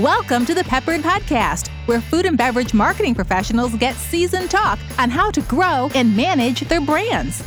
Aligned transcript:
Welcome 0.00 0.44
to 0.46 0.56
the 0.56 0.64
Peppered 0.64 1.02
Podcast, 1.02 1.68
where 1.86 2.00
food 2.00 2.26
and 2.26 2.36
beverage 2.36 2.74
marketing 2.74 3.14
professionals 3.14 3.76
get 3.76 3.94
seasoned 3.94 4.50
talk 4.50 4.76
on 4.98 5.08
how 5.08 5.30
to 5.30 5.40
grow 5.42 5.88
and 5.94 6.16
manage 6.16 6.62
their 6.62 6.80
brands. 6.80 7.44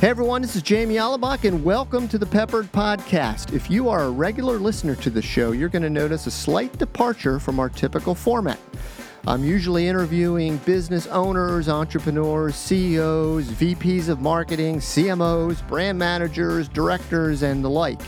Hey 0.00 0.08
everyone, 0.08 0.42
this 0.42 0.56
is 0.56 0.62
Jamie 0.62 0.96
Alabach, 0.96 1.44
and 1.44 1.62
welcome 1.62 2.08
to 2.08 2.18
the 2.18 2.26
Peppered 2.26 2.72
Podcast. 2.72 3.54
If 3.54 3.70
you 3.70 3.88
are 3.88 4.02
a 4.02 4.10
regular 4.10 4.58
listener 4.58 4.96
to 4.96 5.08
the 5.08 5.22
show, 5.22 5.52
you're 5.52 5.68
going 5.68 5.84
to 5.84 5.90
notice 5.90 6.26
a 6.26 6.32
slight 6.32 6.76
departure 6.78 7.38
from 7.38 7.60
our 7.60 7.68
typical 7.68 8.16
format. 8.16 8.58
I'm 9.24 9.44
usually 9.44 9.86
interviewing 9.86 10.56
business 10.58 11.06
owners, 11.06 11.68
entrepreneurs, 11.68 12.56
CEOs, 12.56 13.44
VPs 13.50 14.08
of 14.08 14.20
marketing, 14.20 14.80
CMOs, 14.80 15.64
brand 15.68 15.96
managers, 15.96 16.66
directors, 16.66 17.44
and 17.44 17.64
the 17.64 17.70
like. 17.70 18.00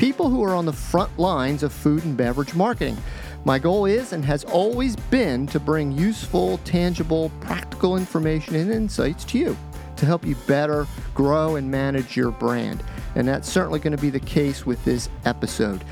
People 0.00 0.30
who 0.30 0.42
are 0.42 0.54
on 0.54 0.64
the 0.64 0.72
front 0.72 1.18
lines 1.18 1.62
of 1.62 1.74
food 1.74 2.06
and 2.06 2.16
beverage 2.16 2.54
marketing. 2.54 2.96
My 3.44 3.58
goal 3.58 3.84
is 3.84 4.14
and 4.14 4.24
has 4.24 4.44
always 4.44 4.96
been 4.96 5.46
to 5.48 5.60
bring 5.60 5.92
useful, 5.92 6.56
tangible, 6.64 7.30
practical 7.42 7.98
information 7.98 8.54
and 8.54 8.72
insights 8.72 9.24
to 9.24 9.38
you 9.38 9.58
to 9.96 10.06
help 10.06 10.24
you 10.24 10.36
better 10.46 10.86
grow 11.14 11.56
and 11.56 11.70
manage 11.70 12.16
your 12.16 12.30
brand. 12.30 12.82
And 13.14 13.28
that's 13.28 13.46
certainly 13.46 13.78
going 13.78 13.94
to 13.94 14.00
be 14.00 14.08
the 14.08 14.20
case 14.20 14.64
with 14.64 14.82
this 14.86 15.10
episode. 15.26 15.84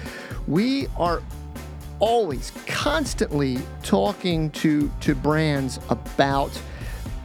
We 0.47 0.87
are 0.97 1.23
always 1.99 2.51
constantly 2.67 3.59
talking 3.83 4.49
to 4.53 4.91
to 5.01 5.15
brands 5.15 5.81
about 5.91 6.59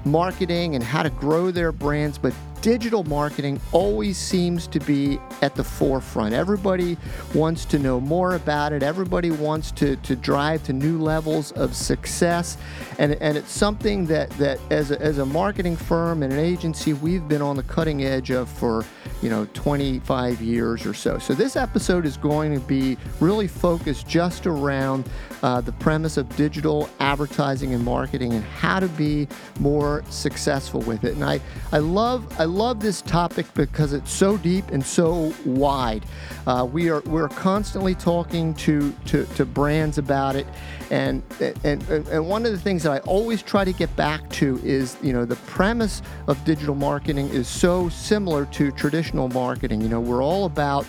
marketing 0.04 0.76
and 0.76 0.84
how 0.84 1.02
to 1.04 1.10
grow 1.12 1.50
their 1.50 1.72
brands 1.72 2.18
but 2.18 2.34
digital 2.63 3.03
marketing 3.03 3.59
always 3.73 4.17
seems 4.17 4.67
to 4.67 4.80
be 4.80 5.20
at 5.41 5.54
the 5.54 5.63
forefront. 5.63 6.34
Everybody 6.34 6.98
wants 7.35 7.66
to 7.66 7.77
know 7.77 7.99
more 7.99 8.35
about 8.35 8.71
it. 8.71 8.81
Everybody 8.81 9.32
wants 9.32 9.70
to, 9.74 9.98
to 9.98 10.15
drive 10.15 10.63
to 10.63 10.73
new 10.73 10.98
levels 10.98 11.51
of 11.51 11.76
success. 11.76 12.57
And, 12.99 13.15
and 13.15 13.38
it's 13.38 13.51
something 13.51 14.05
that, 14.05 14.29
that 14.32 14.60
as, 14.71 14.91
a, 14.91 15.01
as 15.01 15.18
a 15.18 15.26
marketing 15.26 15.76
firm 15.76 16.23
and 16.23 16.32
an 16.32 16.40
agency, 16.40 16.93
we've 16.93 17.27
been 17.27 17.41
on 17.41 17.57
the 17.57 17.63
cutting 17.63 18.05
edge 18.05 18.32
of 18.32 18.48
for, 18.48 18.85
you 19.21 19.29
know, 19.29 19.45
25 19.54 20.41
years 20.41 20.85
or 20.85 20.93
so. 20.93 21.18
So 21.20 21.34
this 21.34 21.57
episode 21.57 22.05
is 22.05 22.16
going 22.16 22.54
to 22.54 22.62
be 22.62 22.98
really 23.20 23.48
focused 23.48 24.07
just 24.07 24.48
around 24.48 25.10
uh, 25.41 25.60
the 25.60 25.73
premise 25.73 26.16
of 26.16 26.34
digital 26.38 26.90
advertising 27.01 27.73
and 27.73 27.84
marketing 27.84 28.32
and 28.32 28.43
how 28.45 28.79
to 28.79 28.88
be 28.88 29.27
more 29.60 30.01
successful 30.10 30.79
with 30.82 31.04
it. 31.04 31.16
And 31.16 31.26
I, 31.26 31.41
I 31.73 31.79
love 31.79 32.26
I 32.40 32.45
love 32.54 32.79
this 32.79 33.01
topic 33.01 33.46
because 33.55 33.93
it's 33.93 34.12
so 34.12 34.37
deep 34.37 34.70
and 34.70 34.85
so 34.85 35.34
wide. 35.46 36.05
Uh, 36.46 36.68
we 36.71 36.90
are 36.90 37.01
we're 37.01 37.27
constantly 37.27 37.95
talking 37.95 38.54
to, 38.55 38.93
to, 39.05 39.26
to 39.26 39.45
brands 39.45 39.98
about 39.98 40.35
it, 40.35 40.45
and, 40.91 41.23
and 41.63 41.84
and 41.90 42.27
one 42.27 42.45
of 42.45 42.51
the 42.51 42.57
things 42.57 42.84
that 42.84 42.91
I 42.91 42.99
always 42.99 43.41
try 43.41 43.65
to 43.65 43.73
get 43.73 43.93
back 43.95 44.29
to 44.32 44.60
is 44.63 44.98
you 45.01 45.13
know 45.13 45.26
the 45.26 45.35
premise 45.35 46.01
of 46.27 46.43
digital 46.45 46.76
marketing 46.76 47.29
is 47.29 47.48
so 47.48 47.90
similar 47.90 48.45
to 48.48 48.71
traditional 48.71 49.27
marketing. 49.29 49.82
You 49.82 49.90
know 49.90 49.99
we're 49.99 50.23
all 50.23 50.45
about 50.45 50.85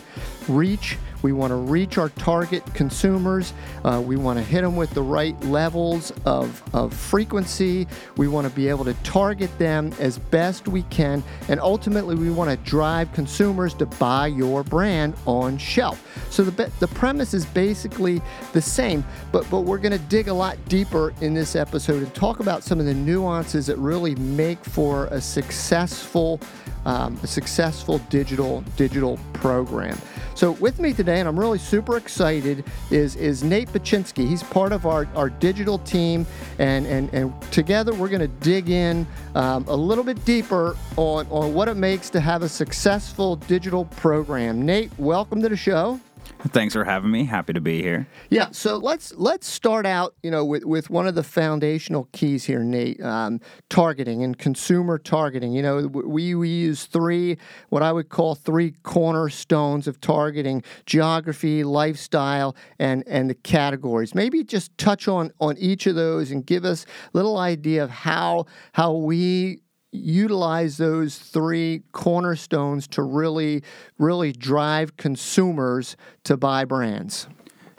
reach 0.48 0.98
we 1.24 1.32
want 1.32 1.50
to 1.52 1.56
reach 1.56 1.96
our 1.96 2.10
target 2.10 2.62
consumers. 2.74 3.54
Uh, 3.82 4.00
we 4.04 4.14
want 4.14 4.38
to 4.38 4.44
hit 4.44 4.60
them 4.60 4.76
with 4.76 4.90
the 4.90 5.02
right 5.02 5.42
levels 5.44 6.12
of, 6.26 6.62
of 6.74 6.92
frequency. 6.92 7.88
We 8.18 8.28
want 8.28 8.46
to 8.46 8.52
be 8.52 8.68
able 8.68 8.84
to 8.84 8.92
target 9.04 9.50
them 9.58 9.90
as 9.98 10.18
best 10.18 10.68
we 10.68 10.82
can. 10.82 11.24
And 11.48 11.58
ultimately, 11.60 12.14
we 12.14 12.30
want 12.30 12.50
to 12.50 12.70
drive 12.70 13.10
consumers 13.14 13.72
to 13.74 13.86
buy 13.86 14.26
your 14.26 14.62
brand 14.62 15.14
on 15.24 15.56
shelf. 15.56 16.06
So 16.30 16.44
the, 16.44 16.70
the 16.78 16.88
premise 16.88 17.32
is 17.32 17.46
basically 17.46 18.20
the 18.52 18.60
same, 18.60 19.02
but, 19.32 19.48
but 19.50 19.60
we're 19.60 19.78
going 19.78 19.92
to 19.92 20.06
dig 20.10 20.28
a 20.28 20.34
lot 20.34 20.58
deeper 20.68 21.14
in 21.22 21.32
this 21.32 21.56
episode 21.56 22.02
and 22.02 22.14
talk 22.14 22.40
about 22.40 22.62
some 22.62 22.78
of 22.78 22.84
the 22.84 22.92
nuances 22.92 23.66
that 23.68 23.78
really 23.78 24.14
make 24.16 24.62
for 24.62 25.06
a 25.06 25.22
successful 25.22 26.38
um, 26.86 27.18
a 27.22 27.26
successful 27.26 27.96
digital 28.10 28.62
digital 28.76 29.18
program. 29.32 29.98
So 30.34 30.50
with 30.52 30.80
me 30.80 30.92
today, 30.92 31.20
and 31.20 31.28
I'm 31.28 31.38
really 31.38 31.58
super 31.58 31.96
excited, 31.96 32.64
is 32.90 33.14
is 33.14 33.44
Nate 33.44 33.68
Baczynski. 33.68 34.28
He's 34.28 34.42
part 34.42 34.72
of 34.72 34.84
our, 34.84 35.06
our 35.14 35.30
digital 35.30 35.78
team, 35.78 36.26
and 36.58 36.86
and 36.86 37.12
and 37.14 37.52
together 37.52 37.94
we're 37.94 38.08
going 38.08 38.20
to 38.20 38.28
dig 38.28 38.68
in 38.68 39.06
um, 39.36 39.64
a 39.68 39.76
little 39.76 40.02
bit 40.02 40.24
deeper 40.24 40.76
on 40.96 41.28
on 41.30 41.54
what 41.54 41.68
it 41.68 41.76
makes 41.76 42.10
to 42.10 42.20
have 42.20 42.42
a 42.42 42.48
successful 42.48 43.36
digital 43.36 43.84
program. 43.84 44.66
Nate, 44.66 44.90
welcome 44.98 45.40
to 45.40 45.48
the 45.48 45.56
show. 45.56 46.00
Thanks 46.48 46.74
for 46.74 46.84
having 46.84 47.10
me. 47.10 47.24
Happy 47.24 47.54
to 47.54 47.60
be 47.60 47.80
here. 47.80 48.06
Yeah, 48.28 48.48
so 48.50 48.76
let's 48.76 49.14
let's 49.14 49.46
start 49.46 49.86
out, 49.86 50.14
you 50.22 50.30
know, 50.30 50.44
with, 50.44 50.64
with 50.64 50.90
one 50.90 51.06
of 51.06 51.14
the 51.14 51.22
foundational 51.22 52.06
keys 52.12 52.44
here, 52.44 52.62
Nate. 52.62 53.02
Um, 53.02 53.40
targeting 53.70 54.22
and 54.22 54.36
consumer 54.36 54.98
targeting. 54.98 55.52
You 55.52 55.62
know, 55.62 55.86
we 55.86 56.34
we 56.34 56.48
use 56.48 56.84
three 56.84 57.38
what 57.70 57.82
I 57.82 57.92
would 57.92 58.10
call 58.10 58.34
three 58.34 58.72
cornerstones 58.82 59.88
of 59.88 60.02
targeting: 60.02 60.62
geography, 60.84 61.64
lifestyle, 61.64 62.54
and 62.78 63.04
and 63.06 63.30
the 63.30 63.34
categories. 63.34 64.14
Maybe 64.14 64.44
just 64.44 64.76
touch 64.76 65.08
on 65.08 65.32
on 65.40 65.56
each 65.56 65.86
of 65.86 65.94
those 65.94 66.30
and 66.30 66.44
give 66.44 66.66
us 66.66 66.84
a 66.84 67.16
little 67.16 67.38
idea 67.38 67.82
of 67.82 67.88
how 67.88 68.44
how 68.72 68.92
we 68.92 69.60
utilize 69.94 70.76
those 70.76 71.18
three 71.18 71.82
cornerstones 71.92 72.86
to 72.88 73.02
really, 73.02 73.62
really 73.98 74.32
drive 74.32 74.96
consumers 74.96 75.96
to 76.24 76.36
buy 76.36 76.64
brands? 76.64 77.28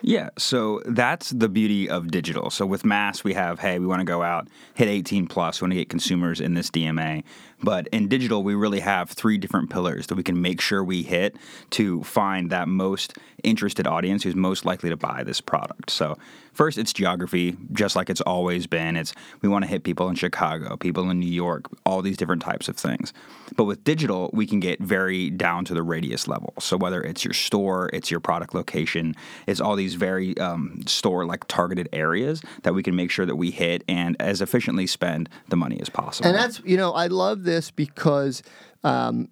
Yeah, 0.02 0.30
so 0.38 0.82
that's 0.86 1.32
the 1.32 1.50
beauty 1.50 1.90
of 1.90 2.12
digital. 2.12 2.52
So 2.52 2.66
with 2.66 2.86
mass, 2.86 3.24
we 3.24 3.34
have, 3.34 3.60
hey, 3.60 3.80
we 3.80 3.88
want 3.88 4.02
to 4.02 4.06
go 4.06 4.22
out, 4.22 4.48
hit 4.76 4.88
18 4.88 5.26
plus, 5.26 5.60
we 5.60 5.66
want 5.66 5.72
to 5.72 5.78
get 5.78 5.90
consumers 5.90 6.40
in 6.40 6.54
this 6.54 6.70
DMA. 6.70 7.24
But 7.64 7.88
in 7.88 8.08
digital, 8.08 8.44
we 8.44 8.54
really 8.54 8.82
have 8.82 9.10
three 9.10 9.38
different 9.38 9.70
pillars 9.70 10.08
that 10.08 10.16
we 10.16 10.24
can 10.24 10.42
make 10.42 10.62
sure 10.62 10.84
we 10.84 11.04
hit 11.04 11.36
to 11.72 12.04
find 12.04 12.50
that 12.50 12.68
most 12.68 13.18
interested 13.44 13.88
audience 13.88 14.24
who's 14.24 14.36
most 14.36 14.66
likely 14.66 14.90
to 14.90 14.98
buy 14.98 15.24
this 15.24 15.40
product. 15.40 15.90
So 15.90 16.18
first, 16.54 16.78
it's 16.78 16.92
geography, 16.92 17.56
just 17.72 17.96
like 17.96 18.10
it's 18.10 18.22
always 18.22 18.68
been. 18.68 18.96
It's 18.96 19.14
we 19.42 19.50
want 19.50 19.64
to 19.64 19.70
hit 19.70 19.84
people 19.84 20.10
in 20.10 20.16
Chicago, 20.16 20.76
people 20.78 21.10
in 21.10 21.20
New 21.20 21.32
York, 21.32 21.66
all 21.86 22.02
these 22.02 22.18
different 22.18 22.42
types 22.42 22.68
of 22.68 22.76
things. 22.76 23.14
But 23.56 23.66
with 23.66 23.84
digital, 23.84 24.30
we 24.34 24.48
can 24.48 24.60
get 24.60 24.80
very 24.80 25.30
down 25.30 25.66
to 25.66 25.74
the 25.74 25.84
radius 25.84 26.28
level. 26.28 26.54
So 26.60 26.78
whether 26.78 27.02
it's 27.02 27.24
your 27.24 27.34
store, 27.34 27.90
it's 27.94 28.10
your 28.10 28.20
product 28.20 28.54
location, 28.54 29.16
it's 29.48 29.62
all 29.62 29.76
these 29.76 29.96
very 29.96 30.38
um, 30.40 30.82
store 30.88 31.26
like 31.26 31.48
targeted 31.48 31.88
areas 31.94 32.42
that 32.64 32.74
we 32.74 32.84
can 32.84 32.96
make 32.96 33.12
sure 33.12 33.26
that 33.26 33.36
we 33.36 33.52
hit 33.52 33.84
and 33.88 34.16
as 34.20 34.42
efficiently 34.42 34.88
spend 34.88 35.30
the 35.50 35.56
money 35.56 35.80
as 35.80 35.90
possible. 35.90 36.30
And 36.30 36.38
that's 36.38 36.62
you 36.66 36.78
know 36.78 36.92
I 36.94 37.08
love 37.08 37.44
this 37.46 37.72
because. 37.72 38.44
Um, 38.84 39.30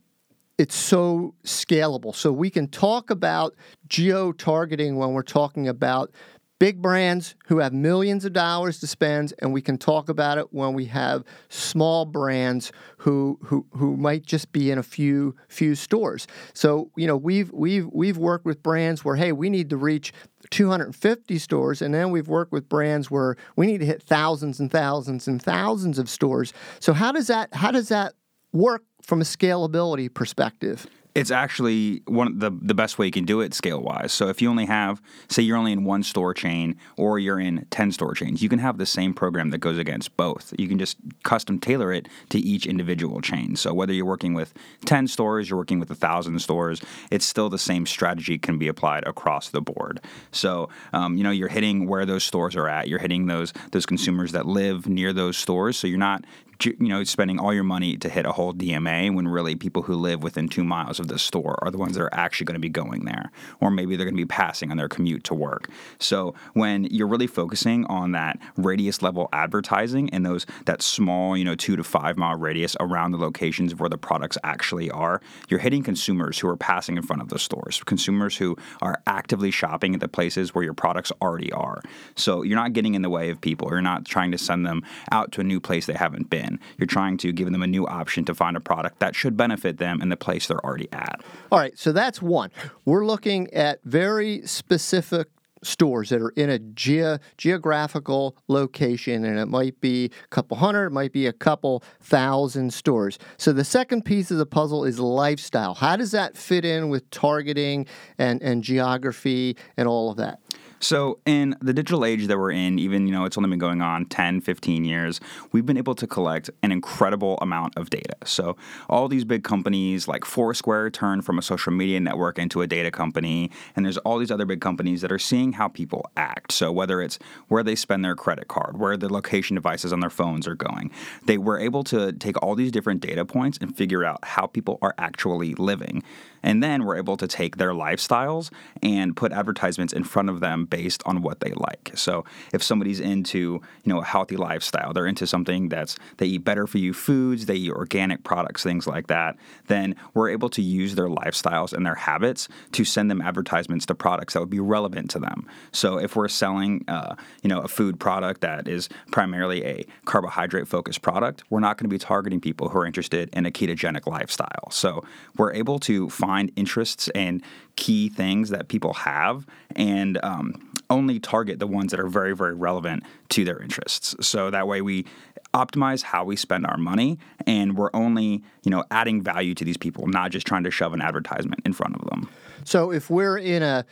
it's 0.60 0.76
so 0.76 1.34
scalable. 1.44 2.16
So 2.16 2.32
we 2.32 2.52
can 2.52 2.68
talk 2.68 3.10
about 3.10 3.56
geo 3.90 4.32
targeting 4.32 4.98
when 4.98 5.14
we're 5.14 5.24
talking 5.24 5.68
about 5.68 6.12
big 6.60 6.82
brands 6.82 7.36
who 7.48 7.60
have 7.60 7.74
millions 7.74 8.26
of 8.26 8.34
dollars 8.34 8.80
to 8.80 8.88
spend, 8.88 9.34
and 9.40 9.52
we 9.52 9.62
can 9.62 9.78
talk 9.78 10.10
about 10.10 10.38
it 10.38 10.54
when 10.54 10.74
we 10.74 10.86
have 10.86 11.24
small 11.50 12.06
brands 12.06 12.72
who 12.98 13.40
who, 13.44 13.66
who 13.72 13.98
might 13.98 14.26
just 14.26 14.52
be 14.52 14.72
in 14.72 14.78
a 14.78 14.84
few 14.84 15.36
few 15.48 15.76
stores. 15.76 16.28
So 16.54 16.92
you 16.96 17.08
know 17.08 17.18
we've 17.18 17.52
we've 17.52 17.88
we've 17.92 18.18
worked 18.18 18.46
with 18.46 18.64
brands 18.64 19.04
where 19.04 19.16
hey 19.16 19.32
we 19.32 19.50
need 19.50 19.70
to 19.72 19.78
reach 19.78 20.14
250 20.50 21.38
stores, 21.38 21.82
and 21.82 21.94
then 21.94 22.12
we've 22.12 22.28
worked 22.28 22.52
with 22.52 22.70
brands 22.70 23.10
where 23.10 23.36
we 23.56 23.66
need 23.66 23.80
to 23.80 23.86
hit 23.86 24.02
thousands 24.02 24.60
and 24.60 24.72
thousands 24.72 25.28
and 25.28 25.42
thousands 25.42 26.00
of 26.00 26.10
stores. 26.10 26.54
So 26.80 26.94
how 26.94 27.12
does 27.12 27.28
that 27.28 27.54
how 27.54 27.72
does 27.72 27.90
that 27.90 28.14
work 28.52 28.84
from 29.02 29.22
a 29.22 29.26
scalability 29.26 30.14
perspective? 30.14 30.88
It's 31.16 31.30
actually 31.30 32.02
one 32.06 32.28
of 32.28 32.40
the 32.40 32.50
the 32.50 32.74
best 32.74 32.98
way 32.98 33.06
you 33.06 33.12
can 33.12 33.26
do 33.26 33.42
it 33.42 33.54
scale 33.54 33.82
wise. 33.82 34.12
So 34.12 34.30
if 34.30 34.42
you 34.42 34.50
only 34.50 34.66
have, 34.66 35.02
say, 35.30 35.44
you're 35.44 35.58
only 35.58 35.72
in 35.72 35.84
one 35.84 36.04
store 36.04 36.34
chain 36.34 36.76
or 36.98 37.20
you're 37.20 37.40
in 37.40 37.66
ten 37.70 37.92
store 37.92 38.14
chains, 38.16 38.42
you 38.42 38.50
can 38.50 38.60
have 38.60 38.78
the 38.78 38.86
same 38.86 39.14
program 39.14 39.52
that 39.52 39.60
goes 39.60 39.78
against 39.78 40.16
both. 40.18 40.54
You 40.58 40.68
can 40.68 40.80
just 40.80 40.98
custom 41.24 41.60
tailor 41.60 41.94
it 41.94 42.08
to 42.30 42.40
each 42.40 42.66
individual 42.66 43.22
chain. 43.22 43.56
So 43.56 43.74
whether 43.74 43.94
you're 43.94 44.06
working 44.06 44.34
with 44.34 44.54
ten 44.86 45.08
stores, 45.08 45.50
you're 45.50 45.60
working 45.60 45.80
with 45.80 45.92
a 45.92 45.96
thousand 45.96 46.40
stores, 46.40 46.82
it's 47.12 47.26
still 47.26 47.50
the 47.50 47.60
same 47.60 47.86
strategy 47.86 48.40
can 48.40 48.58
be 48.58 48.68
applied 48.68 49.08
across 49.08 49.50
the 49.50 49.62
board. 49.62 50.02
So 50.32 50.70
um, 50.94 51.16
you 51.18 51.24
know 51.24 51.32
you're 51.32 51.48
hitting 51.50 51.88
where 51.88 52.06
those 52.06 52.24
stores 52.24 52.56
are 52.56 52.68
at. 52.68 52.88
You're 52.88 53.00
hitting 53.00 53.28
those 53.28 53.54
those 53.72 53.86
consumers 53.86 54.32
that 54.32 54.48
live 54.48 54.88
near 54.88 55.14
those 55.14 55.38
stores. 55.38 55.78
So 55.78 55.86
you're 55.86 56.00
not 56.00 56.26
you 56.66 56.76
know 56.80 57.04
spending 57.04 57.40
all 57.40 57.54
your 57.54 57.64
money 57.64 57.98
to 57.98 58.10
hit 58.10 58.26
a 58.26 58.32
whole 58.32 58.54
DMA 58.54 59.14
when 59.14 59.28
really 59.28 59.56
people 59.56 59.84
who 59.84 59.96
live 59.96 60.24
within 60.24 60.48
two 60.48 60.64
miles 60.64 61.00
of 61.00 61.08
the 61.08 61.20
store 61.20 61.58
are 61.62 61.72
the 61.72 61.78
ones 61.78 61.96
that 61.96 62.04
are 62.04 62.14
actually 62.14 62.46
going 62.46 62.56
to 62.56 62.60
be 62.60 62.70
going 62.70 63.06
there, 63.06 63.32
or 63.60 63.72
maybe 63.72 63.96
they're 63.96 64.06
going 64.06 64.16
to 64.16 64.22
be 64.22 64.26
passing 64.26 64.72
on 64.72 64.78
their 64.78 64.90
commute 64.90 65.24
to 65.26 65.34
work. 65.34 65.70
So 66.00 66.34
when 66.54 66.86
you're 66.86 67.08
really 67.08 67.28
focusing 67.28 67.86
on 67.86 68.12
that 68.14 68.40
radius 68.58 69.02
level 69.02 69.30
advertising 69.34 70.10
and 70.12 70.26
those 70.26 70.46
that 70.66 70.82
small 70.82 71.38
you 71.38 71.46
know 71.46 71.56
two 71.56 71.76
to 71.76 71.84
five 71.84 72.18
mile 72.18 72.38
radius 72.38 72.76
around 72.80 73.12
the 73.12 73.18
locations 73.18 73.76
where 73.76 73.90
the 73.90 73.98
products 73.98 74.38
actually 74.44 74.90
are, 74.92 75.22
you're 75.50 75.60
hitting 75.60 75.84
consumers 75.84 76.40
who 76.40 76.48
are 76.48 76.58
passing 76.58 76.98
in 76.98 77.04
front 77.04 77.22
of 77.22 77.30
the 77.30 77.40
stores, 77.40 77.82
consumers 77.86 78.38
who 78.38 78.58
are 78.82 79.02
actively 79.08 79.52
shopping 79.52 79.94
at 79.94 80.00
the 80.00 80.08
places 80.08 80.54
where 80.54 80.64
your 80.64 80.74
products 80.74 81.12
already 81.22 81.52
are. 81.52 81.82
So 82.16 82.44
you're 82.44 82.56
not 82.58 82.74
getting 82.74 82.96
in 82.96 83.02
the 83.02 83.10
way 83.10 83.30
of 83.30 83.42
people. 83.42 83.70
You're 83.70 83.82
not 83.82 84.06
trying 84.06 84.32
to 84.32 84.38
send 84.38 84.66
them 84.66 84.84
out 85.12 85.32
to 85.34 85.42
a 85.42 85.44
new 85.44 85.60
place 85.60 85.86
they 85.86 85.94
haven't 85.94 86.30
been. 86.30 86.53
You're 86.78 86.88
trying 86.88 87.18
to 87.18 87.32
give 87.32 87.52
them 87.52 87.64
a 87.64 87.68
new 87.68 87.88
option 87.88 88.26
to 88.26 88.36
find 88.36 88.58
a 88.58 88.60
product 88.60 89.00
that 89.00 89.16
should 89.16 89.38
benefit 89.38 89.78
them 89.78 90.02
in 90.02 90.10
the 90.10 90.18
place 90.18 90.48
they're 90.48 90.64
already 90.64 90.90
at. 90.92 91.22
All 91.52 91.60
right, 91.60 91.78
so 91.78 91.92
that's 91.92 92.22
one. 92.22 92.52
We're 92.86 93.06
looking 93.06 93.54
at 93.54 93.80
very 93.84 94.46
specific 94.46 95.28
stores 95.66 96.10
that 96.10 96.22
are 96.22 96.30
in 96.32 96.50
a 96.50 96.60
ge- 96.60 97.20
geographical 97.38 98.38
location, 98.48 99.26
and 99.26 99.40
it 99.40 99.48
might 99.48 99.80
be 99.82 100.06
a 100.06 100.28
couple 100.28 100.58
hundred, 100.58 100.88
it 100.88 100.92
might 100.92 101.14
be 101.14 101.28
a 101.28 101.34
couple 101.34 101.84
thousand 102.02 102.74
stores. 102.74 103.20
So 103.38 103.54
the 103.54 103.64
second 103.64 104.04
piece 104.04 104.32
of 104.32 104.38
the 104.38 104.46
puzzle 104.46 104.86
is 104.86 105.00
lifestyle. 105.00 105.74
How 105.74 105.96
does 105.96 106.12
that 106.12 106.38
fit 106.38 106.66
in 106.66 106.90
with 106.90 107.10
targeting 107.10 107.86
and, 108.18 108.42
and 108.42 108.64
geography 108.64 109.58
and 109.78 109.88
all 109.88 110.12
of 110.12 110.18
that? 110.18 110.40
So, 110.84 111.20
in 111.26 111.56
the 111.62 111.74
digital 111.74 112.04
age 112.04 112.28
that 112.28 112.38
we're 112.38 112.52
in, 112.52 112.78
even, 112.78 113.08
you 113.08 113.14
know, 113.14 113.24
it's 113.24 113.38
only 113.38 113.50
been 113.50 113.58
going 113.58 113.82
on 113.82 114.06
10, 114.06 114.42
15 114.42 114.84
years, 114.84 115.22
we've 115.54 115.66
been 115.66 115.78
able 115.78 115.96
to 115.96 116.06
collect 116.06 116.50
an 116.62 116.74
incredible 116.74 117.38
amount 117.42 117.78
of 117.78 117.90
data. 117.90 118.16
So, 118.26 118.58
all 118.90 119.08
these 119.08 119.24
big 119.24 119.46
companies 119.46 120.10
like 120.10 120.26
Foursquare 120.26 120.90
turned 120.90 121.26
from 121.26 121.40
a 121.40 121.42
social 121.42 121.72
media 121.72 122.02
network 122.02 122.38
into 122.38 122.62
a 122.62 122.68
data 122.68 122.92
company, 122.92 123.50
and 123.78 123.86
there's 123.86 123.98
all 124.00 124.18
these 124.18 124.30
other 124.30 124.46
big 124.46 124.60
companies 124.60 125.00
that 125.00 125.12
are 125.12 125.20
seeing 125.20 125.53
how 125.54 125.68
people 125.68 126.10
act. 126.18 126.52
So, 126.52 126.72
whether 126.72 127.02
it's 127.02 127.20
where 127.48 127.64
they 127.64 127.76
spend 127.76 128.04
their 128.04 128.16
credit 128.16 128.48
card, 128.48 128.78
where 128.78 128.98
the 128.98 129.12
location 129.12 129.56
devices 129.56 129.94
on 129.94 130.00
their 130.00 130.10
phones 130.10 130.48
are 130.48 130.56
going, 130.56 130.92
they 131.26 131.38
were 131.38 131.60
able 131.60 131.84
to 131.86 132.12
take 132.14 132.42
all 132.42 132.56
these 132.56 132.72
different 132.72 133.02
data 133.02 133.26
points 133.26 133.58
and 133.62 133.76
figure 133.76 134.04
out 134.04 134.24
how 134.24 134.46
people 134.46 134.80
are 134.82 134.96
actually 134.98 135.54
living. 135.56 136.04
And 136.44 136.62
then 136.62 136.84
we're 136.84 136.98
able 136.98 137.18
to 137.18 137.28
take 137.28 137.58
their 137.58 137.72
lifestyles 137.72 138.52
and 138.82 139.16
put 139.16 139.32
advertisements 139.32 139.94
in 139.94 140.04
front 140.04 140.30
of 140.30 140.42
them 140.42 140.66
based 140.66 141.02
on 141.06 141.22
what 141.22 141.40
they 141.40 141.52
like. 141.52 141.92
So 141.96 142.26
if 142.52 142.62
somebody's 142.62 143.00
into, 143.00 143.62
you 143.84 143.94
know, 143.94 144.02
a 144.02 144.06
healthy 144.06 144.36
lifestyle, 144.36 144.94
they're 144.94 145.08
into 145.08 145.26
something 145.26 145.70
that's 145.70 145.98
they 146.18 146.26
eat 146.26 146.44
better 146.44 146.68
for 146.68 146.78
you 146.78 146.94
foods, 146.94 147.46
they 147.46 147.56
eat 147.56 147.72
organic 147.72 148.24
products, 148.24 148.64
things 148.64 148.86
like 148.86 149.08
that, 149.08 149.38
then 149.68 149.96
we're 150.14 150.30
able 150.30 150.50
to 150.50 150.62
use 150.62 150.96
their 150.96 151.08
lifestyles 151.08 151.74
and 151.74 151.86
their 151.86 151.96
habits 151.96 152.50
to 152.74 152.84
send 152.84 153.10
them 153.10 153.22
advertisements 153.22 153.86
to 153.86 153.96
products 153.96 154.34
that 154.34 154.42
would 154.42 154.50
be 154.50 154.60
relevant 154.60 155.10
to 155.12 155.20
them. 155.20 155.48
So 155.72 155.98
if 155.98 156.16
we're 156.16 156.28
selling, 156.28 156.84
uh, 156.88 157.16
you 157.42 157.50
know, 157.50 157.62
a 157.62 157.68
food 157.68 158.00
product 158.00 158.42
that 158.42 158.68
is 158.68 158.90
primarily 159.12 159.64
a 159.64 159.86
carbohydrate 160.06 160.68
focused 160.68 161.02
product, 161.02 161.44
we're 161.50 161.60
not 161.62 161.78
going 161.78 161.90
to 161.90 161.94
be 161.94 162.00
targeting 162.00 162.42
people 162.42 162.70
who 162.70 162.80
are 162.80 162.86
interested 162.86 163.30
in 163.34 163.46
a 163.46 163.52
ketogenic 163.52 164.06
lifestyle. 164.08 164.70
So 164.72 165.06
we're 165.38 165.54
able 165.54 165.80
to 165.80 166.10
find 166.10 166.33
find 166.34 166.52
interests 166.56 167.10
and 167.14 167.44
key 167.76 168.10
things 168.10 168.50
that 168.50 168.68
people 168.68 168.94
have 168.94 169.46
and 169.76 170.20
um, 170.24 170.72
only 170.90 171.20
target 171.20 171.60
the 171.60 171.68
ones 171.68 171.92
that 171.92 172.00
are 172.00 172.08
very, 172.08 172.36
very 172.36 172.56
relevant 172.56 173.04
to 173.30 173.46
their 173.46 173.62
interests. 173.62 174.16
So 174.22 174.50
that 174.50 174.68
way 174.68 174.82
we 174.82 175.06
optimize 175.54 176.02
how 176.02 176.24
we 176.26 176.36
spend 176.36 176.66
our 176.66 176.78
money 176.78 177.20
and 177.46 177.78
we're 177.78 177.92
only, 177.94 178.42
you 178.64 178.72
know, 178.72 178.84
adding 178.90 179.22
value 179.22 179.54
to 179.54 179.64
these 179.64 179.78
people, 179.78 180.08
not 180.08 180.32
just 180.32 180.48
trying 180.48 180.64
to 180.64 180.72
shove 180.72 180.94
an 180.94 181.02
advertisement 181.02 181.62
in 181.66 181.74
front 181.74 181.96
of 181.98 182.10
them. 182.10 182.28
So 182.66 182.92
if 182.92 183.12
we're 183.12 183.38
in 183.38 183.62
a 183.62 183.86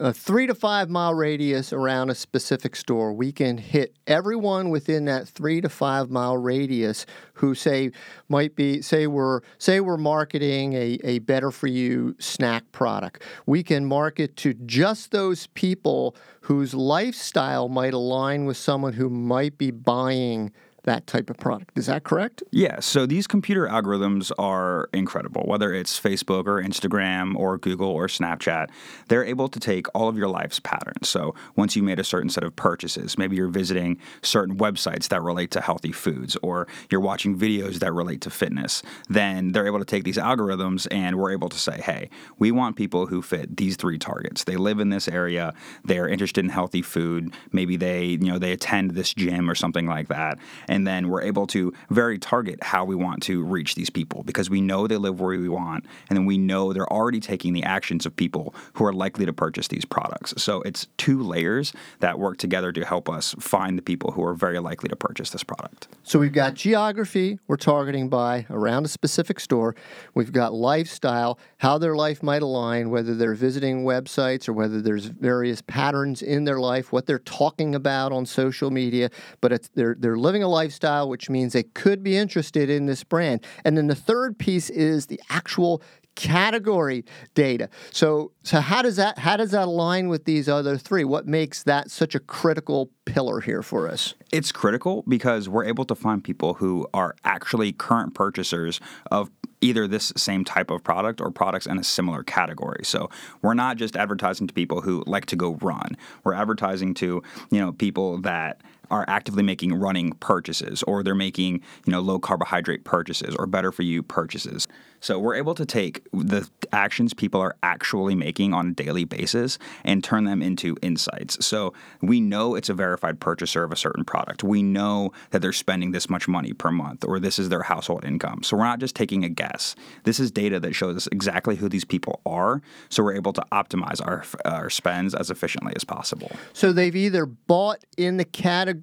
a 0.00 0.14
three 0.14 0.46
to 0.46 0.54
five 0.54 0.88
mile 0.88 1.12
radius 1.12 1.74
around 1.74 2.08
a 2.08 2.14
specific 2.14 2.74
store, 2.74 3.12
we 3.12 3.30
can 3.30 3.58
hit 3.58 3.94
everyone 4.06 4.70
within 4.70 5.04
that 5.04 5.28
three 5.28 5.60
to 5.60 5.68
five 5.68 6.08
mile 6.08 6.38
radius 6.38 7.04
who 7.34 7.54
say 7.54 7.90
might 8.28 8.56
be 8.56 8.80
say 8.80 9.06
we're 9.06 9.42
say 9.58 9.78
we're 9.78 9.98
marketing 9.98 10.72
a, 10.72 10.98
a 11.04 11.18
better 11.20 11.50
for 11.50 11.66
you 11.66 12.16
snack 12.18 12.64
product. 12.72 13.22
We 13.44 13.62
can 13.62 13.84
market 13.84 14.36
to 14.38 14.54
just 14.54 15.10
those 15.10 15.48
people 15.48 16.16
whose 16.40 16.72
lifestyle 16.72 17.68
might 17.68 17.92
align 17.92 18.46
with 18.46 18.56
someone 18.56 18.94
who 18.94 19.10
might 19.10 19.58
be 19.58 19.70
buying 19.70 20.50
that 20.84 21.06
type 21.06 21.30
of 21.30 21.36
product. 21.36 21.76
Is 21.78 21.86
that 21.86 22.04
correct? 22.04 22.42
Yeah. 22.50 22.80
So 22.80 23.06
these 23.06 23.26
computer 23.26 23.66
algorithms 23.66 24.32
are 24.38 24.88
incredible. 24.92 25.42
Whether 25.46 25.74
it's 25.74 25.98
Facebook 25.98 26.46
or 26.46 26.62
Instagram 26.62 27.36
or 27.36 27.58
Google 27.58 27.88
or 27.88 28.06
Snapchat, 28.06 28.68
they're 29.08 29.24
able 29.24 29.48
to 29.48 29.60
take 29.60 29.86
all 29.94 30.08
of 30.08 30.16
your 30.16 30.28
life's 30.28 30.60
patterns. 30.60 31.08
So 31.08 31.34
once 31.56 31.76
you 31.76 31.82
made 31.82 31.98
a 31.98 32.04
certain 32.04 32.30
set 32.30 32.44
of 32.44 32.56
purchases, 32.56 33.18
maybe 33.18 33.36
you're 33.36 33.48
visiting 33.48 33.98
certain 34.22 34.56
websites 34.56 35.08
that 35.08 35.22
relate 35.22 35.50
to 35.52 35.60
healthy 35.60 35.92
foods 35.92 36.36
or 36.42 36.66
you're 36.90 37.00
watching 37.00 37.38
videos 37.38 37.78
that 37.80 37.92
relate 37.92 38.20
to 38.22 38.30
fitness, 38.30 38.82
then 39.08 39.52
they're 39.52 39.66
able 39.66 39.78
to 39.78 39.84
take 39.84 40.04
these 40.04 40.18
algorithms 40.18 40.86
and 40.90 41.16
we're 41.16 41.32
able 41.32 41.48
to 41.48 41.58
say, 41.58 41.80
hey, 41.80 42.08
we 42.38 42.50
want 42.50 42.76
people 42.76 43.06
who 43.06 43.22
fit 43.22 43.56
these 43.56 43.76
three 43.76 43.98
targets. 43.98 44.44
They 44.44 44.56
live 44.56 44.80
in 44.80 44.90
this 44.90 45.08
area, 45.08 45.52
they're 45.84 46.08
interested 46.08 46.44
in 46.44 46.50
healthy 46.50 46.82
food, 46.82 47.32
maybe 47.52 47.76
they, 47.76 48.04
you 48.04 48.18
know, 48.18 48.38
they 48.38 48.52
attend 48.52 48.92
this 48.92 49.12
gym 49.12 49.50
or 49.50 49.54
something 49.54 49.86
like 49.86 50.08
that 50.08 50.38
and 50.70 50.86
then 50.86 51.08
we're 51.08 51.20
able 51.20 51.46
to 51.48 51.74
very 51.90 52.18
target 52.18 52.62
how 52.62 52.86
we 52.86 52.94
want 52.94 53.22
to 53.24 53.44
reach 53.44 53.74
these 53.74 53.90
people 53.90 54.22
because 54.22 54.48
we 54.48 54.62
know 54.62 54.86
they 54.86 54.96
live 54.96 55.20
where 55.20 55.38
we 55.38 55.48
want, 55.50 55.84
and 56.08 56.16
then 56.16 56.24
we 56.24 56.38
know 56.38 56.72
they're 56.72 56.90
already 56.90 57.20
taking 57.20 57.52
the 57.52 57.64
actions 57.64 58.06
of 58.06 58.16
people 58.16 58.54
who 58.74 58.86
are 58.86 58.92
likely 58.92 59.26
to 59.26 59.32
purchase 59.32 59.68
these 59.68 59.84
products. 59.84 60.32
So 60.38 60.62
it's 60.62 60.86
two 60.96 61.22
layers 61.22 61.74
that 61.98 62.18
work 62.18 62.38
together 62.38 62.72
to 62.72 62.84
help 62.86 63.10
us 63.10 63.34
find 63.38 63.76
the 63.76 63.82
people 63.82 64.12
who 64.12 64.24
are 64.24 64.32
very 64.34 64.60
likely 64.60 64.88
to 64.88 64.96
purchase 64.96 65.30
this 65.30 65.42
product. 65.42 65.88
So 66.04 66.18
we've 66.18 66.32
got 66.32 66.54
geography 66.54 67.10
we're 67.48 67.56
targeting 67.56 68.08
by 68.08 68.46
around 68.48 68.84
a 68.84 68.88
specific 68.88 69.40
store. 69.40 69.74
We've 70.14 70.32
got 70.32 70.54
lifestyle, 70.54 71.38
how 71.58 71.78
their 71.78 71.96
life 71.96 72.22
might 72.22 72.42
align, 72.42 72.90
whether 72.90 73.14
they're 73.14 73.34
visiting 73.34 73.84
websites 73.84 74.48
or 74.48 74.52
whether 74.52 74.80
there's 74.80 75.06
various 75.06 75.62
patterns 75.62 76.22
in 76.22 76.44
their 76.44 76.60
life, 76.60 76.92
what 76.92 77.06
they're 77.06 77.18
talking 77.18 77.74
about 77.74 78.12
on 78.12 78.24
social 78.24 78.70
media, 78.70 79.10
but 79.40 79.52
it's 79.52 79.68
they're 79.74 79.96
they're 79.98 80.16
living 80.16 80.42
a 80.42 80.48
life 80.48 80.59
lifestyle, 80.60 81.08
which 81.08 81.30
means 81.30 81.54
they 81.54 81.62
could 81.62 82.02
be 82.02 82.16
interested 82.16 82.68
in 82.68 82.84
this 82.84 83.02
brand. 83.02 83.44
And 83.64 83.78
then 83.78 83.86
the 83.86 83.94
third 83.94 84.38
piece 84.38 84.68
is 84.68 85.06
the 85.06 85.20
actual 85.30 85.82
category 86.16 87.04
data. 87.34 87.70
So 87.92 88.32
so 88.42 88.60
how 88.60 88.82
does 88.82 88.96
that 88.96 89.18
how 89.18 89.36
does 89.38 89.52
that 89.52 89.68
align 89.68 90.08
with 90.08 90.24
these 90.24 90.48
other 90.48 90.76
three? 90.76 91.04
What 91.04 91.26
makes 91.26 91.62
that 91.62 91.90
such 91.90 92.14
a 92.14 92.20
critical 92.20 92.90
pillar 93.06 93.40
here 93.40 93.62
for 93.62 93.88
us? 93.88 94.14
It's 94.32 94.52
critical 94.52 95.02
because 95.08 95.48
we're 95.48 95.64
able 95.64 95.86
to 95.86 95.94
find 95.94 96.22
people 96.22 96.54
who 96.54 96.86
are 96.92 97.14
actually 97.24 97.72
current 97.72 98.14
purchasers 98.14 98.80
of 99.10 99.30
either 99.62 99.86
this 99.86 100.12
same 100.16 100.44
type 100.44 100.70
of 100.70 100.82
product 100.82 101.20
or 101.20 101.30
products 101.30 101.66
in 101.66 101.78
a 101.78 101.84
similar 101.84 102.22
category. 102.22 102.84
So 102.84 103.08
we're 103.40 103.54
not 103.54 103.78
just 103.78 103.96
advertising 103.96 104.46
to 104.46 104.54
people 104.54 104.80
who 104.82 105.02
like 105.06 105.26
to 105.26 105.36
go 105.36 105.54
run. 105.62 105.96
We're 106.24 106.34
advertising 106.34 106.94
to, 106.94 107.22
you 107.50 107.60
know, 107.60 107.72
people 107.72 108.20
that 108.22 108.60
are 108.90 109.04
actively 109.08 109.42
making 109.42 109.74
running 109.74 110.12
purchases 110.14 110.82
or 110.84 111.02
they're 111.02 111.14
making, 111.14 111.54
you 111.86 111.92
know, 111.92 112.00
low 112.00 112.18
carbohydrate 112.18 112.84
purchases 112.84 113.34
or 113.38 113.46
better 113.46 113.72
for 113.72 113.82
you 113.82 114.02
purchases. 114.02 114.66
So 115.00 115.18
we're 115.18 115.36
able 115.36 115.54
to 115.54 115.64
take 115.64 116.06
the 116.12 116.48
actions 116.72 117.14
people 117.14 117.40
are 117.40 117.56
actually 117.62 118.14
making 118.14 118.52
on 118.52 118.68
a 118.68 118.72
daily 118.72 119.04
basis 119.04 119.58
and 119.82 120.04
turn 120.04 120.24
them 120.24 120.42
into 120.42 120.76
insights. 120.82 121.44
So 121.44 121.72
we 122.02 122.20
know 122.20 122.54
it's 122.54 122.68
a 122.68 122.74
verified 122.74 123.18
purchaser 123.18 123.64
of 123.64 123.72
a 123.72 123.76
certain 123.76 124.04
product. 124.04 124.44
We 124.44 124.62
know 124.62 125.12
that 125.30 125.40
they're 125.40 125.52
spending 125.52 125.92
this 125.92 126.10
much 126.10 126.28
money 126.28 126.52
per 126.52 126.70
month 126.70 127.04
or 127.04 127.18
this 127.18 127.38
is 127.38 127.48
their 127.48 127.62
household 127.62 128.04
income. 128.04 128.42
So 128.42 128.56
we're 128.56 128.64
not 128.64 128.78
just 128.78 128.94
taking 128.94 129.24
a 129.24 129.28
guess. 129.28 129.74
This 130.04 130.20
is 130.20 130.30
data 130.30 130.60
that 130.60 130.74
shows 130.74 130.96
us 130.96 131.08
exactly 131.10 131.56
who 131.56 131.68
these 131.68 131.84
people 131.84 132.20
are. 132.26 132.60
So 132.90 133.02
we're 133.02 133.14
able 133.14 133.32
to 133.34 133.46
optimize 133.52 134.04
our, 134.06 134.24
our 134.44 134.68
spends 134.68 135.14
as 135.14 135.30
efficiently 135.30 135.72
as 135.76 135.84
possible. 135.84 136.30
So 136.52 136.72
they've 136.72 136.94
either 136.94 137.24
bought 137.24 137.84
in 137.96 138.18
the 138.18 138.24
category 138.24 138.79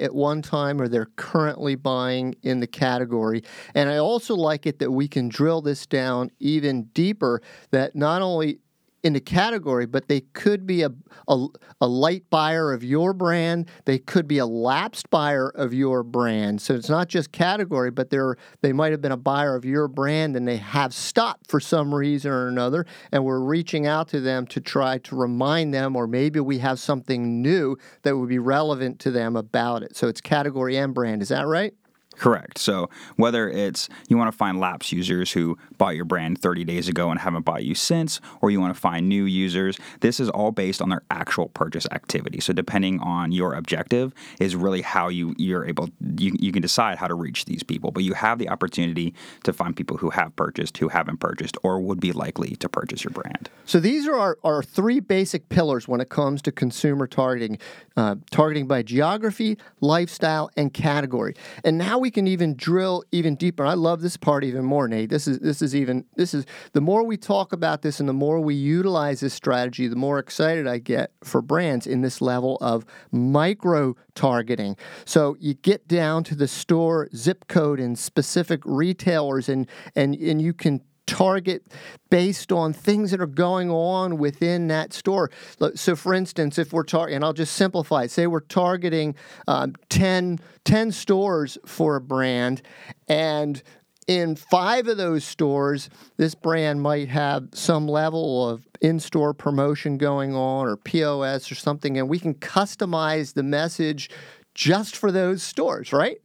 at 0.00 0.14
one 0.14 0.42
time 0.42 0.80
or 0.80 0.88
they're 0.88 1.10
currently 1.16 1.74
buying 1.74 2.34
in 2.42 2.60
the 2.60 2.66
category. 2.66 3.42
And 3.74 3.88
I 3.88 3.98
also 3.98 4.34
like 4.34 4.66
it 4.66 4.78
that 4.78 4.90
we 4.90 5.08
can 5.08 5.28
drill 5.28 5.60
this 5.60 5.86
down 5.86 6.30
even 6.38 6.84
deeper 6.94 7.42
that 7.70 7.94
not 7.94 8.22
only 8.22 8.60
in 9.02 9.14
the 9.14 9.20
category, 9.20 9.86
but 9.86 10.08
they 10.08 10.20
could 10.20 10.66
be 10.66 10.82
a, 10.82 10.90
a, 11.28 11.46
a, 11.80 11.86
light 11.86 12.28
buyer 12.28 12.72
of 12.72 12.84
your 12.84 13.12
brand. 13.12 13.68
They 13.84 13.98
could 13.98 14.28
be 14.28 14.38
a 14.38 14.46
lapsed 14.46 15.08
buyer 15.10 15.48
of 15.48 15.72
your 15.72 16.02
brand. 16.02 16.60
So 16.60 16.74
it's 16.74 16.90
not 16.90 17.08
just 17.08 17.32
category, 17.32 17.90
but 17.90 18.10
they're 18.10 18.36
they 18.60 18.72
might 18.72 18.92
have 18.92 19.00
been 19.00 19.12
a 19.12 19.16
buyer 19.16 19.54
of 19.54 19.64
your 19.64 19.88
brand 19.88 20.36
and 20.36 20.46
they 20.46 20.58
have 20.58 20.92
stopped 20.92 21.50
for 21.50 21.60
some 21.60 21.94
reason 21.94 22.30
or 22.30 22.48
another. 22.48 22.86
And 23.10 23.24
we're 23.24 23.40
reaching 23.40 23.86
out 23.86 24.08
to 24.08 24.20
them 24.20 24.46
to 24.48 24.60
try 24.60 24.98
to 24.98 25.16
remind 25.16 25.72
them, 25.72 25.96
or 25.96 26.06
maybe 26.06 26.40
we 26.40 26.58
have 26.58 26.78
something 26.78 27.40
new 27.40 27.76
that 28.02 28.16
would 28.16 28.28
be 28.28 28.38
relevant 28.38 28.98
to 29.00 29.10
them 29.10 29.36
about 29.36 29.82
it. 29.82 29.96
So 29.96 30.08
it's 30.08 30.20
category 30.20 30.76
and 30.76 30.94
brand. 30.94 31.22
Is 31.22 31.28
that 31.28 31.46
right? 31.46 31.74
Correct. 32.20 32.58
So 32.58 32.90
whether 33.16 33.48
it's 33.48 33.88
you 34.08 34.18
want 34.18 34.30
to 34.30 34.36
find 34.36 34.60
lapsed 34.60 34.92
users 34.92 35.32
who 35.32 35.56
bought 35.78 35.96
your 35.96 36.04
brand 36.04 36.38
30 36.38 36.64
days 36.64 36.86
ago 36.86 37.10
and 37.10 37.18
haven't 37.18 37.46
bought 37.46 37.64
you 37.64 37.74
since, 37.74 38.20
or 38.42 38.50
you 38.50 38.60
want 38.60 38.74
to 38.74 38.78
find 38.78 39.08
new 39.08 39.24
users, 39.24 39.78
this 40.00 40.20
is 40.20 40.28
all 40.28 40.50
based 40.50 40.82
on 40.82 40.90
their 40.90 41.00
actual 41.10 41.48
purchase 41.48 41.86
activity. 41.92 42.38
So 42.38 42.52
depending 42.52 43.00
on 43.00 43.32
your 43.32 43.54
objective 43.54 44.12
is 44.38 44.54
really 44.54 44.82
how 44.82 45.08
you 45.08 45.34
you're 45.38 45.64
able 45.64 45.88
you, 46.18 46.36
you 46.38 46.52
can 46.52 46.60
decide 46.60 46.98
how 46.98 47.08
to 47.08 47.14
reach 47.14 47.46
these 47.46 47.62
people. 47.62 47.90
But 47.90 48.04
you 48.04 48.12
have 48.12 48.38
the 48.38 48.50
opportunity 48.50 49.14
to 49.44 49.54
find 49.54 49.74
people 49.74 49.96
who 49.96 50.10
have 50.10 50.36
purchased, 50.36 50.76
who 50.76 50.88
haven't 50.88 51.20
purchased, 51.20 51.56
or 51.62 51.80
would 51.80 52.00
be 52.00 52.12
likely 52.12 52.54
to 52.56 52.68
purchase 52.68 53.02
your 53.02 53.12
brand. 53.12 53.48
So 53.64 53.80
these 53.80 54.06
are 54.06 54.16
our, 54.16 54.38
our 54.44 54.62
three 54.62 55.00
basic 55.00 55.48
pillars 55.48 55.88
when 55.88 56.02
it 56.02 56.10
comes 56.10 56.42
to 56.42 56.52
consumer 56.52 57.06
targeting, 57.06 57.58
uh, 57.96 58.16
targeting 58.30 58.66
by 58.66 58.82
geography, 58.82 59.56
lifestyle, 59.80 60.50
and 60.58 60.74
category. 60.74 61.34
And 61.64 61.78
now 61.78 61.98
we 61.98 62.09
can 62.10 62.26
even 62.26 62.56
drill 62.56 63.04
even 63.12 63.36
deeper. 63.36 63.64
I 63.64 63.74
love 63.74 64.00
this 64.00 64.16
part 64.16 64.44
even 64.44 64.64
more, 64.64 64.88
Nate. 64.88 65.10
This 65.10 65.26
is 65.26 65.38
this 65.38 65.62
is 65.62 65.74
even 65.74 66.04
this 66.16 66.34
is 66.34 66.46
the 66.72 66.80
more 66.80 67.04
we 67.04 67.16
talk 67.16 67.52
about 67.52 67.82
this 67.82 68.00
and 68.00 68.08
the 68.08 68.14
more 68.14 68.40
we 68.40 68.54
utilize 68.54 69.20
this 69.20 69.34
strategy, 69.34 69.88
the 69.88 69.96
more 69.96 70.18
excited 70.18 70.66
I 70.66 70.78
get 70.78 71.12
for 71.24 71.42
brands 71.42 71.86
in 71.86 72.00
this 72.02 72.20
level 72.20 72.58
of 72.60 72.84
micro 73.10 73.96
targeting. 74.14 74.76
So 75.04 75.36
you 75.40 75.54
get 75.54 75.88
down 75.88 76.24
to 76.24 76.34
the 76.34 76.48
store 76.48 77.08
zip 77.14 77.46
code 77.48 77.80
and 77.80 77.98
specific 77.98 78.60
retailers 78.64 79.48
and 79.48 79.66
and 79.94 80.14
and 80.14 80.40
you 80.40 80.52
can 80.52 80.82
target 81.10 81.66
based 82.08 82.52
on 82.52 82.72
things 82.72 83.10
that 83.10 83.20
are 83.20 83.26
going 83.26 83.68
on 83.70 84.16
within 84.16 84.68
that 84.68 84.92
store. 84.92 85.30
So, 85.74 85.96
for 85.96 86.14
instance, 86.14 86.58
if 86.58 86.72
we're 86.72 86.84
targeting, 86.84 87.16
and 87.16 87.24
I'll 87.24 87.32
just 87.32 87.54
simplify 87.54 88.04
it, 88.04 88.10
say 88.10 88.26
we're 88.26 88.40
targeting 88.40 89.16
um, 89.48 89.74
10, 89.88 90.38
10 90.64 90.92
stores 90.92 91.58
for 91.66 91.96
a 91.96 92.00
brand, 92.00 92.62
and 93.08 93.60
in 94.06 94.34
five 94.34 94.88
of 94.88 94.96
those 94.96 95.24
stores, 95.24 95.90
this 96.16 96.34
brand 96.34 96.80
might 96.80 97.08
have 97.08 97.48
some 97.52 97.86
level 97.86 98.48
of 98.48 98.66
in 98.80 98.98
store 98.98 99.34
promotion 99.34 99.98
going 99.98 100.34
on 100.34 100.66
or 100.66 100.76
POS 100.76 101.50
or 101.50 101.54
something, 101.54 101.98
and 101.98 102.08
we 102.08 102.18
can 102.18 102.34
customize 102.34 103.34
the 103.34 103.42
message 103.42 104.10
just 104.54 104.96
for 104.96 105.12
those 105.12 105.42
stores, 105.42 105.92
right? 105.92 106.18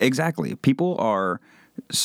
Exactly. 0.00 0.54
People 0.56 0.96
are 0.98 1.40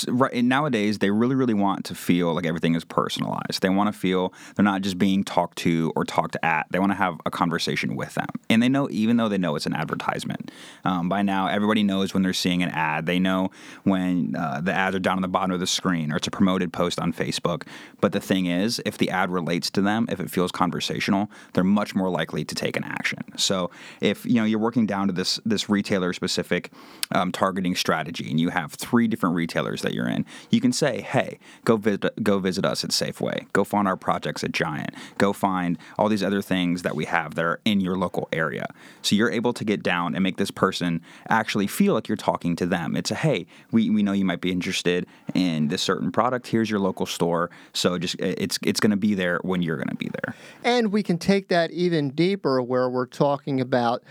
right 0.08 0.44
nowadays 0.44 1.00
they 1.00 1.10
really 1.10 1.36
really 1.36 1.54
want 1.54 1.86
to 1.86 1.96
feel 1.96 2.34
like 2.34 2.46
everything 2.46 2.76
is 2.76 2.86
personalized. 2.86 3.62
They 3.62 3.70
want 3.70 3.94
to 3.94 3.98
feel 3.98 4.34
they're 4.56 4.64
not 4.64 4.82
just 4.82 4.98
being 4.98 5.24
talked 5.24 5.58
to 5.60 5.92
or 5.96 6.04
talked 6.04 6.38
at. 6.44 6.68
They 6.70 6.80
want 6.80 6.92
to 6.92 6.98
have 6.98 7.20
a 7.26 7.32
conversation 7.32 7.96
with 7.96 8.14
them. 8.16 8.28
And 8.50 8.62
they 8.62 8.70
know 8.70 8.88
even 8.92 9.18
though 9.18 9.30
they 9.30 9.38
know 9.38 9.56
it's 9.56 9.66
an 9.66 9.74
advertisement 9.74 10.52
um, 10.86 11.10
by 11.10 11.22
now 11.22 11.48
everybody 11.48 11.84
knows 11.84 12.14
when 12.14 12.24
they're 12.24 12.34
seeing 12.34 12.64
an 12.64 12.70
ad. 12.70 13.06
They 13.06 13.20
know 13.20 13.52
when 13.84 14.36
uh, 14.36 14.62
the 14.62 14.74
ads 14.74 14.96
are 14.96 15.00
down 15.00 15.18
on 15.18 15.22
the 15.22 15.28
bottom 15.28 15.52
of 15.52 15.60
the 15.60 15.68
screen 15.68 16.12
or 16.12 16.18
it's 16.18 16.28
a 16.28 16.32
promoted 16.32 16.72
post 16.74 17.00
on 17.00 17.14
facebook. 17.14 17.64
But 18.02 18.12
the 18.12 18.22
thing 18.22 18.46
is 18.46 18.82
if 18.86 18.98
the 18.98 19.10
ad 19.10 19.30
relates 19.32 19.70
to 19.72 19.82
them 19.82 20.08
if 20.10 20.20
it 20.20 20.30
feels 20.30 20.52
conversational 20.52 21.30
they're 21.54 21.64
much 21.64 21.96
more 21.96 22.10
likely 22.10 22.44
to 22.46 22.56
take 22.56 22.78
an 22.78 22.84
action. 22.84 23.20
So 23.38 23.70
if 24.02 24.26
you 24.26 24.36
know 24.36 24.46
you're 24.46 24.60
working 24.60 24.86
down 24.86 25.08
to 25.08 25.14
this 25.14 25.40
this 25.46 25.70
retailer 25.70 26.14
specific 26.14 26.72
um, 27.12 27.32
targeting 27.32 27.76
strategy 27.76 28.30
and 28.30 28.40
you 28.40 28.50
have 28.50 28.74
three 28.74 29.08
different 29.08 29.36
retailers 29.36 29.57
that 29.58 29.94
you're 29.94 30.08
in, 30.08 30.26
you 30.50 30.62
can 30.62 30.72
say, 30.72 31.02
"Hey, 31.02 31.40
go 31.66 31.78
visit 31.78 32.24
go 32.24 32.40
visit 32.40 32.66
us 32.66 32.84
at 32.84 32.92
Safeway. 32.92 33.52
Go 33.54 33.64
find 33.64 33.88
our 33.88 33.98
projects 33.98 34.44
at 34.44 34.52
Giant. 34.52 34.92
Go 35.18 35.34
find 35.34 35.78
all 35.98 36.10
these 36.10 36.24
other 36.24 36.42
things 36.42 36.84
that 36.84 36.96
we 36.96 37.06
have 37.06 37.36
that 37.36 37.46
are 37.46 37.60
in 37.66 37.82
your 37.82 37.98
local 37.98 38.28
area." 38.32 38.68
So 39.02 39.16
you're 39.16 39.32
able 39.32 39.54
to 39.54 39.66
get 39.66 39.84
down 39.84 40.16
and 40.16 40.24
make 40.24 40.38
this 40.38 40.52
person 40.52 41.02
actually 41.30 41.68
feel 41.68 41.94
like 41.94 42.08
you're 42.08 42.16
talking 42.16 42.56
to 42.58 42.66
them. 42.66 42.96
It's 42.96 43.12
a, 43.12 43.16
"Hey, 43.16 43.48
we, 43.72 43.90
we 43.90 44.04
know 44.04 44.14
you 44.14 44.26
might 44.26 44.42
be 44.42 44.52
interested 44.52 45.06
in 45.34 45.68
this 45.68 45.82
certain 45.82 46.12
product. 46.12 46.48
Here's 46.48 46.70
your 46.70 46.80
local 46.80 47.06
store. 47.06 47.50
So 47.74 47.98
just 47.98 48.16
it's 48.20 48.60
it's 48.64 48.80
going 48.80 48.92
to 48.92 48.98
be 48.98 49.14
there 49.14 49.40
when 49.44 49.62
you're 49.62 49.78
going 49.78 49.90
to 49.90 49.96
be 49.96 50.10
there." 50.10 50.36
And 50.64 50.92
we 50.92 51.04
can 51.04 51.18
take 51.18 51.48
that 51.50 51.72
even 51.72 52.12
deeper 52.12 52.62
where 52.62 52.90
we're 52.90 53.06
talking 53.06 53.62
about 53.62 54.04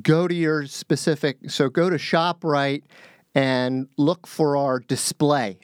go 0.00 0.26
to 0.26 0.34
your 0.34 0.66
specific 0.66 1.38
so 1.48 1.68
go 1.68 1.90
to 1.90 1.96
ShopRite 1.96 2.82
and 3.34 3.88
look 3.96 4.26
for 4.26 4.56
our 4.56 4.78
display 4.80 5.58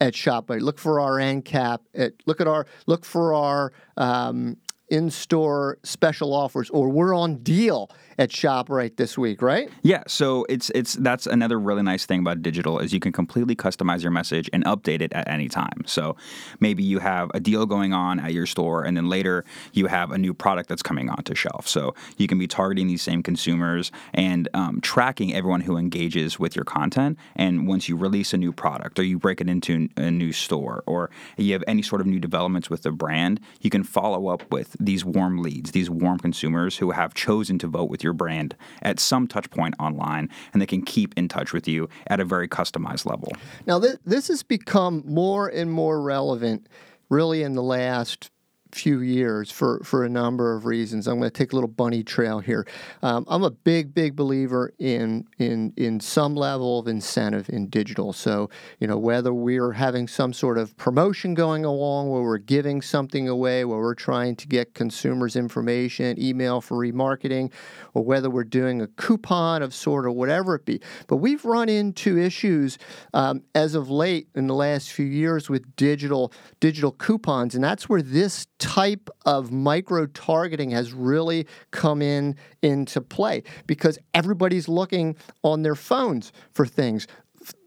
at 0.00 0.14
ShopRite. 0.14 0.60
Look 0.60 0.78
for 0.78 1.00
our 1.00 1.18
end 1.18 1.44
cap. 1.44 1.82
At, 1.94 2.12
look 2.26 2.40
at 2.40 2.48
our 2.48 2.66
look 2.86 3.04
for 3.04 3.34
our 3.34 3.72
um, 3.96 4.56
in-store 4.88 5.78
special 5.82 6.34
offers, 6.34 6.70
or 6.70 6.88
we're 6.88 7.14
on 7.14 7.36
deal 7.36 7.90
at 8.18 8.30
ShopRite 8.30 8.96
this 8.96 9.18
week, 9.18 9.42
right? 9.42 9.70
Yeah, 9.82 10.02
so 10.06 10.46
it's 10.48 10.70
it's 10.70 10.94
that's 10.94 11.26
another 11.26 11.58
really 11.58 11.82
nice 11.82 12.06
thing 12.06 12.20
about 12.20 12.42
digital 12.42 12.78
is 12.78 12.92
you 12.92 13.00
can 13.00 13.12
completely 13.12 13.56
customize 13.56 14.02
your 14.02 14.10
message 14.10 14.48
and 14.52 14.64
update 14.64 15.00
it 15.00 15.12
at 15.12 15.28
any 15.28 15.48
time. 15.48 15.82
So 15.86 16.16
maybe 16.60 16.82
you 16.82 16.98
have 16.98 17.30
a 17.34 17.40
deal 17.40 17.66
going 17.66 17.92
on 17.92 18.20
at 18.20 18.32
your 18.32 18.46
store 18.46 18.84
and 18.84 18.96
then 18.96 19.08
later 19.08 19.44
you 19.72 19.86
have 19.86 20.10
a 20.10 20.18
new 20.18 20.34
product 20.34 20.68
that's 20.68 20.82
coming 20.82 21.08
onto 21.08 21.34
shelf. 21.34 21.66
So 21.66 21.94
you 22.16 22.26
can 22.28 22.38
be 22.38 22.46
targeting 22.46 22.86
these 22.86 23.02
same 23.02 23.22
consumers 23.22 23.90
and 24.12 24.48
um, 24.54 24.80
tracking 24.80 25.34
everyone 25.34 25.62
who 25.62 25.76
engages 25.76 26.38
with 26.38 26.54
your 26.54 26.64
content. 26.64 27.18
And 27.36 27.66
once 27.66 27.88
you 27.88 27.96
release 27.96 28.32
a 28.32 28.36
new 28.36 28.52
product 28.52 28.98
or 28.98 29.02
you 29.02 29.18
break 29.18 29.40
it 29.40 29.48
into 29.48 29.88
a 29.96 30.10
new 30.10 30.32
store 30.32 30.82
or 30.86 31.10
you 31.36 31.52
have 31.52 31.64
any 31.66 31.82
sort 31.82 32.00
of 32.00 32.06
new 32.06 32.20
developments 32.20 32.70
with 32.70 32.82
the 32.82 32.92
brand, 32.92 33.40
you 33.60 33.70
can 33.70 33.82
follow 33.82 34.28
up 34.28 34.50
with 34.52 34.76
these 34.78 35.04
warm 35.04 35.42
leads, 35.42 35.72
these 35.72 35.90
warm 35.90 36.18
consumers 36.18 36.78
who 36.78 36.92
have 36.92 37.14
chosen 37.14 37.58
to 37.58 37.66
vote 37.66 37.90
with 37.90 38.03
your 38.04 38.12
brand 38.12 38.54
at 38.82 39.00
some 39.00 39.26
touch 39.26 39.50
point 39.50 39.74
online 39.80 40.28
and 40.52 40.62
they 40.62 40.66
can 40.66 40.82
keep 40.82 41.12
in 41.16 41.26
touch 41.26 41.52
with 41.52 41.66
you 41.66 41.88
at 42.06 42.20
a 42.20 42.24
very 42.24 42.46
customized 42.46 43.06
level. 43.06 43.32
Now, 43.66 43.80
this, 43.80 43.98
this 44.06 44.28
has 44.28 44.44
become 44.44 45.02
more 45.04 45.48
and 45.48 45.72
more 45.72 46.00
relevant 46.00 46.68
really 47.08 47.42
in 47.42 47.54
the 47.54 47.62
last 47.62 48.30
few 48.74 49.00
years 49.00 49.50
for, 49.50 49.80
for 49.84 50.04
a 50.04 50.08
number 50.08 50.54
of 50.54 50.66
reasons. 50.66 51.06
I'm 51.06 51.18
going 51.18 51.30
to 51.30 51.38
take 51.38 51.52
a 51.52 51.56
little 51.56 51.68
bunny 51.68 52.02
trail 52.02 52.40
here. 52.40 52.66
Um, 53.02 53.24
I'm 53.28 53.44
a 53.44 53.50
big, 53.50 53.94
big 53.94 54.16
believer 54.16 54.72
in 54.78 55.26
in 55.38 55.72
in 55.76 56.00
some 56.00 56.34
level 56.34 56.78
of 56.78 56.88
incentive 56.88 57.48
in 57.48 57.68
digital. 57.68 58.12
So 58.12 58.50
you 58.80 58.86
know 58.86 58.98
whether 58.98 59.32
we're 59.32 59.72
having 59.72 60.08
some 60.08 60.32
sort 60.32 60.58
of 60.58 60.76
promotion 60.76 61.34
going 61.34 61.64
along, 61.64 62.10
where 62.10 62.22
we're 62.22 62.38
giving 62.38 62.82
something 62.82 63.28
away, 63.28 63.64
where 63.64 63.78
we're 63.78 63.94
trying 63.94 64.36
to 64.36 64.48
get 64.48 64.74
consumers 64.74 65.36
information, 65.36 66.20
email 66.20 66.60
for 66.60 66.76
remarketing, 66.76 67.52
or 67.94 68.04
whether 68.04 68.30
we're 68.30 68.44
doing 68.44 68.82
a 68.82 68.86
coupon 68.86 69.62
of 69.62 69.74
sort 69.74 70.04
or 70.04 70.10
whatever 70.10 70.54
it 70.54 70.64
be. 70.64 70.80
But 71.06 71.16
we've 71.16 71.44
run 71.44 71.68
into 71.68 72.18
issues 72.18 72.78
um, 73.12 73.42
as 73.54 73.74
of 73.74 73.90
late 73.90 74.28
in 74.34 74.46
the 74.46 74.54
last 74.54 74.92
few 74.92 75.06
years 75.06 75.48
with 75.48 75.76
digital 75.76 76.32
digital 76.60 76.92
coupons, 76.92 77.54
and 77.54 77.62
that's 77.62 77.88
where 77.88 78.02
this 78.02 78.46
type 78.64 79.10
of 79.26 79.52
micro 79.52 80.06
targeting 80.06 80.70
has 80.70 80.94
really 80.94 81.46
come 81.70 82.00
in 82.00 82.34
into 82.62 82.98
play 82.98 83.42
because 83.66 83.98
everybody's 84.14 84.68
looking 84.68 85.14
on 85.42 85.60
their 85.60 85.74
phones 85.74 86.32
for 86.52 86.64
things 86.64 87.06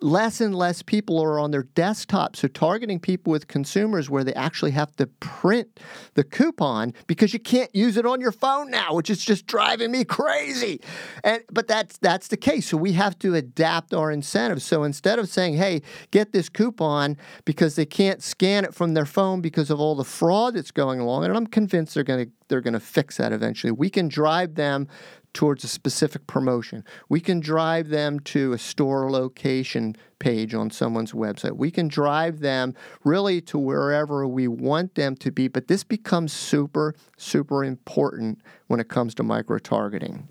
less 0.01 0.41
and 0.41 0.53
less 0.55 0.81
people 0.81 1.21
are 1.21 1.39
on 1.39 1.51
their 1.51 1.63
desktop. 1.63 2.35
So 2.35 2.47
targeting 2.47 2.99
people 2.99 3.31
with 3.31 3.47
consumers 3.47 4.09
where 4.09 4.23
they 4.23 4.33
actually 4.33 4.71
have 4.71 4.95
to 4.97 5.07
print 5.07 5.79
the 6.13 6.23
coupon 6.23 6.93
because 7.07 7.33
you 7.33 7.39
can't 7.39 7.73
use 7.75 7.97
it 7.97 8.05
on 8.05 8.21
your 8.21 8.31
phone 8.31 8.69
now, 8.69 8.93
which 8.93 9.09
is 9.09 9.23
just 9.23 9.47
driving 9.47 9.91
me 9.91 10.03
crazy. 10.03 10.81
And 11.23 11.41
but 11.51 11.67
that's 11.67 11.97
that's 11.97 12.27
the 12.27 12.37
case. 12.37 12.67
So 12.67 12.77
we 12.77 12.93
have 12.93 13.17
to 13.19 13.35
adapt 13.35 13.93
our 13.93 14.11
incentives. 14.11 14.63
So 14.63 14.83
instead 14.83 15.19
of 15.19 15.29
saying, 15.29 15.55
"Hey, 15.55 15.81
get 16.11 16.31
this 16.31 16.49
coupon," 16.49 17.17
because 17.45 17.75
they 17.75 17.85
can't 17.85 18.21
scan 18.21 18.65
it 18.65 18.73
from 18.73 18.93
their 18.93 19.05
phone 19.05 19.41
because 19.41 19.69
of 19.69 19.79
all 19.79 19.95
the 19.95 20.03
fraud 20.03 20.55
that's 20.55 20.71
going 20.71 20.99
along, 20.99 21.25
and 21.25 21.35
I'm 21.35 21.47
convinced 21.47 21.95
they're 21.95 22.03
to 22.03 22.27
they're 22.47 22.61
going 22.61 22.73
to 22.73 22.79
fix 22.79 23.17
that 23.17 23.31
eventually. 23.31 23.71
We 23.71 23.89
can 23.89 24.07
drive 24.07 24.55
them 24.55 24.87
towards 25.33 25.63
a 25.63 25.67
specific 25.67 26.25
promotion. 26.25 26.83
We 27.09 27.19
can 27.19 27.39
drive 27.39 27.89
them 27.89 28.19
to 28.21 28.53
a 28.53 28.57
store 28.57 29.11
location 29.11 29.86
page 30.19 30.53
on 30.53 30.71
someone's 30.71 31.11
website. 31.11 31.55
We 31.55 31.71
can 31.71 31.87
drive 31.87 32.39
them 32.39 32.73
really 33.03 33.41
to 33.41 33.57
wherever 33.57 34.27
we 34.27 34.47
want 34.47 34.95
them 34.95 35.15
to 35.17 35.31
be, 35.31 35.47
but 35.47 35.67
this 35.67 35.83
becomes 35.83 36.33
super, 36.33 36.95
super 37.17 37.63
important 37.63 38.41
when 38.67 38.79
it 38.79 38.87
comes 38.87 39.13
to 39.15 39.23
micro 39.23 39.59
targeting. 39.59 40.27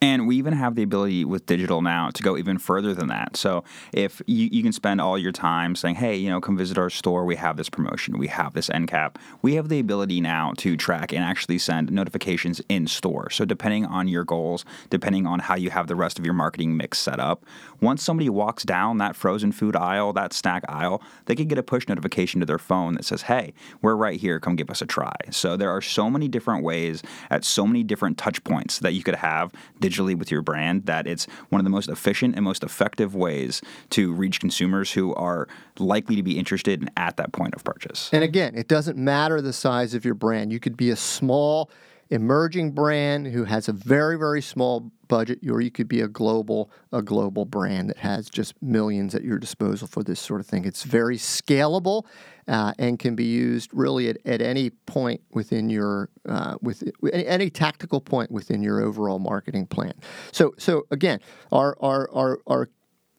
And 0.00 0.28
we 0.28 0.36
even 0.36 0.52
have 0.52 0.76
the 0.76 0.84
ability 0.84 1.24
with 1.24 1.46
digital 1.46 1.82
now 1.82 2.10
to 2.10 2.22
go 2.22 2.36
even 2.36 2.58
further 2.58 2.94
than 2.94 3.08
that. 3.08 3.36
So 3.36 3.64
if 3.92 4.22
you, 4.26 4.48
you 4.52 4.62
can 4.62 4.72
spend 4.72 5.00
all 5.00 5.18
your 5.18 5.32
time 5.32 5.74
saying, 5.74 5.96
hey, 5.96 6.14
you 6.14 6.30
know, 6.30 6.40
come 6.40 6.56
visit 6.56 6.78
our 6.78 6.90
store, 6.90 7.24
we 7.24 7.34
have 7.34 7.56
this 7.56 7.68
promotion, 7.68 8.16
we 8.16 8.28
have 8.28 8.54
this 8.54 8.70
end 8.70 8.86
cap, 8.88 9.18
we 9.42 9.54
have 9.56 9.68
the 9.68 9.80
ability 9.80 10.20
now 10.20 10.52
to 10.58 10.76
track 10.76 11.12
and 11.12 11.24
actually 11.24 11.58
send 11.58 11.90
notifications 11.90 12.60
in 12.68 12.86
store. 12.86 13.28
So 13.30 13.44
depending 13.44 13.86
on 13.86 14.06
your 14.06 14.24
goals, 14.24 14.64
depending 14.88 15.26
on 15.26 15.40
how 15.40 15.56
you 15.56 15.70
have 15.70 15.88
the 15.88 15.96
rest 15.96 16.18
of 16.18 16.24
your 16.24 16.34
marketing 16.34 16.76
mix 16.76 16.98
set 16.98 17.18
up, 17.18 17.44
once 17.80 18.02
somebody 18.02 18.28
walks 18.28 18.62
down 18.62 18.98
that 18.98 19.16
frozen 19.16 19.50
food 19.50 19.74
aisle, 19.74 20.12
that 20.12 20.32
snack 20.32 20.64
aisle, 20.68 21.02
they 21.26 21.34
can 21.34 21.48
get 21.48 21.58
a 21.58 21.62
push 21.62 21.88
notification 21.88 22.38
to 22.38 22.46
their 22.46 22.58
phone 22.58 22.94
that 22.94 23.04
says, 23.04 23.22
hey, 23.22 23.52
we're 23.82 23.96
right 23.96 24.20
here, 24.20 24.38
come 24.38 24.54
give 24.54 24.70
us 24.70 24.82
a 24.82 24.86
try. 24.86 25.16
So 25.30 25.56
there 25.56 25.70
are 25.70 25.82
so 25.82 26.08
many 26.08 26.28
different 26.28 26.62
ways 26.62 27.02
at 27.30 27.44
so 27.44 27.66
many 27.66 27.82
different 27.82 28.16
touch 28.16 28.42
points 28.44 28.78
that 28.78 28.92
you 28.92 29.02
could 29.02 29.16
have 29.16 29.52
digitally 29.88 30.16
with 30.16 30.30
your 30.30 30.42
brand 30.42 30.86
that 30.86 31.06
it's 31.06 31.26
one 31.48 31.60
of 31.60 31.64
the 31.64 31.70
most 31.70 31.88
efficient 31.88 32.34
and 32.34 32.44
most 32.44 32.62
effective 32.62 33.14
ways 33.14 33.62
to 33.90 34.12
reach 34.12 34.40
consumers 34.40 34.92
who 34.92 35.14
are 35.14 35.48
likely 35.78 36.16
to 36.16 36.22
be 36.22 36.38
interested 36.38 36.90
at 36.96 37.16
that 37.16 37.32
point 37.32 37.54
of 37.54 37.64
purchase. 37.64 38.10
And 38.12 38.24
again, 38.24 38.54
it 38.54 38.68
doesn't 38.68 38.98
matter 38.98 39.40
the 39.40 39.52
size 39.52 39.94
of 39.94 40.04
your 40.04 40.14
brand. 40.14 40.52
You 40.52 40.60
could 40.60 40.76
be 40.76 40.90
a 40.90 40.96
small 40.96 41.70
emerging 42.10 42.72
brand 42.72 43.26
who 43.26 43.44
has 43.44 43.68
a 43.68 43.72
very 43.72 44.16
very 44.16 44.40
small 44.40 44.90
budget 45.08 45.38
or 45.48 45.60
you 45.60 45.70
could 45.70 45.88
be 45.88 46.00
a 46.00 46.08
global 46.08 46.70
a 46.92 47.02
global 47.02 47.44
brand 47.44 47.90
that 47.90 47.98
has 47.98 48.30
just 48.30 48.54
millions 48.62 49.14
at 49.14 49.22
your 49.22 49.38
disposal 49.38 49.86
for 49.86 50.02
this 50.02 50.18
sort 50.18 50.40
of 50.40 50.46
thing 50.46 50.64
it's 50.64 50.84
very 50.84 51.18
scalable 51.18 52.06
uh, 52.48 52.72
and 52.78 52.98
can 52.98 53.14
be 53.14 53.24
used 53.24 53.70
really 53.72 54.08
at, 54.08 54.18
at 54.24 54.40
any 54.40 54.70
point 54.70 55.20
within 55.32 55.68
your 55.68 56.08
uh, 56.28 56.56
with 56.60 56.82
any 57.12 57.50
tactical 57.50 58.00
point 58.00 58.30
within 58.30 58.62
your 58.62 58.80
overall 58.80 59.18
marketing 59.18 59.66
plan 59.66 59.92
so 60.32 60.54
so 60.58 60.86
again 60.90 61.20
our 61.52 61.76
our 61.80 62.10
our, 62.12 62.38
our 62.46 62.68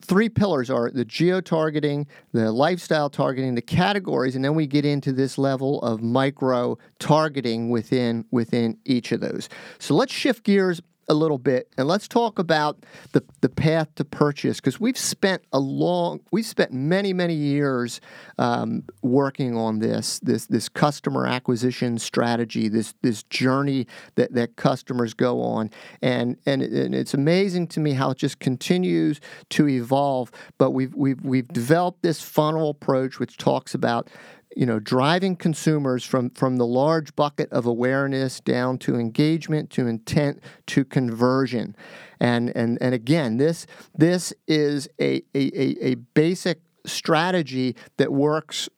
three 0.02 0.30
pillars 0.30 0.70
are 0.70 0.90
the 0.90 1.06
geo 1.06 1.42
targeting, 1.42 2.08
the 2.32 2.52
lifestyle 2.52 3.10
targeting, 3.10 3.56
the 3.56 3.62
categories, 3.62 4.36
and 4.36 4.44
then 4.44 4.56
we 4.56 4.66
get 4.66 4.86
into 4.86 5.12
this 5.12 5.38
level 5.38 5.82
of 5.82 6.02
micro 6.02 6.78
targeting 7.00 7.70
within 7.70 8.26
within 8.32 8.78
each 8.86 9.12
of 9.12 9.22
those. 9.22 9.50
So 9.78 9.96
let's 9.96 10.14
shift 10.14 10.44
gears 10.44 10.82
a 11.10 11.14
little 11.14 11.40
bit 11.40 11.68
and 11.78 11.88
let's 11.88 12.08
talk 12.08 12.38
about 12.38 12.86
the, 13.14 13.24
the 13.42 13.50
path 13.50 13.94
to 13.96 14.06
purchase 14.06 14.60
because 14.60 14.80
we've 14.80 14.98
spent 14.98 15.42
a 15.52 15.60
long 15.60 16.20
we've 16.32 16.46
spent 16.46 16.72
many 16.72 17.14
many 17.14 17.34
years 17.34 18.00
um, 18.38 18.84
working 19.02 19.58
on 19.58 19.80
this 19.80 20.20
this 20.20 20.46
this 20.46 20.70
customer 20.70 21.26
acquisition 21.26 21.98
strategy 21.98 22.70
this 22.70 22.94
this 23.02 23.24
journey 23.24 23.88
that, 24.16 24.34
that 24.34 24.56
customers 24.56 25.14
go 25.14 25.42
on. 25.42 25.70
And, 26.02 26.38
and 26.46 26.62
and 26.62 26.94
it's 26.94 27.14
amazing 27.14 27.68
to 27.70 27.80
me 27.80 27.94
how 27.94 28.12
it 28.12 28.18
just 28.18 28.40
continues 28.40 29.20
to 29.50 29.68
evolve 29.68 30.32
but 30.58 30.72
we've 30.72 30.94
we've 30.94 31.22
we've 31.24 31.48
developed 31.48 32.04
this 32.04 32.22
funnel 32.22 32.70
approach 32.70 33.20
which 33.20 33.38
talks 33.38 33.74
about 33.74 34.10
you 34.56 34.66
know, 34.66 34.80
driving 34.80 35.36
consumers 35.36 36.04
from, 36.04 36.30
from 36.32 36.58
the 36.58 36.66
large 36.66 37.16
bucket 37.16 37.52
of 37.52 37.66
awareness 37.66 38.40
down 38.40 38.78
to 38.80 38.96
engagement, 38.96 39.70
to 39.72 39.88
intent, 39.88 40.42
to 40.68 40.84
conversion. 40.84 41.76
And, 42.20 42.56
and, 42.56 42.78
and 42.82 42.94
again, 42.94 43.38
this, 43.38 43.68
this 43.96 44.34
is 44.48 44.90
a, 45.00 45.22
a, 45.36 45.92
a 45.92 45.96
basic 45.96 46.62
strategy 46.86 47.76
that 47.98 48.12
works 48.12 48.70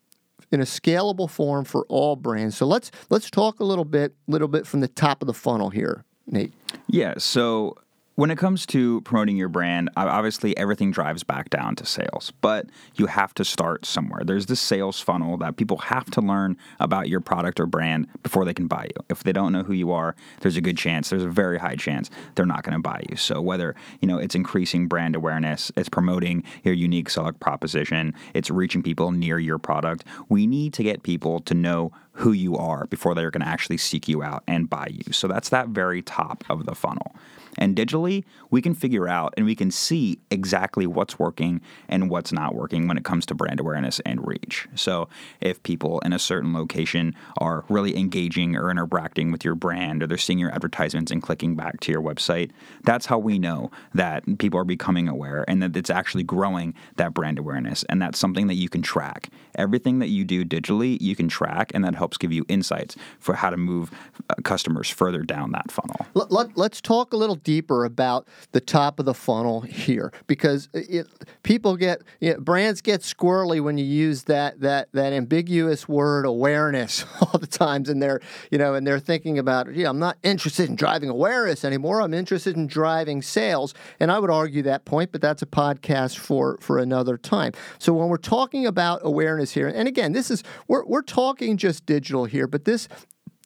in 0.52 0.60
a 0.60 0.66
scalable 0.66 1.30
form 1.30 1.66
for 1.66 1.86
all 1.88 2.16
brands. 2.16 2.58
So 2.58 2.66
let's 2.66 2.92
let's 3.10 3.30
talk 3.30 3.60
a 3.60 3.64
little 3.64 3.86
bit 3.86 4.14
little 4.28 4.50
bit 4.50 4.68
from 4.68 4.82
the 4.82 4.88
top 4.88 5.22
of 5.22 5.28
the 5.28 5.34
funnel 5.34 5.70
here, 5.70 6.04
Nate. 6.28 6.54
Yeah, 6.88 7.14
so 7.18 7.78
when 8.22 8.30
it 8.30 8.38
comes 8.38 8.68
to 8.68 9.02
promoting 9.02 9.36
your 9.36 9.50
brand, 9.50 9.90
obviously 9.98 10.56
everything 10.56 10.92
drives 10.92 11.24
back 11.24 11.50
down 11.50 11.76
to 11.76 11.84
sales, 11.88 12.32
but 12.40 12.68
you 12.94 13.08
have 13.08 13.34
to 13.34 13.44
start 13.44 13.84
somewhere. 13.84 14.22
There's 14.24 14.46
this 14.46 14.60
sales 14.60 15.00
funnel 15.00 15.38
that 15.38 15.58
people 15.58 15.78
have 15.78 16.06
to 16.12 16.22
learn 16.22 16.56
about 16.80 17.10
your 17.10 17.20
product 17.20 17.60
or 17.60 17.66
brand 17.66 18.06
before 18.22 18.46
they 18.46 18.54
can 18.54 18.68
buy 18.68 18.84
you. 18.84 19.06
If 19.10 19.24
they 19.24 19.32
don't 19.32 19.52
know 19.52 19.64
who 19.64 19.74
you 19.74 19.92
are, 19.92 20.16
there's 20.42 20.56
a 20.56 20.62
good 20.62 20.78
chance, 20.78 21.10
there's 21.10 21.24
a 21.24 21.30
very 21.30 21.58
high 21.58 21.76
chance 21.76 22.12
they're 22.36 22.46
not 22.46 22.62
going 22.62 22.76
to 22.76 22.80
buy 22.80 23.02
you. 23.10 23.16
So 23.16 23.42
whether, 23.42 23.74
you 24.02 24.08
know, 24.08 24.20
it's 24.20 24.36
increasing 24.36 24.88
brand 24.88 25.16
awareness, 25.16 25.72
it's 25.76 25.90
promoting 25.90 26.44
your 26.64 26.76
unique 26.76 27.10
select 27.10 27.40
proposition, 27.40 28.14
it's 28.36 28.52
reaching 28.52 28.84
people 28.84 29.10
near 29.10 29.40
your 29.40 29.58
product, 29.58 30.04
we 30.30 30.46
need 30.46 30.74
to 30.74 30.84
get 30.84 31.02
people 31.02 31.40
to 31.40 31.56
know 31.56 31.92
who 32.14 32.32
you 32.32 32.58
are 32.58 32.86
before 32.88 33.16
they're 33.16 33.32
going 33.32 33.42
to 33.42 33.48
actually 33.48 33.78
seek 33.78 34.08
you 34.08 34.22
out 34.22 34.44
and 34.48 34.70
buy 34.70 34.88
you. 34.92 35.14
So 35.14 35.28
that's 35.28 35.50
that 35.50 35.70
very 35.70 36.02
top 36.02 36.44
of 36.50 36.66
the 36.66 36.76
funnel. 36.76 37.16
And 37.58 37.76
digitally, 37.76 38.24
we 38.50 38.62
can 38.62 38.74
figure 38.74 39.08
out 39.08 39.34
and 39.38 39.46
we 39.46 39.56
can 39.56 39.72
see 39.72 40.20
exactly 40.30 40.88
what's 40.88 41.20
working 41.20 41.62
and 41.90 42.10
what's 42.10 42.32
not 42.32 42.56
working 42.56 42.88
when 42.88 42.98
it 42.98 43.04
comes 43.04 43.26
to 43.28 43.36
brand 43.36 43.60
awareness 43.60 44.00
and 44.02 44.26
reach. 44.26 44.68
So, 44.76 45.10
if 45.42 45.62
people 45.64 46.00
in 46.00 46.14
a 46.14 46.20
certain 46.20 46.54
location 46.54 47.16
are 47.38 47.66
really 47.70 47.98
engaging 47.98 48.56
or 48.56 48.72
interacting 48.72 49.32
with 49.32 49.44
your 49.44 49.56
brand 49.56 50.04
or 50.04 50.08
they're 50.08 50.18
seeing 50.18 50.40
your 50.40 50.52
advertisements 50.52 51.12
and 51.12 51.22
clicking 51.22 51.56
back 51.56 51.80
to 51.82 51.92
your 51.92 52.02
website, 52.02 52.52
that's 52.84 53.06
how 53.06 53.20
we 53.20 53.38
know 53.38 53.72
that 53.94 54.24
people 54.40 54.60
are 54.60 54.66
becoming 54.66 55.08
aware 55.08 55.44
and 55.48 55.62
that 55.62 55.76
it's 55.76 55.90
actually 55.90 56.24
growing 56.24 56.74
that 56.96 57.14
brand 57.14 57.38
awareness. 57.38 57.84
And 57.90 58.02
that's 58.02 58.20
something 58.20 58.48
that 58.48 58.56
you 58.56 58.70
can 58.70 58.82
track. 58.82 59.30
Everything 59.56 60.00
that 60.00 60.08
you 60.08 60.24
do 60.24 60.46
digitally, 60.46 61.00
you 61.02 61.16
can 61.16 61.28
track, 61.28 61.72
and 61.74 61.84
that 61.84 61.96
helps 62.02 62.18
give 62.18 62.34
you 62.34 62.44
insights 62.48 62.96
for 63.20 63.36
how 63.36 63.52
to 63.52 63.58
move 63.58 63.92
uh, 64.28 64.34
customers 64.44 64.90
further 64.90 65.22
down 65.22 65.52
that 65.52 65.72
funnel. 65.72 66.08
Let, 66.16 66.32
let, 66.32 66.58
let's 66.58 66.82
talk 66.82 67.14
a 67.14 67.16
little 67.16 67.36
deeper 67.36 67.86
about 67.86 68.28
the 68.54 68.60
top 68.60 69.00
of 69.00 69.06
the 69.06 69.14
funnel 69.14 69.62
here 69.62 70.12
because 70.26 70.68
it, 70.74 71.08
people 71.44 71.78
get 71.78 72.02
you 72.20 72.34
know, 72.34 72.40
brands 72.40 72.82
get 72.82 73.02
squirrely 73.02 73.62
when 73.62 73.78
you 73.78 73.86
use 73.86 74.24
that 74.24 74.60
that 74.62 74.90
that 74.94 75.14
ambiguous 75.14 75.88
word 75.88 76.26
awareness 76.26 77.06
all 77.22 77.40
the 77.40 77.46
times 77.46 77.88
and 77.88 78.02
they're 78.02 78.20
you 78.50 78.58
know 78.58 78.74
and 78.74 78.88
they're 78.88 79.00
thinking 79.00 79.38
about 79.38 79.72
yeah 79.76 79.88
I'm 79.88 80.00
not 80.00 80.18
interested 80.24 80.70
in 80.70 80.76
driving 80.76 81.10
awareness 81.10 81.64
anymore. 81.64 82.02
I'm 82.02 82.16
interested 82.16 82.56
in 82.56 82.66
driving 82.66 83.22
sales. 83.22 83.76
And 84.00 84.12
I 84.12 84.18
would 84.18 84.32
argue 84.32 84.64
that 84.64 84.86
point 84.86 85.12
but 85.12 85.22
that's 85.22 85.44
a 85.44 85.46
podcast 85.46 86.18
for 86.18 86.58
for 86.62 86.80
another 86.80 87.16
time. 87.18 87.52
So 87.78 87.94
when 87.94 88.10
we're 88.10 88.18
talking 88.18 88.66
about 88.66 89.02
awareness 89.04 89.52
here 89.52 89.68
and 89.68 89.88
again 89.88 90.14
this 90.14 90.32
is 90.32 90.44
we're 90.68 90.84
we're 90.86 91.04
talking 91.04 91.58
just 91.58 91.86
digital 91.96 92.24
here 92.26 92.48
but 92.48 92.64
this 92.64 92.88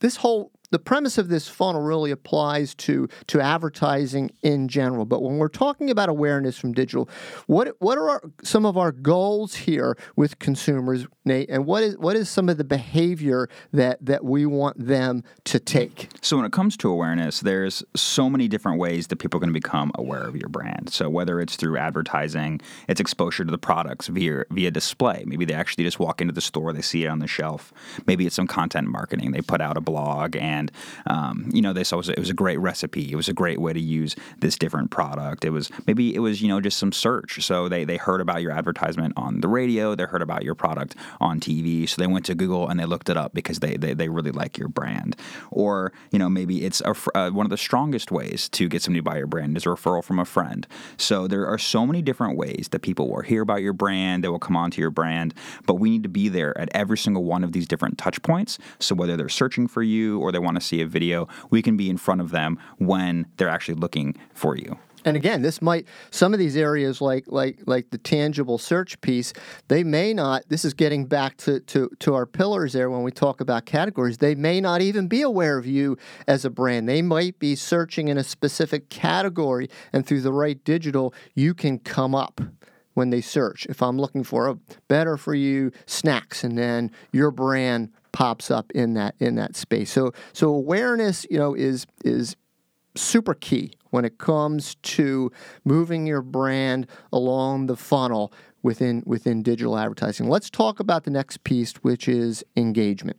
this 0.02 0.18
whole 0.18 0.52
the 0.72 0.80
premise 0.80 1.18
of 1.18 1.28
this 1.28 1.48
funnel 1.48 1.82
really 1.82 2.12
applies 2.12 2.74
to 2.76 3.08
to 3.28 3.42
advertising 3.42 4.32
in 4.42 4.68
general. 4.68 5.06
But 5.06 5.22
when 5.22 5.38
we're 5.38 5.48
talking 5.48 5.90
about 5.90 6.10
awareness 6.10 6.58
from 6.58 6.74
digital, 6.74 7.10
what 7.48 7.76
what 7.80 7.98
are 7.98 8.10
our, 8.10 8.22
some 8.44 8.66
of 8.66 8.78
our 8.78 8.92
goals 8.92 9.56
here 9.56 9.98
with 10.16 10.40
consumers, 10.40 11.08
Nate? 11.24 11.50
And 11.50 11.66
what 11.66 11.84
is 11.84 11.98
what 11.98 12.16
is 12.16 12.30
some 12.30 12.50
of 12.50 12.58
the 12.58 12.64
behavior 12.64 13.50
that 13.74 14.06
that 14.06 14.24
we 14.24 14.46
want 14.46 14.86
them 14.86 15.24
to 15.46 15.60
take? 15.60 16.10
So 16.22 16.38
when 16.38 16.46
it 16.46 16.52
comes 16.52 16.78
to 16.78 16.90
awareness, 16.90 17.42
there's 17.42 17.84
so 17.96 18.30
many 18.30 18.48
different 18.48 18.80
ways 18.80 19.08
that 19.08 19.18
people 19.18 19.38
are 19.38 19.42
going 19.42 19.54
to 19.54 19.60
become 19.60 19.92
aware 19.96 20.24
of 20.24 20.36
your 20.36 20.50
brand. 20.50 20.90
So 20.92 21.10
whether 21.10 21.40
it's 21.40 21.56
through 21.56 21.78
advertising, 21.78 22.62
it's 22.88 23.00
exposure 23.00 23.46
to 23.46 23.52
the 23.52 23.58
products 23.58 24.08
via 24.08 24.44
via 24.50 24.72
display. 24.72 25.24
Maybe 25.26 25.46
they 25.46 25.54
actually 25.54 25.84
just 25.84 26.00
walk 26.00 26.22
into 26.22 26.34
the 26.34 26.42
store, 26.42 26.74
they 26.74 26.82
see 26.82 27.04
it 27.04 27.08
on 27.08 27.20
the 27.20 27.28
shelf. 27.28 27.74
Maybe 28.08 28.26
it's 28.26 28.36
some 28.36 28.48
content 28.48 28.88
marketing. 28.88 29.32
They 29.32 29.42
put 29.42 29.62
out 29.62 29.78
a 29.78 29.82
blog 29.82 30.36
and 30.36 30.55
and 30.56 30.72
um, 31.08 31.50
you 31.54 31.62
know 31.62 31.72
it 31.72 31.92
was, 31.92 32.10
it 32.10 32.20
was 32.20 32.30
a 32.30 32.34
great 32.34 32.58
recipe. 32.58 33.12
It 33.12 33.16
was 33.16 33.30
a 33.30 33.34
great 33.34 33.60
way 33.60 33.74
to 33.74 33.80
use 33.80 34.16
this 34.40 34.58
different 34.58 34.92
product. 34.92 35.46
It 35.46 35.52
was 35.52 35.70
maybe 35.88 36.16
it 36.16 36.20
was 36.20 36.42
you 36.42 36.48
know 36.48 36.62
just 36.62 36.78
some 36.78 36.92
search. 36.92 37.44
So 37.44 37.70
they 37.70 37.84
they 37.86 37.98
heard 37.98 38.22
about 38.22 38.42
your 38.42 38.52
advertisement 38.52 39.14
on 39.18 39.42
the 39.42 39.48
radio. 39.48 39.96
They 39.96 40.04
heard 40.04 40.22
about 40.22 40.44
your 40.44 40.56
product 40.56 40.96
on 41.20 41.40
TV. 41.40 41.88
So 41.88 42.02
they 42.02 42.08
went 42.08 42.26
to 42.26 42.36
Google 42.36 42.68
and 42.68 42.80
they 42.80 42.86
looked 42.86 43.10
it 43.10 43.18
up 43.18 43.34
because 43.34 43.60
they 43.60 43.78
they, 43.78 43.94
they 43.94 44.10
really 44.10 44.32
like 44.32 44.58
your 44.58 44.70
brand. 44.70 45.16
Or 45.52 45.92
you 46.12 46.20
know 46.20 46.30
maybe 46.30 46.66
it's 46.66 46.82
a, 46.82 46.96
uh, 47.16 47.30
one 47.32 47.46
of 47.46 47.50
the 47.50 47.58
strongest 47.58 48.12
ways 48.12 48.50
to 48.50 48.68
get 48.70 48.82
somebody 48.82 49.00
to 49.00 49.04
buy 49.04 49.18
your 49.18 49.28
brand 49.28 49.58
is 49.58 49.66
a 49.66 49.70
referral 49.70 50.04
from 50.04 50.20
a 50.20 50.26
friend. 50.26 50.68
So 50.98 51.28
there 51.28 51.46
are 51.48 51.58
so 51.58 51.86
many 51.86 52.02
different 52.02 52.38
ways 52.38 52.70
that 52.72 52.82
people 52.82 53.10
will 53.10 53.22
hear 53.22 53.42
about 53.42 53.62
your 53.62 53.74
brand. 53.74 54.24
They 54.24 54.30
will 54.30 54.40
come 54.40 54.56
onto 54.56 54.82
your 54.82 54.92
brand, 54.92 55.34
but 55.66 55.76
we 55.76 55.90
need 55.90 56.04
to 56.04 56.10
be 56.10 56.30
there 56.30 56.58
at 56.58 56.70
every 56.74 56.98
single 56.98 57.24
one 57.24 57.44
of 57.44 57.52
these 57.52 57.68
different 57.68 57.98
touch 57.98 58.22
points. 58.22 58.58
So 58.80 58.96
whether 58.96 59.18
they're 59.18 59.30
searching 59.30 59.68
for 59.68 59.84
you 59.84 60.20
or 60.20 60.32
they 60.32 60.40
want 60.46 60.56
to 60.56 60.62
see 60.62 60.82
a 60.82 60.88
video, 60.88 61.28
we 61.50 61.62
can 61.62 61.76
be 61.76 61.90
in 61.90 61.98
front 61.98 62.22
of 62.22 62.32
them 62.32 62.58
when 62.78 63.26
they're 63.38 63.50
actually 63.50 63.76
looking 63.76 64.16
for 64.34 64.56
you. 64.56 64.78
And 65.06 65.16
again, 65.16 65.44
this 65.44 65.62
might 65.62 65.86
some 66.10 66.34
of 66.34 66.40
these 66.40 66.58
areas 66.58 67.00
like 67.00 67.26
like 67.28 67.60
like 67.68 67.92
the 67.92 68.00
tangible 68.00 68.58
search 68.58 69.00
piece, 69.02 69.34
they 69.68 69.84
may 69.84 70.16
not. 70.16 70.44
This 70.50 70.66
is 70.66 70.74
getting 70.74 71.06
back 71.06 71.38
to 71.38 71.60
to 71.60 71.92
to 72.00 72.16
our 72.16 72.26
pillars 72.26 72.74
there 72.74 72.90
when 72.90 73.04
we 73.04 73.12
talk 73.12 73.40
about 73.40 73.68
categories. 73.68 74.18
They 74.18 74.34
may 74.34 74.60
not 74.60 74.82
even 74.82 75.08
be 75.08 75.22
aware 75.22 75.60
of 75.60 75.68
you 75.68 75.98
as 76.28 76.44
a 76.44 76.50
brand. 76.50 76.90
They 76.90 77.04
might 77.04 77.38
be 77.38 77.56
searching 77.56 78.08
in 78.08 78.18
a 78.18 78.24
specific 78.24 78.90
category, 78.90 79.70
and 79.94 80.08
through 80.08 80.22
the 80.22 80.34
right 80.34 80.62
digital, 80.64 81.14
you 81.36 81.54
can 81.54 81.78
come 81.78 82.16
up 82.16 82.42
when 82.96 83.12
they 83.12 83.22
search. 83.22 83.68
If 83.68 83.84
I'm 83.84 84.00
looking 84.00 84.24
for 84.24 84.48
a 84.48 84.56
better 84.88 85.18
for 85.18 85.36
you 85.36 85.72
snacks, 85.86 86.44
and 86.44 86.58
then 86.58 86.90
your 87.12 87.30
brand 87.30 87.92
pops 88.16 88.50
up 88.50 88.72
in 88.72 88.94
that 88.94 89.14
in 89.20 89.36
that 89.36 89.58
space. 89.58 89.92
So 89.92 90.14
so 90.32 90.48
awareness, 90.48 91.28
you 91.30 91.38
know, 91.38 91.54
is 91.54 91.86
is 92.06 92.38
super 92.96 93.34
key 93.34 93.74
when 93.90 94.06
it 94.06 94.18
comes 94.18 94.76
to 94.76 95.34
moving 95.66 96.08
your 96.08 96.22
brand 96.22 96.88
along 97.12 97.66
the 97.66 97.76
funnel 97.76 98.32
within 98.64 99.04
within 99.06 99.44
digital 99.44 99.78
advertising. 99.78 100.30
Let's 100.30 100.50
talk 100.50 100.80
about 100.80 101.04
the 101.04 101.12
next 101.12 101.44
piece, 101.44 101.74
which 101.82 102.08
is 102.08 102.42
engagement. 102.56 103.18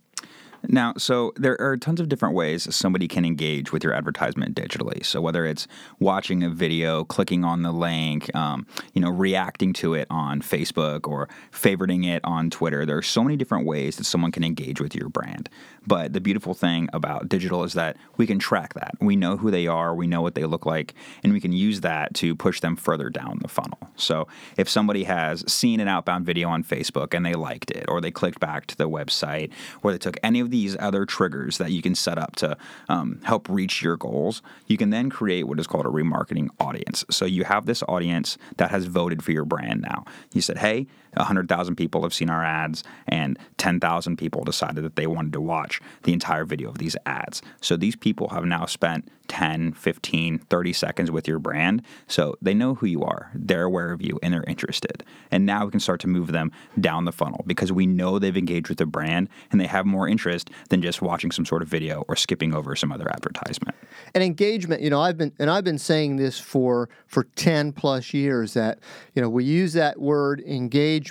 Now, 0.68 0.94
so 0.96 1.32
there 1.36 1.60
are 1.60 1.76
tons 1.76 2.00
of 2.00 2.08
different 2.08 2.34
ways 2.34 2.74
somebody 2.74 3.08
can 3.08 3.24
engage 3.24 3.72
with 3.72 3.84
your 3.84 3.92
advertisement 3.92 4.56
digitally. 4.56 5.04
So 5.04 5.20
whether 5.20 5.46
it's 5.46 5.66
watching 5.98 6.42
a 6.42 6.50
video, 6.50 7.04
clicking 7.04 7.44
on 7.44 7.62
the 7.62 7.72
link, 7.72 8.34
um, 8.34 8.66
you 8.92 9.00
know, 9.00 9.10
reacting 9.10 9.72
to 9.74 9.94
it 9.94 10.06
on 10.10 10.40
Facebook 10.40 11.06
or 11.06 11.28
favoriting 11.52 12.06
it 12.06 12.20
on 12.24 12.50
Twitter, 12.50 12.84
there 12.84 12.96
are 12.96 13.02
so 13.02 13.22
many 13.22 13.36
different 13.36 13.66
ways 13.66 13.96
that 13.96 14.04
someone 14.04 14.32
can 14.32 14.44
engage 14.44 14.80
with 14.80 14.94
your 14.94 15.08
brand. 15.08 15.48
But 15.86 16.12
the 16.12 16.20
beautiful 16.20 16.54
thing 16.54 16.88
about 16.92 17.28
digital 17.28 17.62
is 17.62 17.74
that 17.74 17.96
we 18.16 18.26
can 18.26 18.38
track 18.38 18.74
that. 18.74 18.94
We 19.00 19.14
know 19.14 19.36
who 19.36 19.50
they 19.50 19.66
are, 19.66 19.94
we 19.94 20.06
know 20.06 20.20
what 20.20 20.34
they 20.34 20.44
look 20.44 20.66
like, 20.66 20.94
and 21.22 21.32
we 21.32 21.40
can 21.40 21.52
use 21.52 21.82
that 21.82 22.14
to 22.14 22.34
push 22.34 22.60
them 22.60 22.76
further 22.76 23.08
down 23.08 23.38
the 23.40 23.48
funnel. 23.48 23.78
So 23.94 24.26
if 24.56 24.68
somebody 24.68 25.04
has 25.04 25.44
seen 25.50 25.78
an 25.80 25.88
outbound 25.88 26.26
video 26.26 26.48
on 26.48 26.64
Facebook 26.64 27.14
and 27.14 27.24
they 27.24 27.34
liked 27.34 27.70
it, 27.70 27.84
or 27.88 28.00
they 28.00 28.10
clicked 28.10 28.40
back 28.40 28.66
to 28.66 28.76
the 28.76 28.88
website, 28.88 29.50
or 29.82 29.92
they 29.92 29.98
took 29.98 30.16
any 30.22 30.40
of 30.40 30.45
these 30.46 30.76
other 30.78 31.04
triggers 31.04 31.59
that 31.59 31.72
you 31.72 31.82
can 31.82 31.94
set 31.94 32.18
up 32.18 32.37
to 32.37 32.56
um, 32.88 33.20
help 33.24 33.48
reach 33.48 33.82
your 33.82 33.96
goals, 33.96 34.42
you 34.66 34.76
can 34.76 34.90
then 34.90 35.11
create 35.11 35.44
what 35.44 35.59
is 35.59 35.66
called 35.66 35.87
a 35.87 35.90
remarketing 35.90 36.48
audience. 36.61 37.04
So 37.11 37.24
you 37.24 37.44
have 37.44 37.66
this 37.66 37.82
audience 37.85 38.38
that 38.56 38.70
has 38.70 38.87
voted 38.87 39.22
for 39.22 39.32
your 39.32 39.44
brand 39.44 39.82
now. 39.82 40.04
You 40.32 40.40
said, 40.40 40.59
hey, 40.59 40.87
100,000 41.16 41.76
people 41.76 42.02
have 42.02 42.14
seen 42.14 42.31
our 42.31 42.44
ads, 42.44 42.85
and 43.07 43.38
10,000 43.59 44.16
people 44.16 44.44
decided 44.44 44.85
that 44.85 44.96
they 44.96 45.07
wanted 45.07 45.33
to 45.33 45.40
watch 45.40 45.81
the 46.02 46.12
entire 46.12 46.44
video 46.44 46.68
of 46.68 46.79
these 46.79 46.96
ads. 47.07 47.42
So 47.61 47.76
these 47.76 47.96
people 47.96 48.29
have 48.29 48.44
now 48.44 48.66
spent 48.66 49.09
10, 49.29 49.72
15, 49.72 50.38
30 50.38 50.72
seconds 50.72 51.11
with 51.11 51.26
your 51.26 51.38
brand. 51.38 51.83
So 52.07 52.37
they 52.40 52.55
know 52.55 52.74
who 52.74 52.87
you 52.87 53.02
are, 53.02 53.31
they're 53.35 53.64
aware 53.64 53.92
of 53.92 54.02
you, 54.02 54.18
and 54.22 54.33
they're 54.33 54.44
interested. 54.44 55.05
And 55.31 55.46
now 55.46 55.64
we 55.64 55.70
can 55.70 55.81
start 55.81 56.00
to 56.00 56.09
move 56.09 56.33
them 56.33 56.52
down 56.81 57.05
the 57.05 57.12
funnel 57.12 57.44
because 57.46 57.72
we 57.72 57.87
know 57.87 58.18
they've 58.18 58.37
engaged 58.37 58.68
with 58.68 58.79
the 58.79 58.87
brand 58.87 59.29
and 59.50 59.61
they 59.61 59.66
have 59.66 59.87
more 59.87 60.09
interest 60.09 60.50
than 60.68 60.83
just 60.83 61.02
watching 61.02 61.31
some 61.31 61.44
sort 61.44 61.62
of 61.62 61.68
video 61.68 62.05
or 62.09 62.16
skipping 62.16 62.55
over 62.55 62.76
some 62.76 62.92
other 62.92 63.11
advertisement. 63.11 63.76
And 64.14 64.22
engagement, 64.22 64.83
you 64.83 64.90
know, 64.90 65.00
I've 65.00 65.18
been 65.18 65.33
and 65.38 65.50
I've 65.50 65.64
been 65.64 65.79
saying 65.79 66.16
this 66.16 66.38
for 66.38 66.88
for 67.07 67.24
10 67.37 67.72
plus 67.72 68.14
years 68.14 68.55
that, 68.55 68.79
you 69.14 69.22
know, 69.22 69.29
we 69.29 69.44
use 69.44 69.72
that 69.72 70.00
word 70.00 70.40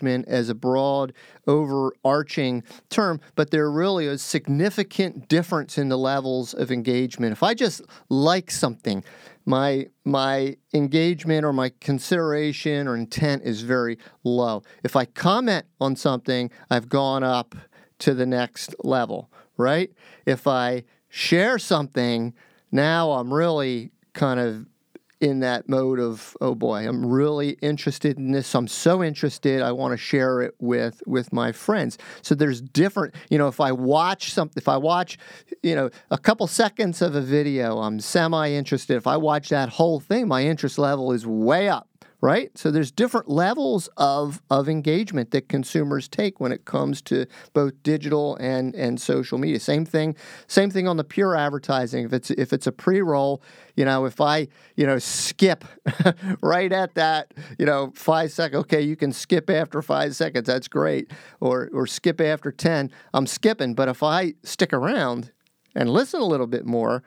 as 0.04 0.50
a 0.50 0.56
broad 0.56 1.14
overarching 1.48 2.64
term, 2.90 3.20
but 3.36 3.52
there 3.52 3.70
really 3.72 4.06
is 4.06 4.22
significant 4.22 5.28
difference 5.28 5.78
in 5.78 5.90
the 5.90 5.98
levels 5.98 6.54
of 6.54 6.72
engagement. 6.72 7.32
If 7.32 7.44
I 7.44 7.54
just 7.54 7.82
like 8.10 8.52
something, 8.52 9.04
my 9.46 9.88
my 10.04 10.58
engagement 10.74 11.46
or 11.46 11.54
my 11.54 11.72
consideration 11.80 12.88
or 12.88 12.96
intent 12.96 13.44
is 13.44 13.62
very 13.62 13.98
low. 14.24 14.64
If 14.84 14.96
I 14.96 15.06
comment 15.06 15.66
on 15.80 15.96
something, 15.96 16.52
I've 16.70 16.90
gone 16.90 17.24
up 17.24 17.56
to 18.00 18.14
the 18.14 18.26
next 18.26 18.76
level, 18.84 19.32
right? 19.58 19.92
If 20.26 20.48
I 20.48 20.84
share 21.10 21.60
something, 21.60 22.34
now 22.72 23.12
I'm 23.12 23.34
really 23.34 23.92
kind 24.14 24.40
of 24.40 24.66
in 25.26 25.40
that 25.40 25.68
mode 25.68 26.00
of 26.00 26.38
oh 26.40 26.54
boy 26.54 26.88
i'm 26.88 27.04
really 27.04 27.58
interested 27.62 28.20
in 28.20 28.32
this. 28.32 28.54
I'm 28.54 28.68
so 28.68 29.04
interested 29.04 29.64
i 29.64 29.72
want 29.72 29.92
to 29.92 29.98
share 29.98 30.42
it 30.42 30.54
with 30.60 31.02
with 31.08 31.34
my 31.34 31.52
friends. 31.52 31.98
So 32.22 32.36
there's 32.36 32.62
different 32.62 33.16
you 33.32 33.40
know 33.40 33.48
if 33.48 33.60
i 33.60 33.72
watch 33.72 34.32
something 34.32 34.62
if 34.62 34.68
i 34.68 34.78
watch 34.78 35.18
you 35.64 35.74
know 35.74 35.90
a 36.12 36.18
couple 36.18 36.46
seconds 36.46 37.02
of 37.02 37.16
a 37.16 37.22
video 37.22 37.80
i'm 37.80 38.00
semi 38.00 38.52
interested 38.52 38.98
if 38.98 39.08
i 39.08 39.18
watch 39.18 39.50
that 39.50 39.70
whole 39.70 40.00
thing 40.00 40.28
my 40.28 40.44
interest 40.44 40.78
level 40.78 41.12
is 41.12 41.26
way 41.26 41.70
up 41.70 41.88
right? 42.22 42.58
So 42.58 42.72
there's 42.72 42.92
different 42.92 43.30
levels 43.30 43.90
of, 43.98 44.42
of 44.50 44.68
engagement 44.70 45.32
that 45.32 45.50
consumers 45.50 46.08
take 46.08 46.40
when 46.40 46.52
it 46.52 46.66
comes 46.66 47.02
to 47.04 47.26
both 47.54 47.74
digital 47.84 48.36
and, 48.38 48.74
and 48.76 49.00
social 49.00 49.38
media. 49.38 49.60
Same 49.60 49.86
thing, 49.86 50.16
same 50.48 50.70
thing 50.70 50.88
on 50.88 50.98
the 50.98 51.04
pure 51.04 51.36
advertising. 51.36 52.06
If 52.06 52.14
it's 52.14 52.32
if 52.32 52.54
it's 52.54 52.68
a 52.68 52.72
pre-roll, 52.72 53.42
you 53.76 53.86
know, 53.86 54.06
if 54.06 54.22
I, 54.22 54.48
you 54.76 54.86
know, 54.86 55.00
skip 55.00 55.66
right 56.42 56.72
at 56.72 56.96
that, 56.96 57.34
you 57.60 57.66
know, 57.66 57.92
five 57.96 58.32
seconds, 58.32 58.62
okay, 58.62 58.82
you 58.82 58.96
can 58.96 59.12
skip 59.12 59.50
after 59.50 59.82
five 59.82 60.16
seconds, 60.16 60.48
that's 60.48 60.68
great. 60.68 61.12
Or 61.40 61.70
or 61.74 61.88
skip 61.88 62.22
after 62.22 62.52
ten, 62.52 62.92
I'm 63.14 63.28
skipping. 63.28 63.76
But 63.76 63.90
if 63.90 64.02
I 64.04 64.34
stick 64.44 64.74
around 64.74 65.32
and 65.76 65.90
listen 65.90 66.22
a 66.22 66.26
little 66.26 66.48
bit 66.48 66.66
more, 66.66 67.04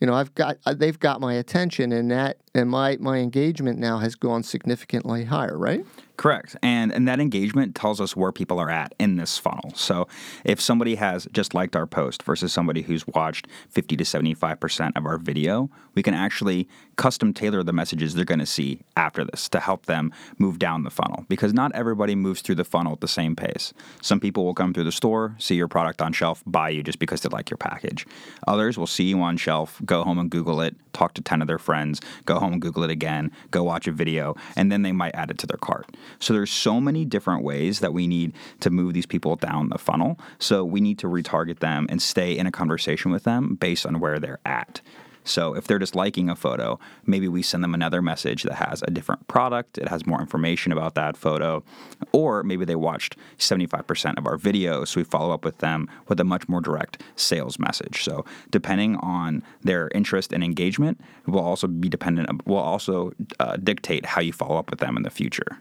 you 0.00 0.06
know, 0.06 0.14
I've 0.14 0.34
got 0.34 0.58
they've 0.74 0.98
got 0.98 1.20
my 1.20 1.34
attention, 1.34 1.92
and 1.92 2.10
that 2.10 2.38
and 2.54 2.68
my 2.68 2.96
my 3.00 3.18
engagement 3.18 3.78
now 3.78 3.98
has 3.98 4.14
gone 4.14 4.42
significantly 4.42 5.24
higher, 5.24 5.56
right? 5.56 5.84
Correct. 6.16 6.56
And 6.62 6.92
and 6.92 7.06
that 7.08 7.20
engagement 7.20 7.74
tells 7.74 8.00
us 8.00 8.16
where 8.16 8.32
people 8.32 8.58
are 8.58 8.70
at 8.70 8.94
in 8.98 9.16
this 9.16 9.36
funnel. 9.36 9.72
So 9.74 10.08
if 10.44 10.60
somebody 10.60 10.94
has 10.94 11.28
just 11.32 11.52
liked 11.54 11.76
our 11.76 11.86
post 11.86 12.22
versus 12.22 12.52
somebody 12.52 12.82
who's 12.82 13.06
watched 13.06 13.46
50 13.70 13.96
to 13.98 14.04
75% 14.04 14.96
of 14.96 15.04
our 15.04 15.18
video, 15.18 15.70
we 15.94 16.02
can 16.02 16.14
actually 16.14 16.68
custom 16.96 17.34
tailor 17.34 17.62
the 17.62 17.72
messages 17.72 18.14
they're 18.14 18.24
going 18.24 18.38
to 18.38 18.46
see 18.46 18.80
after 18.96 19.24
this 19.24 19.48
to 19.50 19.60
help 19.60 19.86
them 19.86 20.12
move 20.38 20.58
down 20.58 20.84
the 20.84 20.90
funnel 20.90 21.26
because 21.28 21.52
not 21.52 21.74
everybody 21.74 22.14
moves 22.14 22.40
through 22.40 22.54
the 22.54 22.64
funnel 22.64 22.92
at 22.92 23.00
the 23.00 23.08
same 23.08 23.36
pace. 23.36 23.74
Some 24.00 24.20
people 24.20 24.44
will 24.44 24.54
come 24.54 24.72
through 24.72 24.84
the 24.84 24.92
store, 24.92 25.36
see 25.38 25.54
your 25.54 25.68
product 25.68 26.00
on 26.00 26.12
shelf, 26.12 26.42
buy 26.46 26.70
you 26.70 26.82
just 26.82 26.98
because 26.98 27.20
they 27.20 27.28
like 27.28 27.50
your 27.50 27.58
package. 27.58 28.06
Others 28.46 28.78
will 28.78 28.86
see 28.86 29.04
you 29.04 29.20
on 29.20 29.36
shelf, 29.36 29.80
go 29.84 30.02
home 30.02 30.18
and 30.18 30.30
Google 30.30 30.62
it, 30.62 30.76
talk 30.94 31.12
to 31.14 31.22
10 31.22 31.42
of 31.42 31.48
their 31.48 31.58
friends, 31.58 32.00
go 32.24 32.38
home 32.38 32.54
and 32.54 32.62
Google 32.62 32.84
it 32.84 32.90
again, 32.90 33.30
go 33.50 33.62
watch 33.62 33.86
a 33.86 33.92
video, 33.92 34.34
and 34.56 34.72
then 34.72 34.82
they 34.82 34.92
might 34.92 35.14
add 35.14 35.30
it 35.30 35.38
to 35.38 35.46
their 35.46 35.58
cart. 35.58 35.86
So 36.18 36.32
there's 36.32 36.50
so 36.50 36.80
many 36.80 37.04
different 37.04 37.42
ways 37.42 37.80
that 37.80 37.92
we 37.92 38.06
need 38.06 38.32
to 38.60 38.70
move 38.70 38.94
these 38.94 39.06
people 39.06 39.36
down 39.36 39.68
the 39.68 39.78
funnel. 39.78 40.18
So 40.38 40.64
we 40.64 40.80
need 40.80 40.98
to 40.98 41.06
retarget 41.06 41.60
them 41.60 41.86
and 41.88 42.00
stay 42.00 42.36
in 42.36 42.46
a 42.46 42.52
conversation 42.52 43.10
with 43.10 43.24
them 43.24 43.54
based 43.54 43.86
on 43.86 44.00
where 44.00 44.18
they're 44.18 44.40
at. 44.44 44.80
So 45.26 45.54
if 45.54 45.66
they're 45.66 45.78
just 45.78 45.96
liking 45.96 46.30
a 46.30 46.36
photo, 46.36 46.78
maybe 47.04 47.28
we 47.28 47.42
send 47.42 47.64
them 47.64 47.74
another 47.74 48.00
message 48.00 48.44
that 48.44 48.54
has 48.54 48.82
a 48.82 48.90
different 48.90 49.26
product, 49.26 49.76
it 49.76 49.88
has 49.88 50.06
more 50.06 50.20
information 50.20 50.72
about 50.72 50.94
that 50.94 51.16
photo, 51.16 51.64
or 52.12 52.42
maybe 52.44 52.64
they 52.64 52.76
watched 52.76 53.16
75% 53.38 54.18
of 54.18 54.26
our 54.26 54.38
videos, 54.38 54.88
so 54.88 55.00
we 55.00 55.04
follow 55.04 55.34
up 55.34 55.44
with 55.44 55.58
them 55.58 55.90
with 56.08 56.20
a 56.20 56.24
much 56.24 56.48
more 56.48 56.60
direct 56.60 57.02
sales 57.16 57.58
message. 57.58 58.04
So 58.04 58.24
depending 58.50 58.96
on 58.96 59.42
their 59.62 59.90
interest 59.94 60.32
and 60.32 60.44
engagement, 60.44 61.00
will 61.26 61.40
also 61.40 61.66
be 61.66 61.88
dependent 61.88 62.46
will 62.46 62.56
also 62.56 63.12
uh, 63.40 63.56
dictate 63.56 64.06
how 64.06 64.20
you 64.20 64.32
follow 64.32 64.56
up 64.56 64.70
with 64.70 64.78
them 64.78 64.96
in 64.96 65.02
the 65.02 65.10
future. 65.10 65.58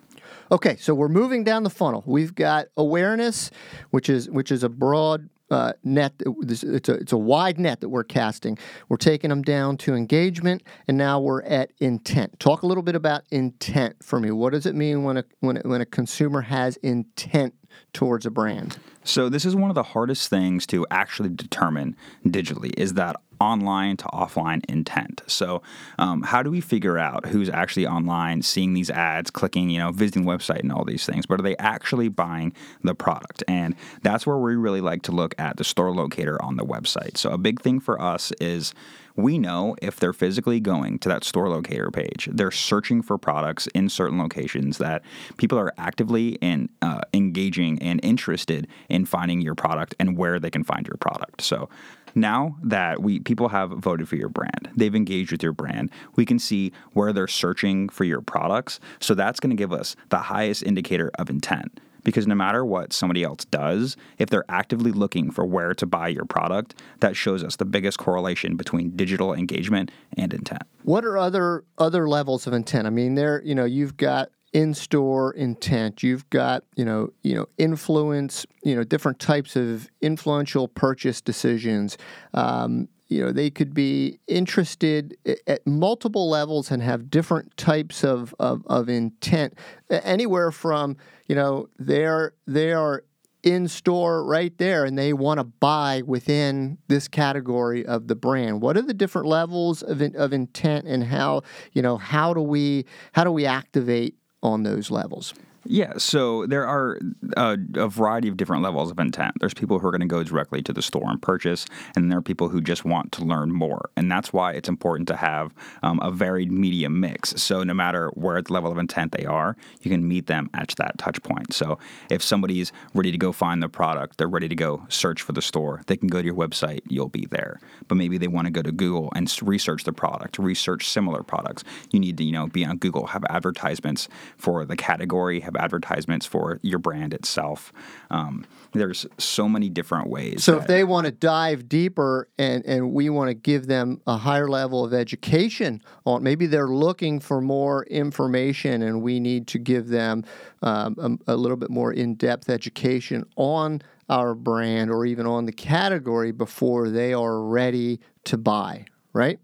Okay, 0.52 0.76
so 0.78 0.94
we're 0.94 1.10
moving 1.10 1.44
down 1.44 1.64
the 1.64 1.70
funnel. 1.70 2.04
We've 2.06 2.36
got 2.36 2.68
awareness, 2.78 3.52
which 3.90 4.10
is 4.10 4.30
which 4.30 4.52
is 4.52 4.64
a 4.64 4.70
broad 4.70 5.30
uh, 5.50 5.74
net. 5.84 6.14
It's 6.20 6.90
a, 6.90 6.94
it's 6.94 7.12
a 7.12 7.18
wide 7.18 7.60
net 7.60 7.82
that 7.82 7.90
we're 7.90 8.04
casting. 8.04 8.58
We're 8.90 8.98
taking 8.98 9.30
them 9.30 9.42
down 9.42 9.78
to 9.78 9.96
engagement, 9.96 10.64
and 10.88 10.98
now 10.98 11.20
we're 11.20 11.42
at 11.44 11.72
intent. 11.80 12.40
Talk 12.40 12.62
a 12.62 12.68
little 12.68 12.84
bit 12.84 12.96
about 12.96 13.24
intent 13.32 14.04
for 14.04 14.20
me. 14.20 14.32
What 14.32 14.54
does 14.54 14.66
it 14.66 14.76
mean 14.76 15.04
when 15.04 15.18
a 15.18 15.26
when 15.40 15.58
a, 15.58 15.62
when 15.62 15.82
a 15.82 15.86
consumer 15.86 16.42
has 16.42 16.78
intent 16.78 17.56
towards 17.94 18.26
a 18.26 18.32
brand? 18.32 18.78
So 19.04 19.30
this 19.30 19.46
is 19.46 19.56
one 19.56 19.70
of 19.70 19.76
the 19.76 19.84
hardest 19.84 20.30
things 20.30 20.66
to 20.68 20.86
actually 20.90 21.30
determine 21.30 21.96
digitally 22.26 22.72
is 22.78 22.94
that 22.94 23.16
online 23.40 23.98
to 23.98 24.06
offline 24.06 24.64
intent. 24.70 25.22
So 25.28 25.62
um, 25.98 26.24
how 26.24 26.44
do 26.44 26.52
we 26.52 26.62
figure 26.62 26.98
out 26.98 27.28
who's 27.28 27.50
actually 27.50 27.88
online, 27.88 28.42
seeing 28.42 28.74
these 28.74 28.90
ads, 28.90 29.32
clicking, 29.32 29.70
you 29.70 29.80
know, 29.80 29.92
visiting 29.92 30.26
website 30.26 30.60
and 30.60 30.72
all 30.72 30.86
these 30.86 31.06
things, 31.06 31.26
but 31.26 31.40
are 31.40 31.44
they 31.44 31.58
actually 31.58 32.10
buying 32.10 32.54
the 32.84 32.96
product? 32.96 33.44
And 33.48 33.76
that's 34.02 34.26
where 34.26 34.38
we 34.38 34.56
really 34.56 34.82
like 34.82 35.02
to 35.04 35.12
look 35.12 35.36
at 35.38 35.58
the 35.58 35.64
store 35.64 35.92
locator 35.92 36.42
on 36.42 36.58
the 36.58 36.66
website. 36.66 37.18
So 37.18 37.32
a 37.32 37.38
big 37.38 37.62
thing 37.62 37.80
for 37.80 38.02
us 38.02 38.32
is 38.40 38.74
we 39.16 39.38
know 39.38 39.76
if 39.82 40.00
they're 40.00 40.14
physically 40.14 40.60
going 40.60 41.00
to 41.00 41.10
that 41.10 41.24
store 41.24 41.50
locator 41.50 41.90
page, 41.90 42.28
they're 42.32 42.52
searching 42.52 43.02
for 43.02 43.18
products 43.18 43.68
in 43.68 43.90
certain 43.90 44.18
locations 44.18 44.78
that 44.78 45.04
people 45.38 45.58
are 45.58 45.74
actively 45.78 46.30
in, 46.42 46.70
uh, 46.82 47.02
engaging 47.14 47.82
and 47.82 48.00
interested 48.04 48.68
in 48.90 49.06
finding 49.06 49.42
your 49.42 49.56
product 49.56 49.96
and 50.00 50.18
where 50.18 50.40
they 50.40 50.50
can 50.50 50.64
find 50.64 50.86
your 50.88 50.98
product. 50.98 51.42
So 51.42 51.70
now 52.16 52.58
that 52.64 53.02
we 53.02 53.20
people 53.20 53.50
have 53.50 53.72
voted 53.72 54.08
for 54.08 54.16
your 54.16 54.30
brand, 54.30 54.70
they've 54.76 54.96
engaged 54.96 55.32
with 55.32 55.44
your 55.44 55.52
brand, 55.52 55.92
we 56.16 56.26
can 56.26 56.40
see 56.40 56.72
where 56.94 57.14
they're 57.14 57.28
searching 57.28 57.90
for 57.90 58.06
your 58.06 58.22
products. 58.22 58.80
So 59.00 59.14
that's 59.14 59.40
going 59.40 59.56
to 59.56 59.56
give 59.56 59.74
us 59.74 59.96
the 60.10 60.18
highest 60.18 60.64
indicator 60.64 61.12
of 61.20 61.30
intent 61.30 61.80
because 62.06 62.28
no 62.28 62.36
matter 62.36 62.64
what 62.64 62.94
somebody 62.94 63.24
else 63.24 63.44
does, 63.46 63.98
if 64.18 64.30
they're 64.30 64.46
actively 64.48 64.92
looking 64.92 65.32
for 65.32 65.46
where 65.46 65.74
to 65.74 65.86
buy 65.86 66.08
your 66.08 66.24
product, 66.24 66.80
that 67.02 67.18
shows 67.18 67.44
us 67.44 67.58
the 67.58 67.66
biggest 67.66 67.98
correlation 67.98 68.56
between 68.56 68.92
digital 68.92 69.34
engagement 69.34 69.92
and 70.16 70.34
intent. 70.34 70.62
What 70.84 71.04
are 71.04 71.18
other 71.18 71.66
other 71.78 72.08
levels 72.08 72.48
of 72.48 72.54
intent? 72.54 72.88
I 72.88 72.92
mean, 72.92 73.16
there, 73.16 73.42
you 73.44 73.56
know, 73.56 73.66
you've 73.66 73.98
got 73.98 74.30
in-store 74.56 75.34
intent. 75.34 76.02
You've 76.02 76.30
got, 76.30 76.64
you 76.78 76.86
know, 76.86 77.12
you 77.24 77.36
know, 77.36 77.46
influence, 77.58 78.46
you 78.64 78.74
know, 78.74 78.86
different 78.86 79.20
types 79.20 79.58
of 79.58 79.90
influential 80.02 80.70
purchase 80.70 81.20
decisions. 81.20 81.98
Um, 82.34 82.88
you 83.08 83.22
know 83.22 83.32
they 83.32 83.52
could 83.52 83.74
be 83.76 84.18
interested 84.28 85.16
at 85.46 85.68
multiple 85.68 86.28
levels 86.28 86.72
and 86.72 86.82
have 86.82 87.12
different 87.12 87.56
types 87.56 88.04
of, 88.04 88.34
of, 88.40 88.66
of 88.66 88.90
intent 88.90 89.54
anywhere 89.92 90.52
from 90.52 90.98
you 91.28 91.36
know 91.36 91.68
they're 91.78 92.34
they 92.48 92.74
are 92.74 93.04
in 93.44 93.68
store 93.68 94.26
right 94.26 94.58
there 94.58 94.86
and 94.86 94.98
they 94.98 95.14
want 95.14 95.40
to 95.40 95.44
buy 95.44 96.02
within 96.08 96.80
this 96.88 97.08
category 97.08 97.86
of 97.86 98.08
the 98.08 98.16
brand 98.16 98.60
what 98.60 98.76
are 98.76 98.82
the 98.82 98.94
different 98.94 99.28
levels 99.28 99.84
of, 99.84 100.02
of 100.02 100.34
intent 100.34 100.88
and 100.88 101.04
how 101.04 101.44
you 101.74 101.84
know 101.84 101.98
how 101.98 102.34
do 102.34 102.42
we 102.42 102.86
how 103.12 103.24
do 103.24 103.32
we 103.32 103.46
activate 103.46 104.16
on 104.46 104.64
those 104.64 104.92
levels 104.92 105.34
yeah, 105.66 105.94
so 105.98 106.46
there 106.46 106.66
are 106.68 107.00
a, 107.36 107.58
a, 107.76 107.88
variety 107.88 108.28
of 108.28 108.38
different 108.38 108.62
levels 108.62 108.92
of 108.92 109.00
intent. 109.00 109.34
There's 109.40 109.54
people 109.54 109.80
who 109.80 109.88
are 109.88 109.92
going 109.92 110.02
to 110.02 110.08
go 110.08 110.24
directly 110.24 110.62
to 110.62 110.74
the 110.74 110.82
store 110.82 111.10
and 111.10 111.22
purchase, 111.22 111.66
and 111.96 112.12
there 112.12 112.20
are 112.20 112.22
people 112.22 112.50
who 112.50 112.62
just 112.62 112.86
want 112.86 113.12
to 113.14 113.24
learn 113.24 113.52
more. 113.52 113.90
And 113.96 114.12
that's 114.12 114.32
why 114.32 114.54
it's 114.54 114.70
important 114.70 115.08
to 115.08 115.16
have 115.16 115.54
um, 115.82 116.00
a 116.02 116.12
varied 116.12 116.52
media 116.52 116.90
mix. 116.90 117.42
So 117.42 117.64
no 117.64 117.74
matter 117.74 118.10
where 118.14 118.42
the 118.42 118.54
level 118.54 118.72
of 118.72 118.78
intent 118.78 119.12
they 119.12 119.26
are, 119.26 119.58
you 119.82 119.90
can 119.90 120.08
meet 120.08 120.28
them 120.28 120.50
at 120.54 120.74
that 120.78 120.98
touch 120.98 121.22
point. 121.24 121.54
So 121.54 121.80
if 122.10 122.22
somebody's 122.22 122.72
ready 122.94 123.12
to 123.12 123.18
go 123.18 123.32
find 123.32 123.62
the 123.64 123.70
product, 123.70 124.18
they're 124.18 124.28
ready 124.28 124.48
to 124.48 124.56
go 124.56 124.86
search 124.90 125.22
for 125.22 125.32
the 125.32 125.42
store, 125.42 125.82
they 125.88 125.98
can 125.98 126.08
go 126.08 126.22
to 126.22 126.26
your 126.26 126.36
website, 126.36 126.82
you'll 126.88 127.10
be 127.10 127.26
there. 127.32 127.60
But 127.88 127.96
maybe 127.96 128.18
they 128.18 128.28
want 128.28 128.46
to 128.46 128.52
go 128.52 128.62
to 128.62 128.72
Google 128.72 129.12
and 129.16 129.34
research 129.42 129.84
the 129.84 129.94
product, 129.94 130.38
research 130.38 130.88
similar 130.88 131.24
products. 131.24 131.64
You 131.92 132.00
need 132.00 132.18
to, 132.18 132.24
you 132.24 132.32
know, 132.32 132.48
be 132.48 132.66
on 132.66 132.78
Google, 132.78 133.08
have 133.08 133.26
advertisements 133.30 134.08
for 134.38 134.66
the 134.66 134.76
category, 134.76 135.40
have 135.40 135.55
advertisements 135.56 136.26
for 136.26 136.60
your 136.62 136.80
brand 136.80 137.14
itself. 137.14 137.74
Um, 138.10 138.46
there's 138.74 139.06
so 139.18 139.48
many 139.48 139.70
different 139.70 140.10
ways. 140.10 140.44
So 140.44 140.58
if 140.58 140.68
they 140.68 140.84
want 140.84 141.06
to 141.06 141.12
dive 141.12 141.70
deeper 141.70 142.28
and, 142.38 142.66
and 142.66 142.92
we 142.94 143.10
want 143.10 143.30
to 143.30 143.34
give 143.34 143.68
them 143.68 144.02
a 144.06 144.18
higher 144.18 144.48
level 144.48 144.84
of 144.84 144.94
education 144.94 145.82
on 146.06 146.24
maybe 146.24 146.46
they're 146.46 146.68
looking 146.68 147.20
for 147.20 147.42
more 147.42 147.86
information 147.86 148.82
and 148.82 149.02
we 149.02 149.20
need 149.20 149.48
to 149.48 149.60
give 149.60 149.88
them 149.88 150.26
um, 150.62 151.20
a, 151.28 151.34
a 151.34 151.36
little 151.36 151.58
bit 151.58 151.70
more 151.70 151.94
in-depth 151.94 152.50
education 152.50 153.26
on 153.36 153.82
our 154.10 154.36
brand 154.36 154.92
or 154.92 155.06
even 155.06 155.26
on 155.26 155.46
the 155.46 155.52
category 155.52 156.32
before 156.32 156.90
they 156.90 157.14
are 157.14 157.42
ready 157.42 158.00
to 158.26 158.38
buy, 158.38 158.86
right? 159.14 159.40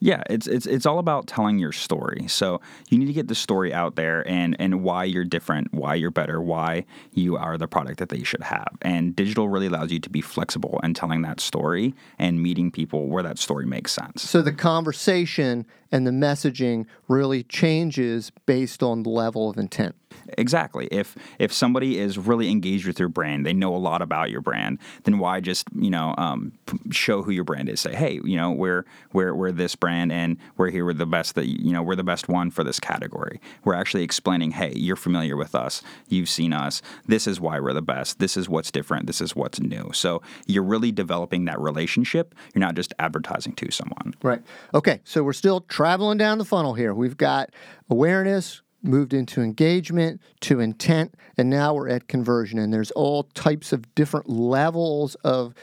Yeah, 0.00 0.22
it's 0.30 0.46
it's 0.46 0.66
it's 0.66 0.86
all 0.86 0.98
about 0.98 1.26
telling 1.26 1.58
your 1.58 1.72
story. 1.72 2.26
So 2.28 2.60
you 2.88 2.98
need 2.98 3.06
to 3.06 3.12
get 3.12 3.28
the 3.28 3.34
story 3.34 3.72
out 3.72 3.96
there 3.96 4.26
and 4.28 4.56
and 4.58 4.82
why 4.82 5.04
you're 5.04 5.24
different, 5.24 5.72
why 5.72 5.94
you're 5.96 6.10
better, 6.10 6.40
why 6.40 6.84
you 7.12 7.36
are 7.36 7.58
the 7.58 7.66
product 7.66 7.98
that 7.98 8.08
they 8.08 8.22
should 8.22 8.42
have. 8.42 8.68
And 8.82 9.14
digital 9.16 9.48
really 9.48 9.66
allows 9.66 9.90
you 9.90 9.98
to 10.00 10.10
be 10.10 10.20
flexible 10.20 10.80
and 10.82 10.94
telling 10.94 11.22
that 11.22 11.40
story 11.40 11.94
and 12.18 12.42
meeting 12.42 12.70
people 12.70 13.08
where 13.08 13.22
that 13.22 13.38
story 13.38 13.66
makes 13.66 13.92
sense. 13.92 14.22
So 14.22 14.42
the 14.42 14.52
conversation 14.52 15.66
and 15.90 16.06
the 16.06 16.10
messaging 16.10 16.86
really 17.08 17.42
changes 17.42 18.30
based 18.46 18.82
on 18.82 19.02
the 19.02 19.10
level 19.10 19.50
of 19.50 19.56
intent. 19.56 19.94
Exactly. 20.36 20.88
If 20.90 21.16
if 21.38 21.52
somebody 21.52 21.98
is 21.98 22.18
really 22.18 22.50
engaged 22.50 22.86
with 22.86 22.98
your 22.98 23.08
brand, 23.08 23.46
they 23.46 23.52
know 23.52 23.74
a 23.74 23.78
lot 23.78 24.02
about 24.02 24.30
your 24.30 24.40
brand, 24.40 24.78
then 25.04 25.18
why 25.18 25.40
just 25.40 25.66
you 25.74 25.90
know 25.90 26.14
um, 26.18 26.52
show 26.90 27.22
who 27.22 27.30
your 27.30 27.44
brand 27.44 27.68
is? 27.68 27.80
Say, 27.80 27.94
hey, 27.94 28.20
you 28.24 28.36
know, 28.36 28.50
we're 28.50 28.84
we're 29.12 29.34
we're 29.34 29.52
this 29.52 29.74
brand, 29.74 30.12
and 30.12 30.36
we're 30.56 30.70
here. 30.70 30.84
We're 30.84 30.92
the 30.92 31.06
best 31.06 31.34
that 31.36 31.46
you 31.46 31.72
know. 31.72 31.82
We're 31.82 31.96
the 31.96 32.04
best 32.04 32.28
one 32.28 32.50
for 32.50 32.62
this 32.62 32.78
category. 32.78 33.40
We're 33.64 33.74
actually 33.74 34.02
explaining, 34.02 34.52
hey, 34.52 34.72
you're 34.74 34.96
familiar 34.96 35.36
with 35.36 35.54
us. 35.54 35.82
You've 36.08 36.28
seen 36.28 36.52
us. 36.52 36.82
This 37.06 37.26
is 37.26 37.40
why 37.40 37.60
we're 37.60 37.72
the 37.72 37.82
best. 37.82 38.18
This 38.18 38.36
is 38.36 38.48
what's 38.48 38.70
different. 38.70 39.06
This 39.06 39.20
is 39.20 39.34
what's 39.34 39.60
new. 39.60 39.90
So 39.94 40.20
you're 40.46 40.62
really 40.62 40.92
developing 40.92 41.46
that 41.46 41.60
relationship. 41.60 42.34
You're 42.54 42.60
not 42.60 42.74
just 42.74 42.92
advertising 42.98 43.54
to 43.54 43.70
someone. 43.70 44.14
Right. 44.22 44.42
Okay. 44.74 45.00
So 45.04 45.22
we're 45.22 45.32
still 45.32 45.62
traveling 45.78 46.18
down 46.18 46.38
the 46.38 46.44
funnel 46.44 46.74
here. 46.74 46.92
We've 46.92 47.16
got 47.16 47.50
awareness, 47.88 48.62
moved 48.82 49.14
into 49.14 49.42
engagement 49.42 50.20
to 50.40 50.58
intent, 50.58 51.14
and 51.36 51.48
now 51.48 51.72
we're 51.72 51.88
at 51.88 52.08
conversion. 52.08 52.58
And 52.58 52.74
there's 52.74 52.90
all 52.90 53.22
types 53.34 53.72
of 53.72 53.94
different 53.94 54.28
levels 54.28 55.14
of 55.22 55.54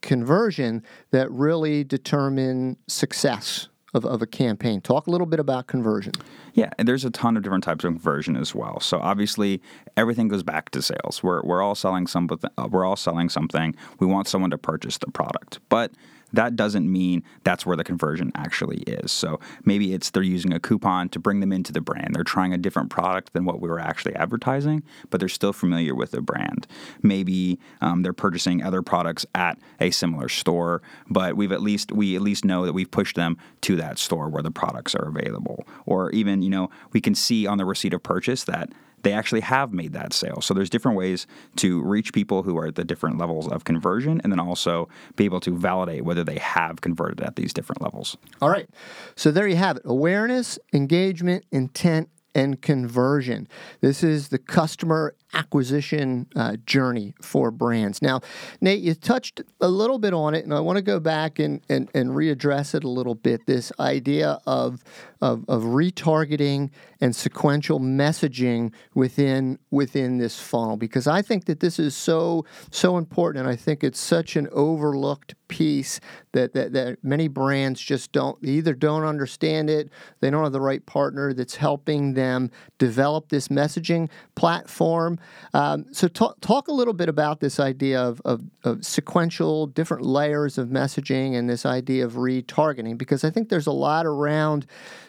conversion 0.00 0.82
that 1.10 1.30
really 1.30 1.84
determine 1.84 2.78
success 2.86 3.68
of, 3.92 4.06
of 4.06 4.22
a 4.22 4.26
campaign. 4.26 4.80
Talk 4.80 5.06
a 5.06 5.10
little 5.10 5.26
bit 5.26 5.38
about 5.38 5.66
conversion. 5.66 6.14
Yeah, 6.54 6.70
and 6.78 6.88
there's 6.88 7.04
a 7.04 7.10
ton 7.10 7.36
of 7.36 7.42
different 7.42 7.64
types 7.64 7.84
of 7.84 7.92
conversion 7.92 8.36
as 8.36 8.54
well. 8.54 8.80
So 8.80 8.98
obviously, 9.00 9.60
everything 9.98 10.28
goes 10.28 10.42
back 10.42 10.70
to 10.70 10.80
sales. 10.80 11.22
We're, 11.22 11.42
we're 11.42 11.60
all 11.60 11.74
selling 11.74 12.06
something. 12.06 12.38
Uh, 12.56 12.68
we're 12.70 12.86
all 12.86 12.96
selling 12.96 13.28
something. 13.28 13.74
We 13.98 14.06
want 14.06 14.28
someone 14.28 14.50
to 14.50 14.56
purchase 14.56 14.96
the 14.96 15.10
product, 15.10 15.60
but 15.68 15.92
that 16.32 16.56
doesn't 16.56 16.90
mean 16.90 17.22
that's 17.44 17.64
where 17.64 17.76
the 17.76 17.84
conversion 17.84 18.32
actually 18.34 18.78
is. 18.78 19.12
So 19.12 19.40
maybe 19.64 19.94
it's 19.94 20.10
they're 20.10 20.22
using 20.22 20.52
a 20.52 20.60
coupon 20.60 21.08
to 21.10 21.18
bring 21.18 21.40
them 21.40 21.52
into 21.52 21.72
the 21.72 21.80
brand. 21.80 22.14
They're 22.14 22.24
trying 22.24 22.52
a 22.52 22.58
different 22.58 22.90
product 22.90 23.32
than 23.32 23.44
what 23.44 23.60
we 23.60 23.68
were 23.68 23.80
actually 23.80 24.14
advertising, 24.14 24.82
but 25.10 25.20
they're 25.20 25.28
still 25.28 25.52
familiar 25.52 25.94
with 25.94 26.10
the 26.10 26.20
brand. 26.20 26.66
Maybe 27.02 27.58
um, 27.80 28.02
they're 28.02 28.12
purchasing 28.12 28.62
other 28.62 28.82
products 28.82 29.26
at 29.34 29.58
a 29.80 29.90
similar 29.90 30.28
store, 30.28 30.82
but 31.08 31.36
we've 31.36 31.52
at 31.52 31.62
least 31.62 31.92
we 31.92 32.16
at 32.16 32.22
least 32.22 32.44
know 32.44 32.66
that 32.66 32.72
we've 32.72 32.90
pushed 32.90 33.16
them 33.16 33.36
to 33.62 33.76
that 33.76 33.98
store 33.98 34.28
where 34.28 34.42
the 34.42 34.50
products 34.50 34.94
are 34.94 35.08
available. 35.08 35.66
Or 35.86 36.10
even 36.10 36.42
you 36.42 36.50
know 36.50 36.70
we 36.92 37.00
can 37.00 37.14
see 37.14 37.46
on 37.46 37.58
the 37.58 37.64
receipt 37.64 37.94
of 37.94 38.02
purchase 38.02 38.44
that 38.44 38.70
they 39.02 39.12
actually 39.12 39.40
have 39.40 39.72
made 39.72 39.92
that 39.92 40.12
sale. 40.12 40.40
So 40.40 40.54
there's 40.54 40.70
different 40.70 40.96
ways 40.96 41.26
to 41.56 41.82
reach 41.82 42.12
people 42.12 42.42
who 42.42 42.56
are 42.58 42.66
at 42.66 42.74
the 42.74 42.84
different 42.84 43.18
levels 43.18 43.48
of 43.48 43.64
conversion 43.64 44.20
and 44.22 44.32
then 44.32 44.40
also 44.40 44.88
be 45.16 45.24
able 45.24 45.40
to 45.40 45.56
validate 45.56 46.04
whether 46.04 46.24
they 46.24 46.38
have 46.38 46.80
converted 46.80 47.20
at 47.20 47.36
these 47.36 47.52
different 47.52 47.82
levels. 47.82 48.16
All 48.40 48.50
right. 48.50 48.68
So 49.16 49.30
there 49.30 49.48
you 49.48 49.56
have 49.56 49.76
it. 49.76 49.82
Awareness, 49.84 50.58
engagement, 50.72 51.44
intent, 51.50 52.08
and 52.34 52.60
conversion. 52.62 53.48
This 53.80 54.04
is 54.04 54.28
the 54.28 54.38
customer 54.38 55.14
acquisition 55.34 56.26
uh, 56.36 56.56
journey 56.66 57.14
for 57.20 57.50
brands. 57.50 58.00
Now, 58.00 58.20
Nate, 58.60 58.80
you 58.80 58.94
touched 58.94 59.42
a 59.60 59.68
little 59.68 59.98
bit 59.98 60.14
on 60.14 60.34
it, 60.34 60.44
and 60.44 60.54
I 60.54 60.60
want 60.60 60.76
to 60.76 60.82
go 60.82 61.00
back 61.00 61.38
and, 61.38 61.60
and, 61.68 61.90
and 61.94 62.10
readdress 62.10 62.74
it 62.74 62.84
a 62.84 62.88
little 62.88 63.14
bit 63.14 63.46
this 63.46 63.72
idea 63.80 64.40
of, 64.46 64.82
of, 65.20 65.44
of 65.48 65.64
retargeting 65.64 66.70
and 67.00 67.14
sequential 67.14 67.80
messaging 67.80 68.72
within 68.94 69.58
within 69.70 70.18
this 70.18 70.40
funnel 70.40 70.76
because 70.76 71.06
I 71.06 71.22
think 71.22 71.44
that 71.46 71.60
this 71.60 71.78
is 71.78 71.96
so 71.96 72.44
so 72.70 72.96
important 72.96 73.44
and 73.44 73.52
I 73.52 73.56
think 73.56 73.84
it's 73.84 74.00
such 74.00 74.36
an 74.36 74.48
overlooked 74.52 75.34
piece 75.48 75.98
that, 76.32 76.52
that, 76.52 76.72
that 76.74 77.02
many 77.02 77.26
brands 77.26 77.80
just 77.80 78.12
don't 78.12 78.38
either 78.44 78.74
don't 78.74 79.04
understand 79.04 79.68
it, 79.68 79.90
they 80.20 80.30
don't 80.30 80.44
have 80.44 80.52
the 80.52 80.60
right 80.60 80.84
partner 80.86 81.32
that's 81.32 81.56
helping 81.56 82.14
them 82.14 82.50
develop 82.78 83.28
this 83.28 83.48
messaging 83.48 84.08
platform. 84.36 85.18
Um, 85.54 85.86
so 85.92 86.06
talk, 86.06 86.40
talk 86.40 86.68
a 86.68 86.72
little 86.72 86.94
bit 86.94 87.08
about 87.08 87.40
this 87.40 87.58
idea 87.58 88.00
of, 88.00 88.20
of, 88.24 88.42
of 88.62 88.84
sequential 88.84 89.66
different 89.66 90.04
layers 90.04 90.58
of 90.58 90.68
messaging 90.68 91.34
and 91.34 91.48
this 91.48 91.66
idea 91.66 92.04
of 92.04 92.12
retargeting 92.14 92.96
because 92.96 93.24
I 93.24 93.30
think 93.30 93.48
there's 93.48 93.66
a 93.66 93.72
lot 93.72 94.06
around 94.06 94.66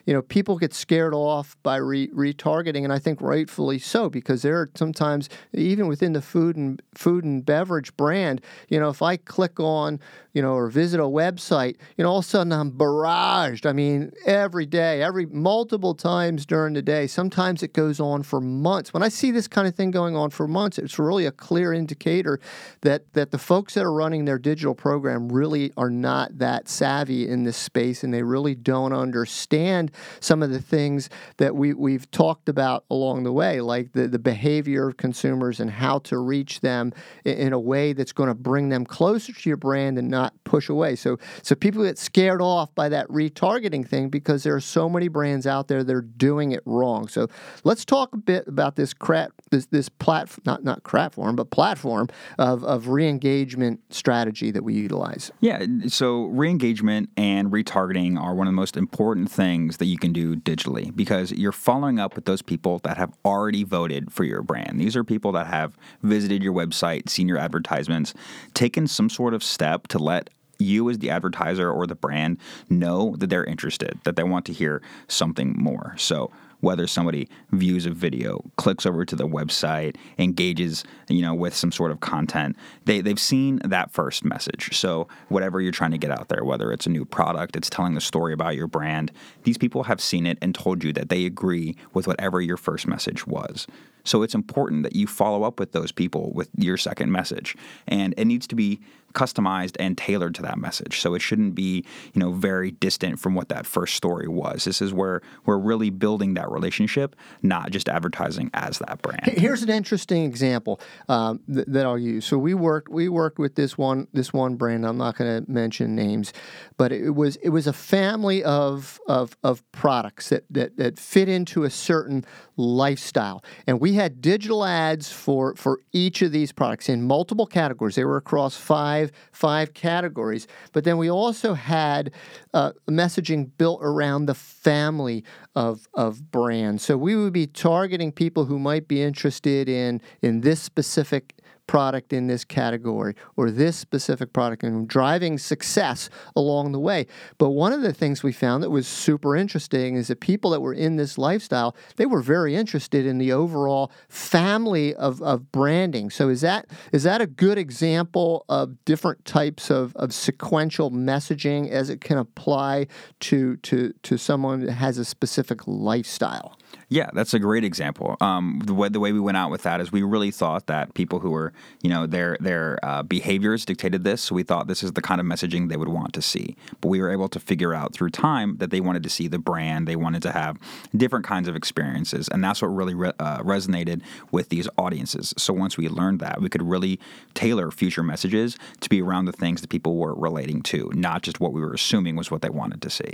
you 0.10 0.15
know, 0.15 0.23
people 0.23 0.58
get 0.58 0.73
scared 0.73 1.13
off 1.13 1.56
by 1.62 1.78
re- 1.84 2.10
retargeting, 2.10 2.84
and 2.84 2.94
I 2.94 3.00
think 3.00 3.22
rightfully 3.22 3.80
so 3.80 4.10
because 4.10 4.42
there 4.42 4.58
are 4.58 4.70
sometimes 4.76 5.30
even 5.54 5.88
within 5.88 6.13
the 6.13 6.22
food 6.22 6.56
and 6.56 6.82
food 6.94 7.24
and 7.24 7.46
beverage 7.46 7.96
brand, 7.98 8.42
you 8.68 8.80
know, 8.80 8.89
if 8.89 9.02
I 9.02 9.18
click 9.18 9.60
on, 9.60 10.00
you 10.34 10.42
know, 10.42 10.54
or 10.54 10.70
visit 10.70 11.00
a 11.00 11.04
website, 11.04 11.76
you 11.98 12.04
know, 12.04 12.12
all 12.12 12.20
of 12.20 12.26
a 12.26 12.28
sudden 12.28 12.54
I'm 12.54 12.72
barraged. 12.72 13.65
I 13.65 13.74
mean, 13.74 14.12
every 14.26 14.65
day, 14.65 15.02
every 15.02 15.26
multiple 15.26 15.96
times 15.96 16.46
during 16.46 16.74
the 16.74 16.82
day. 16.82 17.08
Sometimes 17.08 17.63
it 17.63 17.74
goes 17.74 18.00
on 18.00 18.24
for 18.24 18.39
months. 18.39 18.94
When 18.94 19.04
I 19.04 19.10
see 19.10 19.32
this 19.32 19.48
kind 19.48 19.68
of 19.68 19.76
thing 19.76 19.92
going 19.92 20.15
on 20.15 20.30
for 20.30 20.48
months, 20.48 20.78
it's 20.78 21.00
really 21.00 21.26
a 21.26 21.32
clear 21.32 21.74
indicator 21.74 22.39
that 22.82 23.13
that 23.13 23.32
the 23.32 23.38
folks 23.38 23.74
that 23.74 23.84
are 23.84 23.92
running 23.92 24.26
their 24.26 24.39
digital 24.39 24.76
program 24.76 25.30
really 25.30 25.72
are 25.78 25.89
not 25.89 26.38
that 26.38 26.70
savvy 26.70 27.28
in 27.28 27.44
this 27.44 27.58
space, 27.58 28.04
and 28.04 28.13
they 28.13 28.24
really 28.24 28.56
don't 28.56 28.94
understand 28.94 29.92
some 30.20 30.44
of 30.44 30.50
the 30.50 30.62
things 30.62 31.10
that 31.38 31.56
we, 31.56 31.68
we've 31.73 32.10
talked 32.12 32.49
about 32.49 32.86
along 32.89 33.23
the 33.23 33.32
way, 33.32 33.62
like 33.62 33.93
the, 33.93 34.08
the 34.08 34.19
behavior 34.19 34.89
of 34.89 34.97
consumers 34.97 35.60
and 35.60 35.69
how 35.69 35.99
to 35.99 36.17
reach 36.17 36.62
them 36.62 36.93
in, 37.25 37.38
in 37.38 37.53
a 37.53 37.60
way 37.60 37.93
that's 37.93 38.12
going 38.12 38.29
to 38.29 38.36
bring 38.36 38.69
them 38.69 38.86
closer 38.86 39.34
to 39.34 39.49
your 39.49 39.58
brand 39.58 39.97
and 39.97 40.10
not 40.10 40.34
push 40.43 40.69
away. 40.69 40.95
So, 40.95 41.17
so 41.41 41.55
people 41.55 41.84
get 41.84 41.97
scared 41.97 42.41
off 42.41 42.73
by 42.75 42.89
that 42.89 43.08
retargeting 43.08 43.88
thing 43.88 44.10
because 44.10 44.43
there 44.43 44.55
are 44.55 44.62
so 44.62 44.89
many 44.89 45.08
brands 45.08 45.47
out 45.47 45.67
there 45.67 45.84
that 45.84 45.95
are 45.95 46.01
doing 46.01 46.51
it 46.51 46.62
wrong. 46.65 47.08
So 47.08 47.27
let's 47.63 47.86
talk 47.86 48.13
a 48.13 48.17
bit 48.17 48.47
about 48.47 48.75
this 48.75 48.93
crap, 48.93 49.32
this, 49.51 49.65
this 49.67 49.89
platform, 49.89 50.43
not, 50.45 50.63
not 50.63 50.84
platform, 50.84 51.36
but 51.36 51.49
platform 51.49 52.08
of, 52.38 52.63
of 52.63 52.89
re-engagement 52.89 53.82
strategy 53.89 54.51
that 54.51 54.63
we 54.63 54.73
utilize. 54.73 55.32
Yeah, 55.39 55.65
so 55.88 56.25
re-engagement 56.25 57.10
and 57.17 57.51
retargeting 57.51 58.19
are 58.19 58.36
one 58.36 58.47
of 58.47 58.53
the 58.53 58.55
most 58.55 58.77
important 58.77 59.32
things 59.32 59.77
that 59.77 59.86
you 59.86 59.97
can 59.97 60.13
do 60.13 60.36
digitally 60.36 60.95
because 60.95 61.32
you're 61.32 61.51
following 61.60 62.00
up 62.00 62.15
with 62.15 62.24
those 62.24 62.41
people 62.41 62.80
that 62.80 62.98
have 62.98 63.13
already 63.26 63.63
voted 63.63 64.12
for 64.13 64.24
your 64.24 64.41
brand. 64.41 64.80
These 64.80 64.95
are 64.95 65.04
people 65.04 65.34
that 65.34 65.48
have 65.48 65.78
visited 66.02 66.41
your 66.41 66.54
website, 66.54 67.10
seen 67.10 67.28
your 67.28 67.38
advertisements, 67.38 68.13
taken 68.54 68.88
some 68.88 69.10
sort 69.10 69.34
of 69.34 69.43
step 69.43 69.88
to 69.89 70.00
let 70.00 70.30
you 70.58 70.89
as 70.89 71.00
the 71.00 71.10
advertiser 71.10 71.69
or 71.69 71.86
the 71.86 71.95
brand 71.95 72.38
know 72.69 73.15
that 73.17 73.30
they're 73.30 73.43
interested, 73.43 74.00
that 74.06 74.15
they 74.15 74.24
want 74.24 74.45
to 74.45 74.54
hear 74.54 74.82
something 75.10 75.54
more. 75.58 75.95
So 75.98 76.32
whether 76.62 76.88
somebody 76.88 77.30
views 77.52 77.86
a 77.86 77.91
video, 77.91 78.43
clicks 78.58 78.86
over 78.86 79.06
to 79.06 79.15
the 79.15 79.28
website, 79.28 79.95
engages, 80.17 80.84
you 81.08 81.22
know, 81.22 81.34
with 81.34 81.56
some 81.56 81.72
sort 81.72 81.91
of 81.91 82.00
content. 82.00 82.56
They 82.86 83.02
they've 83.02 83.19
seen 83.19 83.60
that 83.63 83.91
first 83.91 84.26
message. 84.26 84.78
So 84.78 85.08
whatever 85.30 85.62
you're 85.62 85.72
trying 85.72 85.91
to 85.91 85.98
get 85.98 86.12
out 86.12 86.30
there, 86.30 86.43
whether 86.43 86.72
it's 86.72 86.86
a 86.86 86.89
new 86.89 87.06
product, 87.06 87.56
it's 87.56 87.69
telling 87.69 87.93
the 87.93 88.02
story 88.02 88.34
about 88.34 88.56
your 88.56 88.67
brand, 88.67 89.12
these 89.43 89.58
people 89.58 89.84
have 89.84 90.02
seen 90.02 90.26
it 90.26 90.38
and 90.41 90.54
told 90.54 90.84
you 90.84 90.93
that 90.93 91.10
they 91.10 91.26
agree 91.26 91.76
with 91.93 92.08
whatever 92.08 92.41
your 92.41 92.58
first 92.58 92.88
message 92.88 93.26
was. 93.26 93.67
So 94.04 94.24
it's 94.24 94.34
important 94.34 94.84
that 94.84 94.95
you 94.95 95.08
follow 95.08 95.43
up 95.43 95.60
with 95.60 95.72
those 95.72 95.91
people 95.91 96.32
with 96.34 96.50
your 96.58 96.78
second 96.78 97.12
message. 97.12 97.56
And 97.88 98.13
it 98.17 98.26
needs 98.26 98.48
to 98.48 98.56
be 98.56 98.80
customized 99.13 99.76
and 99.80 99.98
tailored 99.98 100.36
to 100.36 100.41
that 100.43 100.58
message. 100.58 101.00
So 101.00 101.13
it 101.13 101.22
shouldn't 101.22 101.56
be, 101.56 101.84
you 102.13 102.19
know, 102.19 102.32
very 102.32 102.72
distant 102.72 103.19
from 103.19 103.36
what 103.36 103.50
that 103.50 103.65
first 103.65 103.95
story 103.95 104.28
was. 104.28 104.63
This 104.63 104.82
is 104.82 104.93
where 104.93 105.22
we're 105.45 105.58
really 105.58 105.89
building 105.89 106.36
that 106.36 106.48
relationship, 106.49 107.15
not 107.41 107.71
just 107.71 107.89
advertising 107.89 108.49
as 108.53 108.79
that 108.79 109.01
brand. 109.01 109.25
Here's 109.25 109.63
an 109.63 109.69
interesting 109.69 110.23
example 110.23 110.79
um, 111.07 111.41
th- 111.53 111.65
that 111.67 111.85
I'll 111.85 111.97
use. 111.97 112.25
So 112.25 112.38
we 112.38 112.53
worked 112.53 112.89
we 112.89 113.09
worked 113.09 113.39
with 113.39 113.55
this 113.55 113.77
one 113.77 114.07
this 114.13 114.33
one 114.33 114.55
brand. 114.55 114.85
I'm 114.85 114.97
not 114.97 115.17
going 115.17 115.45
to 115.45 115.51
mention 115.51 115.95
names, 115.95 116.33
but 116.77 116.91
it 116.91 117.12
was 117.12 117.35
it 117.38 117.49
was 117.49 117.67
a 117.67 117.73
family 117.73 118.43
of 118.43 118.99
of, 119.07 119.38
of 119.43 119.69
products 119.71 120.29
that, 120.29 120.43
that 120.49 120.77
that 120.77 120.99
fit 120.99 121.29
into 121.29 121.63
a 121.63 121.69
certain 121.69 122.25
lifestyle, 122.60 123.41
and 123.65 123.80
we 123.80 123.93
had 123.93 124.22
digital 124.22 124.65
ads 124.65 125.12
for 125.12 125.56
for 125.56 125.80
each 125.93 126.22
of 126.22 126.32
these 126.32 126.52
products 126.52 126.89
in 126.89 127.02
multiple 127.02 127.45
categories. 127.45 127.95
They 127.95 128.04
were 128.04 128.17
across 128.17 128.56
five, 128.56 129.12
five 129.32 129.74
categories. 129.74 130.45
But 130.74 130.84
then 130.84 130.98
we 130.98 131.10
also 131.10 131.54
had 131.54 132.12
uh, 132.54 132.74
messaging 132.89 133.50
built 133.58 133.80
around 133.82 134.26
the 134.26 134.34
family 134.36 135.24
of 135.56 135.88
of 135.93 136.32
brands. 136.32 136.84
So 136.84 136.98
we 136.98 137.15
would 137.15 137.34
be 137.34 137.48
targeting 137.48 138.12
people 138.12 138.45
who 138.45 138.60
might 138.60 138.88
be 138.88 139.02
interested 139.02 139.69
in 139.69 140.02
in 140.22 140.41
this 140.41 140.62
specific 140.62 141.38
product 141.69 142.12
in 142.12 142.25
this 142.25 142.43
category 142.43 143.13
or 143.38 143.51
this 143.51 143.77
specific 143.77 144.34
product 144.34 144.63
and 144.63 144.88
driving 144.88 145.38
success 145.38 146.10
along 146.36 146.71
the 146.71 146.79
way. 146.79 147.05
But 147.38 147.51
one 147.51 147.71
of 147.71 147.84
the 147.84 147.93
things 147.93 148.23
we 148.23 148.32
found 148.32 148.63
that 148.63 148.71
was 148.71 148.88
super 148.88 149.36
interesting 149.36 149.95
is 149.95 150.08
that 150.08 150.19
people 150.19 150.49
that 150.49 150.62
were 150.62 150.73
in 150.73 150.95
this 150.95 151.19
lifestyle, 151.19 151.75
they 151.97 152.08
were 152.08 152.23
very 152.23 152.55
interested 152.55 153.05
in 153.05 153.19
the 153.19 153.32
overall 153.32 153.91
family 154.08 154.95
of, 154.95 155.21
of 155.21 155.51
branding. 155.51 156.10
So 156.10 156.29
is 156.29 156.41
that 156.41 156.65
is 156.91 157.03
that 157.03 157.21
a 157.21 157.27
good 157.27 157.60
example 157.60 158.45
of 158.49 158.84
different 158.84 159.23
types 159.23 159.69
of, 159.69 159.95
of 159.95 160.12
sequential 160.12 160.89
messaging 160.89 161.69
as 161.69 161.91
it 161.91 162.01
can 162.01 162.17
apply 162.17 162.88
to 163.19 163.58
to 163.58 163.93
to 164.01 164.17
someone 164.17 164.65
that 164.65 164.71
has 164.71 164.97
a 164.97 165.05
specific 165.05 165.67
lifestyle? 165.67 166.58
Yeah, 166.91 167.10
that's 167.13 167.36
a 167.36 167.39
great 167.39 167.63
example. 167.63 168.17
Um, 168.19 168.62
the 168.65 168.73
way 168.73 168.89
the 168.89 168.99
way 168.99 169.12
we 169.12 169.19
went 169.19 169.38
out 169.38 169.51
with 169.51 169.62
that 169.63 169.79
is 169.79 169.91
we 169.91 170.01
really 170.01 170.32
thought 170.32 170.65
that 170.65 170.93
people 170.95 171.19
who 171.19 171.29
were, 171.29 171.53
you 171.84 171.89
know, 171.89 172.08
their 172.08 172.36
their 172.39 172.79
uh, 172.84 173.03
behaviors 173.03 173.63
dictated 173.63 174.03
this. 174.03 174.23
So 174.23 174.36
we 174.36 174.43
thought 174.43 174.67
this 174.67 174.82
is 174.82 174.93
the 174.93 175.01
kind 175.01 175.21
of 175.21 175.27
messaging 175.27 175.69
they 175.69 175.77
would 175.77 175.89
want 175.89 176.13
to 176.13 176.21
see. 176.21 176.55
But 176.82 176.89
we 176.89 176.99
were 176.99 177.12
able 177.12 177.29
to 177.29 177.39
figure 177.39 177.75
out 177.75 177.93
through 177.93 178.10
time 178.10 178.58
that 178.58 178.71
they 178.71 178.82
wanted 178.82 179.03
to 179.03 179.10
see 179.10 179.27
the 179.27 179.38
brand. 179.38 179.88
They 179.88 179.95
wanted 179.95 180.23
to 180.23 180.32
have 180.32 180.58
different 180.95 181.25
kinds 181.25 181.47
of 181.47 181.55
experiences, 181.55 182.27
and 182.27 182.43
that's 182.43 182.62
what 182.62 182.69
really 182.69 182.95
re- 182.95 183.13
uh, 183.19 183.39
resonated 183.39 184.01
with 184.32 184.49
these 184.49 184.67
audiences. 184.77 185.34
So 185.38 185.53
once 185.53 185.77
we 185.77 185.89
learned 185.89 186.19
that, 186.21 186.41
we 186.41 186.49
could 186.49 186.63
really 186.63 186.99
tailor 187.36 187.69
future 187.69 188.03
messages 188.03 188.58
to 188.79 188.89
be 188.89 189.01
around 189.01 189.25
the 189.25 189.32
things 189.32 189.62
that 189.62 189.69
people 189.69 189.97
were 189.97 190.15
relating 190.15 190.62
to, 190.63 190.91
not 190.95 191.21
just 191.21 191.39
what 191.39 191.53
we 191.53 191.62
were 191.62 191.73
assuming 191.73 192.15
was 192.15 192.32
what 192.32 192.41
they 192.41 192.49
wanted 192.49 192.82
to 192.82 192.89
see. 192.89 193.13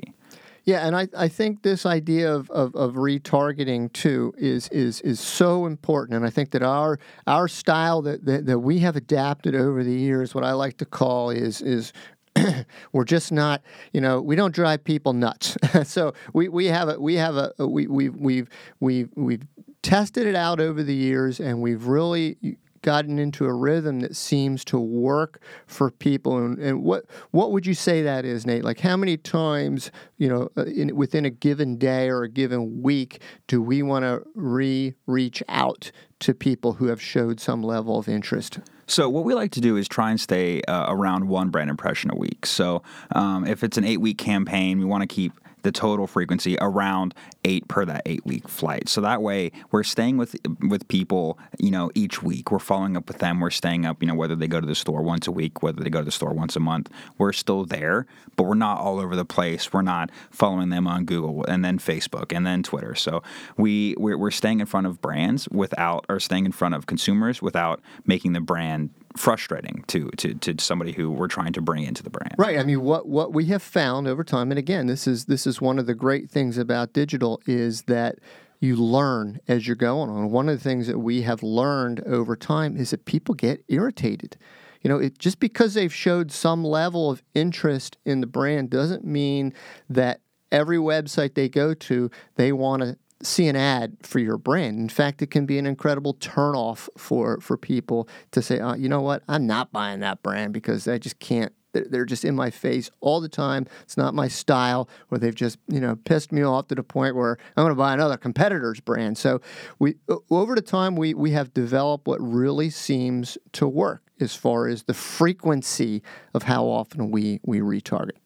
Yeah, 0.65 0.87
and 0.87 0.95
I, 0.95 1.07
I 1.15 1.27
think 1.27 1.61
this 1.61 1.85
idea 1.85 2.33
of, 2.33 2.49
of, 2.49 2.75
of, 2.75 2.95
retargeting 2.95 3.93
too 3.93 4.33
is, 4.35 4.67
is 4.69 4.99
is 5.01 5.19
so 5.19 5.67
important. 5.67 6.17
And 6.17 6.25
I 6.25 6.31
think 6.31 6.49
that 6.51 6.63
our 6.63 6.99
our 7.27 7.47
style 7.47 8.01
that, 8.01 8.25
that, 8.25 8.47
that 8.47 8.59
we 8.59 8.79
have 8.79 8.95
adapted 8.95 9.53
over 9.53 9.83
the 9.83 9.93
years, 9.93 10.33
what 10.33 10.43
I 10.43 10.53
like 10.53 10.77
to 10.77 10.85
call 10.85 11.29
is 11.29 11.61
is 11.61 11.93
we're 12.91 13.05
just 13.05 13.31
not, 13.31 13.61
you 13.93 14.01
know, 14.01 14.19
we 14.19 14.35
don't 14.35 14.55
drive 14.55 14.83
people 14.83 15.13
nuts. 15.13 15.55
so 15.83 16.13
we, 16.33 16.49
we 16.49 16.65
have 16.65 16.89
a 16.89 16.99
we 16.99 17.13
have 17.15 17.35
a 17.35 17.53
we 17.59 17.85
we've 17.85 18.15
we've 18.15 18.49
we've 18.79 19.09
we've 19.15 19.43
tested 19.83 20.25
it 20.25 20.35
out 20.35 20.59
over 20.59 20.81
the 20.81 20.95
years, 20.95 21.39
and 21.39 21.61
we've 21.61 21.85
really 21.85 22.57
gotten 22.85 23.17
into 23.17 23.45
a 23.45 23.53
rhythm 23.53 24.01
that 24.01 24.15
seems 24.15 24.63
to 24.63 24.79
work 24.79 25.41
for 25.65 25.89
people. 25.89 26.37
And, 26.37 26.59
and 26.59 26.83
what 26.83 27.05
what 27.31 27.51
would 27.51 27.65
you 27.65 27.73
say 27.73 28.03
that 28.03 28.25
is, 28.25 28.45
Nate? 28.45 28.63
Like 28.63 28.79
how 28.79 28.95
many 28.95 29.17
times, 29.17 29.89
you 30.17 30.29
know, 30.29 30.49
uh, 30.55 30.65
in, 30.65 30.95
within 30.95 31.25
a 31.25 31.31
given 31.31 31.77
day 31.77 32.09
or 32.09 32.21
a 32.21 32.29
given 32.29 32.83
week, 32.83 33.21
do 33.47 33.59
we 33.59 33.81
want 33.81 34.03
to 34.03 34.21
re 34.35 34.93
reach 35.07 35.41
out 35.49 35.91
to 36.19 36.35
people 36.35 36.73
who 36.73 36.85
have 36.85 37.01
showed 37.01 37.39
some 37.39 37.63
level 37.63 37.97
of 37.97 38.07
interest? 38.07 38.59
So 38.87 39.09
what 39.09 39.23
we 39.23 39.33
like 39.33 39.51
to 39.53 39.61
do 39.61 39.77
is 39.77 39.87
try 39.87 40.11
and 40.11 40.21
stay 40.21 40.61
uh, 40.67 40.85
around 40.87 41.27
one 41.27 41.49
brand 41.49 41.71
impression 41.71 42.11
a 42.11 42.15
week. 42.15 42.45
So 42.45 42.83
um, 43.13 43.47
if 43.47 43.63
it's 43.63 43.79
an 43.79 43.83
eight 43.83 43.99
week 43.99 44.19
campaign, 44.19 44.77
we 44.77 44.85
want 44.85 45.01
to 45.01 45.07
keep 45.07 45.33
the 45.65 45.71
total 45.71 46.05
frequency 46.05 46.57
around 46.61 47.15
eight 47.43 47.67
per 47.67 47.83
that 47.85 48.03
eight 48.05 48.23
week 48.23 48.47
flight. 48.47 48.87
So 48.87 49.01
that 49.01 49.23
way 49.23 49.51
we're 49.71 49.83
staying 49.83 50.17
with 50.17 50.35
with 50.61 50.87
people, 50.87 51.39
you 51.59 51.71
know, 51.71 51.89
each 51.95 52.21
week. 52.21 52.51
We're 52.51 52.59
following 52.59 52.95
up 52.95 53.07
with 53.07 53.17
them. 53.17 53.39
We're 53.39 53.49
staying 53.49 53.83
up, 53.83 54.01
you 54.01 54.07
know, 54.07 54.13
whether 54.13 54.35
they 54.35 54.47
go 54.47 54.61
to 54.61 54.67
the 54.67 54.75
store 54.75 55.01
once 55.01 55.25
a 55.25 55.31
week, 55.31 55.63
whether 55.63 55.83
they 55.83 55.89
go 55.89 55.99
to 55.99 56.05
the 56.05 56.11
store 56.11 56.33
once 56.33 56.55
a 56.55 56.59
month. 56.59 56.91
We're 57.17 57.33
still 57.33 57.65
there, 57.65 58.05
but 58.35 58.43
we're 58.43 58.53
not 58.53 58.79
all 58.79 58.99
over 58.99 59.15
the 59.15 59.25
place. 59.25 59.73
We're 59.73 59.81
not 59.81 60.11
following 60.29 60.69
them 60.69 60.85
on 60.85 61.05
Google 61.05 61.43
and 61.45 61.65
then 61.65 61.79
Facebook 61.79 62.31
and 62.35 62.45
then 62.45 62.61
Twitter. 62.61 62.93
So 62.93 63.23
we 63.57 63.95
we're, 63.97 64.19
we're 64.19 64.31
staying 64.31 64.59
in 64.59 64.67
front 64.67 64.85
of 64.85 65.01
brands 65.01 65.49
without 65.49 66.05
or 66.07 66.19
staying 66.19 66.45
in 66.45 66.51
front 66.51 66.75
of 66.75 66.85
consumers 66.85 67.41
without 67.41 67.81
making 68.05 68.33
the 68.33 68.39
brand 68.39 68.91
frustrating 69.17 69.83
to, 69.87 70.09
to 70.17 70.33
to 70.35 70.55
somebody 70.59 70.91
who 70.91 71.09
we're 71.09 71.27
trying 71.27 71.53
to 71.53 71.61
bring 71.61 71.83
into 71.83 72.03
the 72.03 72.09
brand. 72.09 72.35
Right. 72.37 72.57
I 72.59 72.63
mean, 72.63 72.81
what 72.81 73.07
what 73.07 73.33
we 73.33 73.45
have 73.45 73.63
found 73.63 74.07
over 74.07 74.23
time, 74.23 74.51
and 74.51 74.59
again, 74.59 74.87
this 74.87 75.07
is 75.07 75.25
this 75.25 75.47
is 75.47 75.61
one 75.61 75.79
of 75.79 75.85
the 75.85 75.95
great 75.95 76.29
things 76.29 76.57
about 76.57 76.93
digital 76.93 77.41
is 77.45 77.83
that 77.83 78.19
you 78.59 78.75
learn 78.75 79.39
as 79.47 79.67
you're 79.67 79.75
going 79.75 80.09
on. 80.09 80.31
One 80.31 80.49
of 80.49 80.57
the 80.57 80.63
things 80.63 80.87
that 80.87 80.99
we 80.99 81.21
have 81.21 81.43
learned 81.43 82.01
over 82.01 82.35
time 82.35 82.77
is 82.77 82.91
that 82.91 83.05
people 83.05 83.35
get 83.35 83.63
irritated. 83.67 84.37
You 84.81 84.89
know, 84.89 84.97
it, 84.97 85.17
just 85.17 85.39
because 85.39 85.73
they've 85.73 85.93
showed 85.93 86.31
some 86.31 86.63
level 86.63 87.09
of 87.09 87.23
interest 87.33 87.97
in 88.05 88.21
the 88.21 88.27
brand 88.27 88.69
doesn't 88.69 89.03
mean 89.03 89.53
that 89.89 90.21
every 90.51 90.77
website 90.77 91.33
they 91.33 91.49
go 91.49 91.73
to, 91.73 92.09
they 92.35 92.51
want 92.51 92.83
to 92.83 92.97
see 93.23 93.47
an 93.47 93.55
ad 93.55 93.97
for 94.01 94.19
your 94.19 94.37
brand. 94.37 94.79
In 94.79 94.89
fact, 94.89 95.21
it 95.21 95.27
can 95.27 95.45
be 95.45 95.57
an 95.57 95.65
incredible 95.65 96.13
turnoff 96.15 96.89
for 96.97 97.39
for 97.41 97.57
people 97.57 98.07
to 98.31 98.41
say, 98.41 98.59
oh, 98.59 98.73
you 98.73 98.89
know 98.89 99.01
what, 99.01 99.23
I'm 99.27 99.47
not 99.47 99.71
buying 99.71 99.99
that 100.01 100.21
brand 100.23 100.53
because 100.53 100.87
I 100.87 100.97
just 100.97 101.19
can't. 101.19 101.53
They're 101.73 102.05
just 102.05 102.23
in 102.23 102.35
my 102.35 102.51
face 102.51 102.89
all 103.01 103.19
the 103.19 103.27
time. 103.27 103.67
It's 103.83 103.97
not 103.97 104.13
my 104.13 104.29
style, 104.29 104.87
or 105.11 105.17
they've 105.17 105.35
just 105.35 105.57
you 105.67 105.81
know 105.81 105.97
pissed 105.97 106.31
me 106.31 106.41
off 106.41 106.69
to 106.69 106.75
the 106.75 106.83
point 106.83 107.15
where 107.15 107.37
I'm 107.57 107.63
going 107.63 107.71
to 107.71 107.75
buy 107.75 107.93
another 107.93 108.15
competitor's 108.15 108.79
brand. 108.79 109.17
So 109.17 109.41
we 109.77 109.95
over 110.29 110.55
the 110.55 110.61
time 110.61 110.95
we 110.95 111.13
we 111.13 111.31
have 111.31 111.53
developed 111.53 112.07
what 112.07 112.21
really 112.21 112.69
seems 112.69 113.37
to 113.53 113.67
work 113.67 114.05
as 114.21 114.35
far 114.35 114.67
as 114.67 114.83
the 114.83 114.93
frequency 114.93 116.01
of 116.33 116.43
how 116.43 116.65
often 116.65 117.11
we 117.11 117.41
we 117.43 117.59
retarget. 117.59 118.17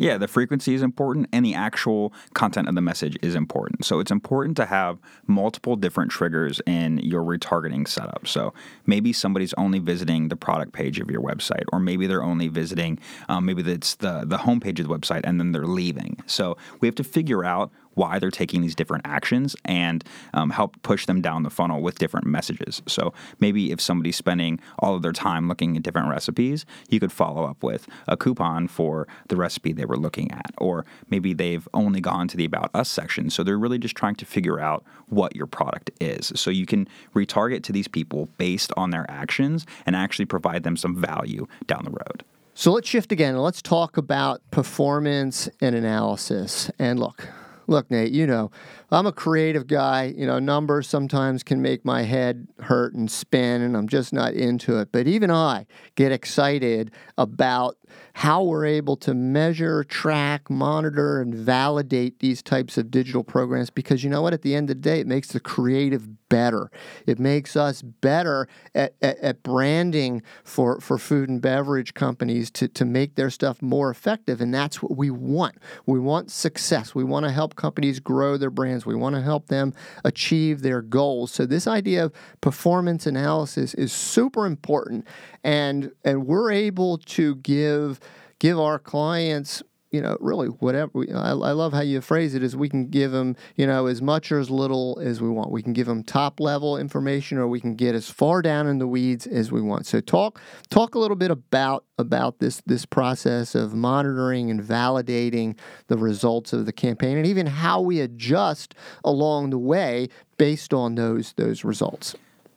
Yeah, 0.00 0.16
the 0.16 0.28
frequency 0.28 0.72
is 0.72 0.80
important 0.80 1.28
and 1.30 1.44
the 1.44 1.52
actual 1.52 2.14
content 2.32 2.70
of 2.70 2.74
the 2.74 2.80
message 2.80 3.18
is 3.20 3.34
important. 3.34 3.84
So 3.84 4.00
it's 4.00 4.10
important 4.10 4.56
to 4.56 4.64
have 4.64 4.98
multiple 5.26 5.76
different 5.76 6.10
triggers 6.10 6.58
in 6.66 6.96
your 7.00 7.22
retargeting 7.22 7.86
setup. 7.86 8.26
So 8.26 8.54
maybe 8.86 9.12
somebody's 9.12 9.52
only 9.58 9.78
visiting 9.78 10.28
the 10.28 10.36
product 10.36 10.72
page 10.72 11.00
of 11.00 11.10
your 11.10 11.20
website, 11.20 11.64
or 11.70 11.80
maybe 11.80 12.06
they're 12.06 12.22
only 12.22 12.48
visiting, 12.48 12.98
um, 13.28 13.44
maybe 13.44 13.60
it's 13.70 13.96
the, 13.96 14.24
the 14.24 14.38
homepage 14.38 14.78
of 14.80 14.88
the 14.88 14.98
website 14.98 15.20
and 15.24 15.38
then 15.38 15.52
they're 15.52 15.66
leaving. 15.66 16.16
So 16.24 16.56
we 16.80 16.88
have 16.88 16.94
to 16.94 17.04
figure 17.04 17.44
out 17.44 17.70
why 17.94 18.18
they're 18.18 18.30
taking 18.30 18.62
these 18.62 18.74
different 18.74 19.06
actions 19.06 19.56
and 19.64 20.04
um, 20.34 20.50
help 20.50 20.80
push 20.82 21.06
them 21.06 21.20
down 21.20 21.42
the 21.42 21.50
funnel 21.50 21.80
with 21.80 21.98
different 21.98 22.26
messages. 22.26 22.82
So 22.86 23.12
maybe 23.38 23.72
if 23.72 23.80
somebody's 23.80 24.16
spending 24.16 24.60
all 24.78 24.94
of 24.94 25.02
their 25.02 25.12
time 25.12 25.48
looking 25.48 25.76
at 25.76 25.82
different 25.82 26.08
recipes, 26.08 26.64
you 26.88 27.00
could 27.00 27.12
follow 27.12 27.44
up 27.44 27.62
with 27.62 27.86
a 28.06 28.16
coupon 28.16 28.68
for 28.68 29.06
the 29.28 29.36
recipe 29.36 29.72
they 29.72 29.84
were 29.84 29.96
looking 29.96 30.30
at. 30.32 30.52
Or 30.58 30.84
maybe 31.08 31.34
they've 31.34 31.68
only 31.74 32.00
gone 32.00 32.28
to 32.28 32.36
the 32.36 32.44
About 32.44 32.70
Us 32.74 32.88
section. 32.88 33.30
So 33.30 33.42
they're 33.42 33.58
really 33.58 33.78
just 33.78 33.96
trying 33.96 34.16
to 34.16 34.26
figure 34.26 34.60
out 34.60 34.84
what 35.08 35.34
your 35.34 35.46
product 35.46 35.90
is. 36.00 36.32
So 36.36 36.50
you 36.50 36.66
can 36.66 36.88
retarget 37.14 37.62
to 37.64 37.72
these 37.72 37.88
people 37.88 38.28
based 38.38 38.72
on 38.76 38.90
their 38.90 39.10
actions 39.10 39.66
and 39.86 39.96
actually 39.96 40.26
provide 40.26 40.62
them 40.62 40.76
some 40.76 40.94
value 40.94 41.46
down 41.66 41.84
the 41.84 41.90
road. 41.90 42.24
So 42.54 42.72
let's 42.72 42.88
shift 42.88 43.10
again. 43.10 43.34
and 43.34 43.42
Let's 43.42 43.62
talk 43.62 43.96
about 43.96 44.42
performance 44.50 45.48
and 45.60 45.74
analysis. 45.74 46.70
And 46.78 47.00
look, 47.00 47.28
look, 47.70 47.90
Nate, 47.90 48.12
you 48.12 48.26
know, 48.26 48.50
I'm 48.90 49.06
a 49.06 49.12
creative 49.12 49.66
guy. 49.66 50.12
You 50.16 50.26
know, 50.26 50.38
numbers 50.38 50.88
sometimes 50.88 51.42
can 51.42 51.62
make 51.62 51.84
my 51.84 52.02
head 52.02 52.48
hurt 52.60 52.94
and 52.94 53.10
spin, 53.10 53.62
and 53.62 53.76
I'm 53.76 53.88
just 53.88 54.12
not 54.12 54.34
into 54.34 54.78
it. 54.78 54.90
But 54.92 55.06
even 55.06 55.30
I 55.30 55.66
get 55.94 56.12
excited 56.12 56.90
about 57.16 57.78
how 58.14 58.42
we're 58.42 58.66
able 58.66 58.96
to 58.96 59.14
measure, 59.14 59.84
track, 59.84 60.50
monitor, 60.50 61.20
and 61.20 61.34
validate 61.34 62.18
these 62.18 62.42
types 62.42 62.76
of 62.76 62.90
digital 62.90 63.24
programs 63.24 63.70
because 63.70 64.04
you 64.04 64.10
know 64.10 64.22
what? 64.22 64.32
At 64.32 64.42
the 64.42 64.54
end 64.54 64.70
of 64.70 64.76
the 64.76 64.82
day, 64.82 65.00
it 65.00 65.06
makes 65.06 65.28
the 65.28 65.40
creative 65.40 66.28
better. 66.30 66.70
It 67.06 67.18
makes 67.18 67.56
us 67.56 67.82
better 67.82 68.48
at, 68.74 68.94
at, 69.02 69.18
at, 69.18 69.42
branding 69.42 70.22
for, 70.44 70.80
for 70.80 70.96
food 70.96 71.28
and 71.28 71.42
beverage 71.42 71.92
companies 71.92 72.50
to, 72.52 72.68
to 72.68 72.84
make 72.86 73.16
their 73.16 73.30
stuff 73.30 73.60
more 73.60 73.90
effective. 73.90 74.40
And 74.40 74.54
that's 74.54 74.82
what 74.82 74.96
we 74.96 75.10
want. 75.10 75.56
We 75.86 75.98
want 75.98 76.30
success. 76.30 76.94
We 76.94 77.04
want 77.04 77.26
to 77.26 77.32
help 77.32 77.56
companies 77.56 78.00
grow 78.00 78.36
their 78.36 78.50
brands. 78.50 78.86
We 78.86 78.94
want 78.94 79.16
to 79.16 79.22
help 79.22 79.48
them 79.48 79.74
achieve 80.04 80.62
their 80.62 80.80
goals. 80.80 81.32
So 81.32 81.44
this 81.46 81.66
idea 81.66 82.04
of 82.04 82.12
performance 82.40 83.06
analysis 83.06 83.74
is 83.74 83.92
super 83.92 84.46
important. 84.46 85.06
And, 85.42 85.90
and 86.04 86.26
we're 86.26 86.52
able 86.52 86.98
to 86.98 87.34
give 87.36 87.98
give 88.40 88.58
our 88.58 88.80
clients 88.80 89.62
you 89.90 90.00
know, 90.00 90.16
really 90.20 90.46
whatever. 90.46 90.90
We, 90.94 91.12
I, 91.12 91.30
I, 91.30 91.52
love 91.52 91.72
how 91.72 91.80
you 91.80 92.00
phrase 92.00 92.34
it. 92.34 92.42
Is 92.42 92.54
we 92.54 92.68
can 92.68 92.86
give 92.86 93.10
them, 93.10 93.34
you 93.56 93.66
know, 93.66 93.86
as 93.86 94.00
much 94.00 94.30
or 94.30 94.38
as 94.38 94.48
little 94.48 94.98
as 95.02 95.20
we 95.20 95.28
want. 95.28 95.50
We 95.50 95.62
can 95.62 95.72
give 95.72 95.88
them 95.88 96.04
top 96.04 96.38
level 96.38 96.76
information, 96.76 97.38
or 97.38 97.48
we 97.48 97.60
can 97.60 97.74
get 97.74 97.94
as 97.94 98.08
far 98.08 98.40
down 98.40 98.68
in 98.68 98.78
the 98.78 98.86
weeds 98.86 99.26
as 99.26 99.50
we 99.50 99.60
want. 99.60 99.86
So 99.86 100.00
talk 100.00 100.40
talk 100.68 100.94
a 100.94 100.98
little 100.98 101.16
bit 101.16 101.30
about 101.30 101.84
about 101.98 102.38
this 102.38 102.62
this 102.66 102.86
process 102.86 103.54
of 103.54 103.74
monitoring 103.74 104.50
and 104.50 104.62
validating 104.62 105.58
the 105.88 105.98
results 105.98 106.52
of 106.52 106.66
the 106.66 106.72
campaign, 106.72 107.16
and 107.16 107.26
even 107.26 107.46
how 107.46 107.80
we 107.80 108.00
adjust 108.00 108.74
along 109.04 109.50
the 109.50 109.58
way 109.58 110.08
based 110.38 110.72
on 110.72 110.94
those 110.94 111.32
those 111.32 111.64
results. 111.64 112.14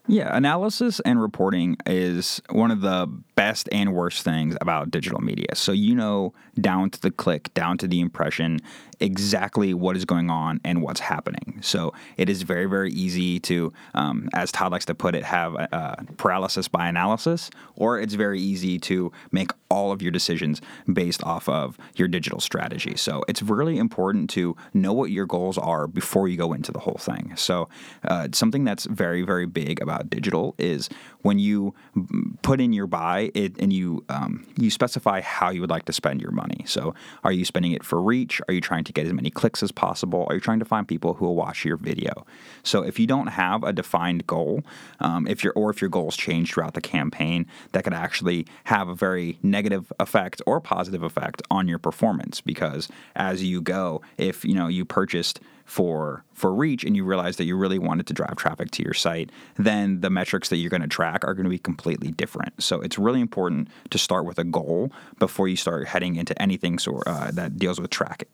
Yeah, 0.07 0.35
analysis 0.35 0.99
and 1.01 1.21
reporting 1.21 1.77
is 1.85 2.41
one 2.49 2.71
of 2.71 2.81
the 2.81 3.07
best 3.35 3.69
and 3.71 3.93
worst 3.93 4.23
things 4.23 4.57
about 4.59 4.91
digital 4.91 5.21
media. 5.21 5.55
So 5.55 5.71
you 5.71 5.95
know 5.95 6.33
down 6.59 6.89
to 6.89 7.01
the 7.01 7.09
click, 7.09 7.53
down 7.53 7.77
to 7.77 7.87
the 7.87 8.01
impression, 8.01 8.59
exactly 9.03 9.73
what 9.73 9.97
is 9.97 10.05
going 10.05 10.29
on 10.29 10.61
and 10.63 10.81
what's 10.81 11.01
happening. 11.01 11.59
So 11.61 11.93
it 12.17 12.29
is 12.29 12.41
very, 12.43 12.65
very 12.65 12.91
easy 12.91 13.39
to, 13.41 13.73
um, 13.93 14.29
as 14.33 14.51
Todd 14.51 14.71
likes 14.71 14.85
to 14.85 14.95
put 14.95 15.13
it, 15.13 15.23
have 15.23 15.55
paralysis 16.17 16.67
by 16.67 16.87
analysis, 16.87 17.51
or 17.75 17.99
it's 17.99 18.13
very 18.13 18.39
easy 18.39 18.79
to 18.79 19.11
make 19.31 19.51
all 19.69 19.91
of 19.91 20.01
your 20.01 20.11
decisions 20.11 20.61
based 20.91 21.23
off 21.23 21.49
of 21.49 21.77
your 21.95 22.07
digital 22.07 22.39
strategy. 22.39 22.95
So 22.95 23.23
it's 23.27 23.41
really 23.41 23.77
important 23.77 24.29
to 24.31 24.55
know 24.73 24.93
what 24.93 25.11
your 25.11 25.25
goals 25.25 25.57
are 25.57 25.87
before 25.87 26.27
you 26.27 26.37
go 26.37 26.53
into 26.53 26.71
the 26.71 26.79
whole 26.79 26.97
thing. 26.99 27.33
So 27.35 27.67
uh, 28.07 28.29
something 28.31 28.63
that's 28.63 28.85
very, 28.85 29.23
very 29.23 29.45
big 29.45 29.81
about 29.81 30.09
digital 30.09 30.55
is 30.57 30.89
when 31.23 31.39
you 31.39 31.73
put 32.41 32.61
in 32.61 32.71
your 32.71 32.87
buy 32.87 33.31
it, 33.33 33.57
and 33.59 33.73
you 33.73 34.05
um, 34.09 34.45
you 34.57 34.69
specify 34.69 35.21
how 35.21 35.49
you 35.49 35.61
would 35.61 35.69
like 35.69 35.85
to 35.85 35.93
spend 35.93 36.21
your 36.21 36.31
money. 36.31 36.63
So, 36.67 36.93
are 37.23 37.31
you 37.31 37.45
spending 37.45 37.71
it 37.71 37.83
for 37.83 38.01
reach? 38.01 38.41
Are 38.47 38.53
you 38.53 38.61
trying 38.61 38.83
to 38.83 38.92
get 38.93 39.05
as 39.05 39.13
many 39.13 39.29
clicks 39.29 39.63
as 39.63 39.71
possible? 39.71 40.25
Are 40.29 40.35
you 40.35 40.41
trying 40.41 40.59
to 40.59 40.65
find 40.65 40.87
people 40.87 41.15
who 41.15 41.25
will 41.25 41.35
watch 41.35 41.65
your 41.65 41.77
video? 41.77 42.25
So, 42.63 42.83
if 42.83 42.99
you 42.99 43.07
don't 43.07 43.27
have 43.27 43.63
a 43.63 43.73
defined 43.73 44.27
goal, 44.27 44.63
um, 44.99 45.27
if 45.27 45.43
your 45.43 45.53
or 45.53 45.69
if 45.69 45.81
your 45.81 45.89
goals 45.89 46.15
change 46.15 46.53
throughout 46.53 46.73
the 46.73 46.81
campaign, 46.81 47.45
that 47.71 47.83
could 47.83 47.93
actually 47.93 48.45
have 48.65 48.87
a 48.87 48.95
very 48.95 49.37
negative 49.43 49.91
effect 49.99 50.41
or 50.45 50.59
positive 50.61 51.03
effect 51.03 51.41
on 51.49 51.67
your 51.67 51.79
performance 51.79 52.41
because 52.41 52.87
as 53.15 53.43
you 53.43 53.61
go, 53.61 54.01
if 54.17 54.45
you 54.45 54.53
know 54.53 54.67
you 54.67 54.85
purchased 54.85 55.39
for 55.65 56.23
for 56.33 56.53
reach 56.53 56.83
and 56.83 56.95
you 56.95 57.05
realize 57.05 57.37
that 57.37 57.45
you 57.45 57.55
really 57.55 57.79
wanted 57.79 58.07
to 58.07 58.13
drive 58.13 58.35
traffic 58.35 58.71
to 58.71 58.83
your 58.83 58.93
site, 58.93 59.31
then 59.55 60.01
the 60.01 60.09
metrics 60.09 60.49
that 60.49 60.57
you're 60.57 60.69
going 60.69 60.81
to 60.81 60.87
track 60.87 61.23
are 61.25 61.33
going 61.33 61.45
to 61.45 61.49
be 61.49 61.59
completely 61.59 62.11
different. 62.11 62.61
So 62.61 62.81
it's 62.81 62.97
really 62.97 63.21
important 63.21 63.69
to 63.91 63.97
start 63.97 64.25
with 64.25 64.39
a 64.39 64.43
goal 64.43 64.91
before 65.19 65.47
you 65.47 65.55
start 65.55 65.87
heading 65.87 66.15
into 66.15 66.39
anything 66.41 66.79
so, 66.79 67.01
uh, 67.05 67.31
that 67.31 67.57
deals 67.57 67.79
with 67.79 67.91
tracking. 67.91 68.27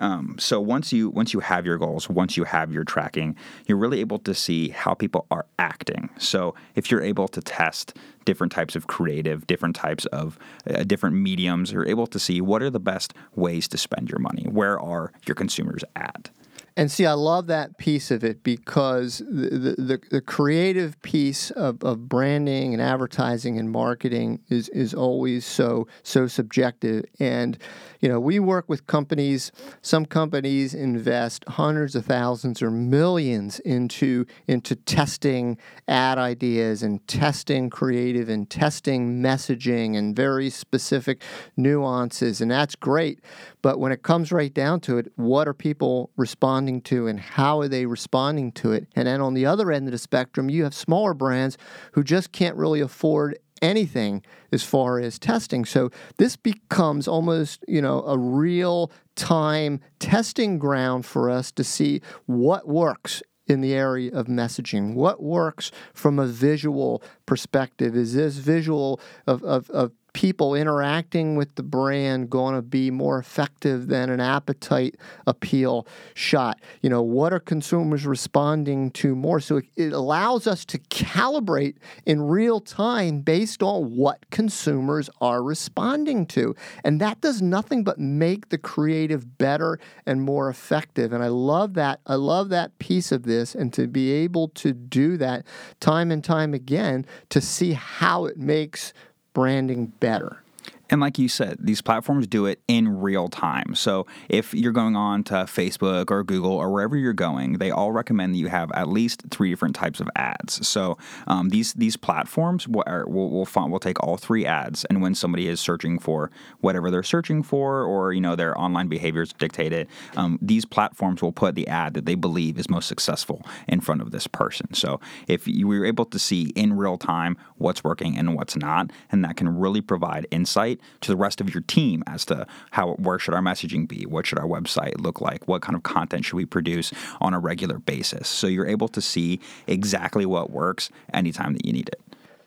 Um, 0.00 0.36
so 0.38 0.60
once 0.60 0.92
you 0.92 1.10
once 1.10 1.32
you 1.32 1.40
have 1.40 1.66
your 1.66 1.78
goals, 1.78 2.08
once 2.08 2.36
you 2.36 2.44
have 2.44 2.72
your 2.72 2.84
tracking, 2.84 3.36
you're 3.66 3.78
really 3.78 4.00
able 4.00 4.18
to 4.20 4.34
see 4.34 4.68
how 4.68 4.94
people 4.94 5.26
are 5.30 5.46
acting. 5.58 6.10
So 6.18 6.54
if 6.74 6.90
you're 6.90 7.02
able 7.02 7.28
to 7.28 7.40
test 7.40 7.96
different 8.24 8.52
types 8.52 8.76
of 8.76 8.86
creative, 8.86 9.46
different 9.46 9.74
types 9.74 10.04
of 10.06 10.38
uh, 10.68 10.84
different 10.84 11.16
mediums, 11.16 11.72
you're 11.72 11.88
able 11.88 12.06
to 12.06 12.18
see 12.18 12.40
what 12.40 12.62
are 12.62 12.70
the 12.70 12.80
best 12.80 13.14
ways 13.34 13.68
to 13.68 13.78
spend 13.78 14.10
your 14.10 14.18
money. 14.18 14.44
Where 14.44 14.78
are 14.78 15.12
your 15.26 15.34
consumers 15.34 15.82
at? 15.96 16.30
And 16.78 16.92
see, 16.92 17.06
I 17.06 17.14
love 17.14 17.48
that 17.48 17.76
piece 17.76 18.12
of 18.12 18.22
it 18.22 18.44
because 18.44 19.18
the, 19.18 19.74
the, 19.76 20.00
the, 20.12 20.20
creative 20.20 21.02
piece 21.02 21.50
of, 21.50 21.82
of 21.82 22.08
branding 22.08 22.72
and 22.72 22.80
advertising 22.80 23.58
and 23.58 23.68
marketing 23.68 24.38
is, 24.48 24.68
is 24.68 24.94
always 24.94 25.44
so 25.44 25.88
so 26.04 26.28
subjective. 26.28 27.04
And 27.18 27.58
you 27.98 28.08
know, 28.08 28.20
we 28.20 28.38
work 28.38 28.68
with 28.68 28.86
companies. 28.86 29.50
Some 29.82 30.06
companies 30.06 30.72
invest 30.72 31.44
hundreds 31.48 31.96
of 31.96 32.06
thousands 32.06 32.62
or 32.62 32.70
millions 32.70 33.58
into 33.60 34.24
into 34.46 34.76
testing 34.76 35.58
ad 35.88 36.16
ideas 36.16 36.84
and 36.84 37.04
testing 37.08 37.70
creative 37.70 38.28
and 38.28 38.48
testing 38.48 39.20
messaging 39.20 39.96
and 39.96 40.14
very 40.14 40.48
specific 40.48 41.22
nuances, 41.56 42.40
and 42.40 42.52
that's 42.52 42.76
great. 42.76 43.18
But 43.62 43.80
when 43.80 43.90
it 43.90 44.04
comes 44.04 44.30
right 44.30 44.54
down 44.54 44.78
to 44.82 44.98
it, 44.98 45.10
what 45.16 45.48
are 45.48 45.54
people 45.54 46.10
responding 46.16 46.67
to 46.82 47.06
and 47.06 47.18
how 47.18 47.60
are 47.60 47.68
they 47.68 47.86
responding 47.86 48.52
to 48.52 48.72
it? 48.72 48.86
And 48.94 49.08
then 49.08 49.20
on 49.20 49.34
the 49.34 49.46
other 49.46 49.72
end 49.72 49.88
of 49.88 49.92
the 49.92 49.98
spectrum, 49.98 50.48
you 50.48 50.64
have 50.64 50.74
smaller 50.74 51.14
brands 51.14 51.58
who 51.92 52.04
just 52.04 52.32
can't 52.32 52.56
really 52.56 52.80
afford 52.80 53.38
anything 53.60 54.22
as 54.52 54.62
far 54.62 55.00
as 55.00 55.18
testing. 55.18 55.64
So 55.64 55.90
this 56.16 56.36
becomes 56.36 57.08
almost, 57.08 57.64
you 57.66 57.82
know, 57.82 58.02
a 58.02 58.16
real 58.16 58.92
time 59.16 59.80
testing 59.98 60.58
ground 60.58 61.04
for 61.04 61.28
us 61.28 61.50
to 61.52 61.64
see 61.64 62.00
what 62.26 62.68
works 62.68 63.22
in 63.48 63.62
the 63.62 63.74
area 63.74 64.12
of 64.12 64.26
messaging? 64.26 64.94
What 64.94 65.22
works 65.22 65.72
from 65.94 66.18
a 66.18 66.26
visual 66.26 67.02
perspective? 67.26 67.96
Is 67.96 68.14
this 68.14 68.36
visual 68.36 69.00
of, 69.26 69.42
of, 69.42 69.70
of 69.70 69.92
people 70.18 70.56
interacting 70.56 71.36
with 71.36 71.54
the 71.54 71.62
brand 71.62 72.28
going 72.28 72.52
to 72.52 72.60
be 72.60 72.90
more 72.90 73.20
effective 73.20 73.86
than 73.86 74.10
an 74.10 74.18
appetite 74.18 74.96
appeal 75.28 75.86
shot? 76.14 76.60
You 76.82 76.90
know, 76.90 77.02
what 77.02 77.32
are 77.32 77.38
consumers 77.38 78.04
responding 78.04 78.90
to 78.92 79.14
more? 79.14 79.38
So 79.38 79.58
it, 79.58 79.66
it 79.76 79.92
allows 79.92 80.48
us 80.48 80.64
to 80.64 80.78
calibrate 80.78 81.76
in 82.04 82.20
real 82.20 82.58
time 82.58 83.20
based 83.20 83.62
on 83.62 83.94
what 83.94 84.28
consumers 84.30 85.08
are 85.20 85.40
responding 85.40 86.26
to. 86.26 86.56
And 86.82 87.00
that 87.00 87.20
does 87.20 87.40
nothing 87.40 87.84
but 87.84 88.00
make 88.00 88.48
the 88.48 88.58
creative 88.58 89.38
better 89.38 89.78
and 90.04 90.20
more 90.20 90.48
effective. 90.48 91.12
And 91.12 91.22
I 91.22 91.28
love 91.28 91.74
that. 91.74 92.00
I 92.08 92.16
love 92.16 92.48
that 92.48 92.76
piece 92.80 93.12
of 93.12 93.22
this 93.22 93.54
and 93.54 93.72
to 93.74 93.86
be 93.86 94.10
able 94.10 94.48
to 94.48 94.72
do 94.72 95.16
that 95.18 95.46
time 95.78 96.10
and 96.10 96.24
time 96.24 96.54
again 96.54 97.06
to 97.28 97.40
see 97.40 97.74
how 97.74 98.24
it 98.24 98.36
makes 98.36 98.92
branding 99.34 99.86
better. 100.00 100.42
And 100.90 101.00
like 101.00 101.18
you 101.18 101.28
said, 101.28 101.58
these 101.60 101.82
platforms 101.82 102.26
do 102.26 102.46
it 102.46 102.60
in 102.66 103.00
real 103.00 103.28
time. 103.28 103.74
So 103.74 104.06
if 104.28 104.54
you're 104.54 104.72
going 104.72 104.96
on 104.96 105.22
to 105.24 105.34
Facebook 105.44 106.10
or 106.10 106.24
Google 106.24 106.52
or 106.52 106.70
wherever 106.70 106.96
you're 106.96 107.12
going, 107.12 107.54
they 107.54 107.70
all 107.70 107.92
recommend 107.92 108.34
that 108.34 108.38
you 108.38 108.48
have 108.48 108.72
at 108.72 108.88
least 108.88 109.24
three 109.30 109.50
different 109.50 109.74
types 109.74 110.00
of 110.00 110.08
ads. 110.16 110.66
So 110.66 110.96
um, 111.26 111.50
these 111.50 111.74
these 111.74 111.96
platforms 111.96 112.66
will, 112.66 112.84
will, 113.06 113.30
will, 113.30 113.68
will 113.68 113.78
take 113.78 114.02
all 114.02 114.16
three 114.16 114.46
ads, 114.46 114.84
and 114.86 115.02
when 115.02 115.14
somebody 115.14 115.48
is 115.48 115.60
searching 115.60 115.98
for 115.98 116.30
whatever 116.60 116.90
they're 116.90 117.02
searching 117.02 117.42
for, 117.42 117.82
or 117.82 118.12
you 118.12 118.20
know 118.20 118.36
their 118.36 118.58
online 118.58 118.88
behaviors 118.88 119.32
dictate 119.32 119.72
it, 119.72 119.88
um, 120.16 120.38
these 120.40 120.64
platforms 120.64 121.22
will 121.22 121.32
put 121.32 121.54
the 121.54 121.68
ad 121.68 121.94
that 121.94 122.06
they 122.06 122.14
believe 122.14 122.58
is 122.58 122.70
most 122.70 122.88
successful 122.88 123.44
in 123.66 123.80
front 123.80 124.00
of 124.00 124.10
this 124.10 124.26
person. 124.26 124.72
So 124.74 125.00
if 125.26 125.46
you 125.46 125.66
were 125.66 125.84
able 125.84 126.06
to 126.06 126.18
see 126.18 126.52
in 126.54 126.72
real 126.72 126.96
time 126.96 127.36
what's 127.56 127.84
working 127.84 128.16
and 128.16 128.34
what's 128.34 128.56
not, 128.56 128.90
and 129.10 129.24
that 129.24 129.36
can 129.36 129.48
really 129.48 129.80
provide 129.80 130.26
insight 130.30 130.77
to 131.00 131.10
the 131.10 131.16
rest 131.16 131.40
of 131.40 131.52
your 131.52 131.62
team 131.62 132.02
as 132.06 132.24
to 132.26 132.46
how 132.70 132.94
where 132.94 133.18
should 133.18 133.34
our 133.34 133.42
messaging 133.42 133.86
be, 133.86 134.06
what 134.06 134.26
should 134.26 134.38
our 134.38 134.46
website 134.46 135.00
look 135.00 135.20
like, 135.20 135.46
what 135.48 135.62
kind 135.62 135.76
of 135.76 135.82
content 135.82 136.24
should 136.24 136.36
we 136.36 136.46
produce 136.46 136.92
on 137.20 137.34
a 137.34 137.38
regular 137.38 137.78
basis. 137.78 138.28
So 138.28 138.46
you're 138.46 138.66
able 138.66 138.88
to 138.88 139.00
see 139.00 139.40
exactly 139.66 140.26
what 140.26 140.50
works 140.50 140.90
anytime 141.12 141.52
that 141.54 141.64
you 141.64 141.72
need 141.72 141.88
it. 141.88 142.00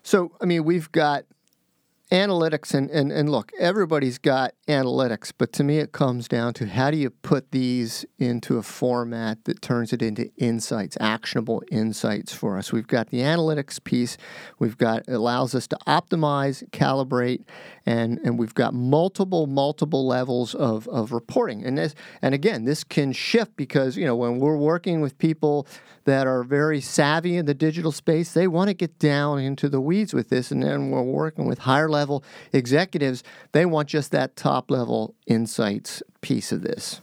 So 0.04 0.32
I 0.42 0.46
mean, 0.46 0.64
we've 0.64 0.92
got 0.92 1.26
analytics 2.12 2.74
and, 2.74 2.90
and, 2.90 3.10
and 3.10 3.30
look 3.30 3.54
everybody's 3.58 4.18
got 4.18 4.54
analytics 4.68 5.32
but 5.38 5.54
to 5.54 5.64
me 5.64 5.78
it 5.78 5.94
comes 5.94 6.28
down 6.28 6.54
to 6.54 6.68
how 6.68 6.92
do 6.92 6.98
you 6.98 7.10
put 7.10 7.52
these 7.52 8.06
into 8.20 8.58
a 8.58 8.64
format 8.64 9.42
that 9.46 9.62
turns 9.62 9.94
it 9.94 10.02
into 10.02 10.30
insights 10.36 10.98
actionable 11.00 11.64
insights 11.72 12.34
for 12.34 12.58
us 12.58 12.74
we've 12.74 12.88
got 12.88 13.10
the 13.12 13.20
analytics 13.20 13.82
piece 13.82 14.18
we've 14.60 14.78
got 14.78 15.08
allows 15.08 15.56
us 15.56 15.68
to 15.68 15.78
optimize 15.88 16.70
calibrate 16.72 17.46
and 17.86 18.20
and 18.24 18.38
we've 18.38 18.54
got 18.54 18.74
multiple 18.74 19.48
multiple 19.48 20.06
levels 20.06 20.54
of, 20.56 20.88
of 20.88 21.12
reporting. 21.12 21.64
And 21.66 21.78
this 21.78 21.96
and 22.22 22.34
again 22.34 22.66
this 22.66 22.84
can 22.84 23.12
shift 23.12 23.56
because 23.56 23.98
you 23.98 24.06
know 24.06 24.16
when 24.16 24.40
we're 24.40 24.58
working 24.58 25.02
with 25.02 25.18
people 25.18 25.68
that 26.06 26.28
are 26.28 26.44
very 26.44 26.82
savvy 26.82 27.38
in 27.38 27.46
the 27.46 27.54
digital 27.54 27.92
space 27.92 28.34
they 28.34 28.48
want 28.48 28.70
to 28.70 28.74
get 28.74 28.98
down 29.00 29.40
into 29.40 29.70
the 29.70 29.82
weeds 29.82 30.14
with 30.14 30.30
this. 30.30 30.52
And 30.52 30.64
then 30.64 30.90
we're 30.90 31.02
working 31.02 31.46
with 31.46 31.60
higher 31.60 31.90
level 31.90 32.24
executives 32.54 33.24
they 33.52 33.66
want 33.66 33.90
just 33.90 34.12
that 34.12 34.36
top 34.36 34.72
level 34.72 35.16
insights 35.28 36.04
piece 36.22 36.52
of 36.52 36.62
this 36.62 37.02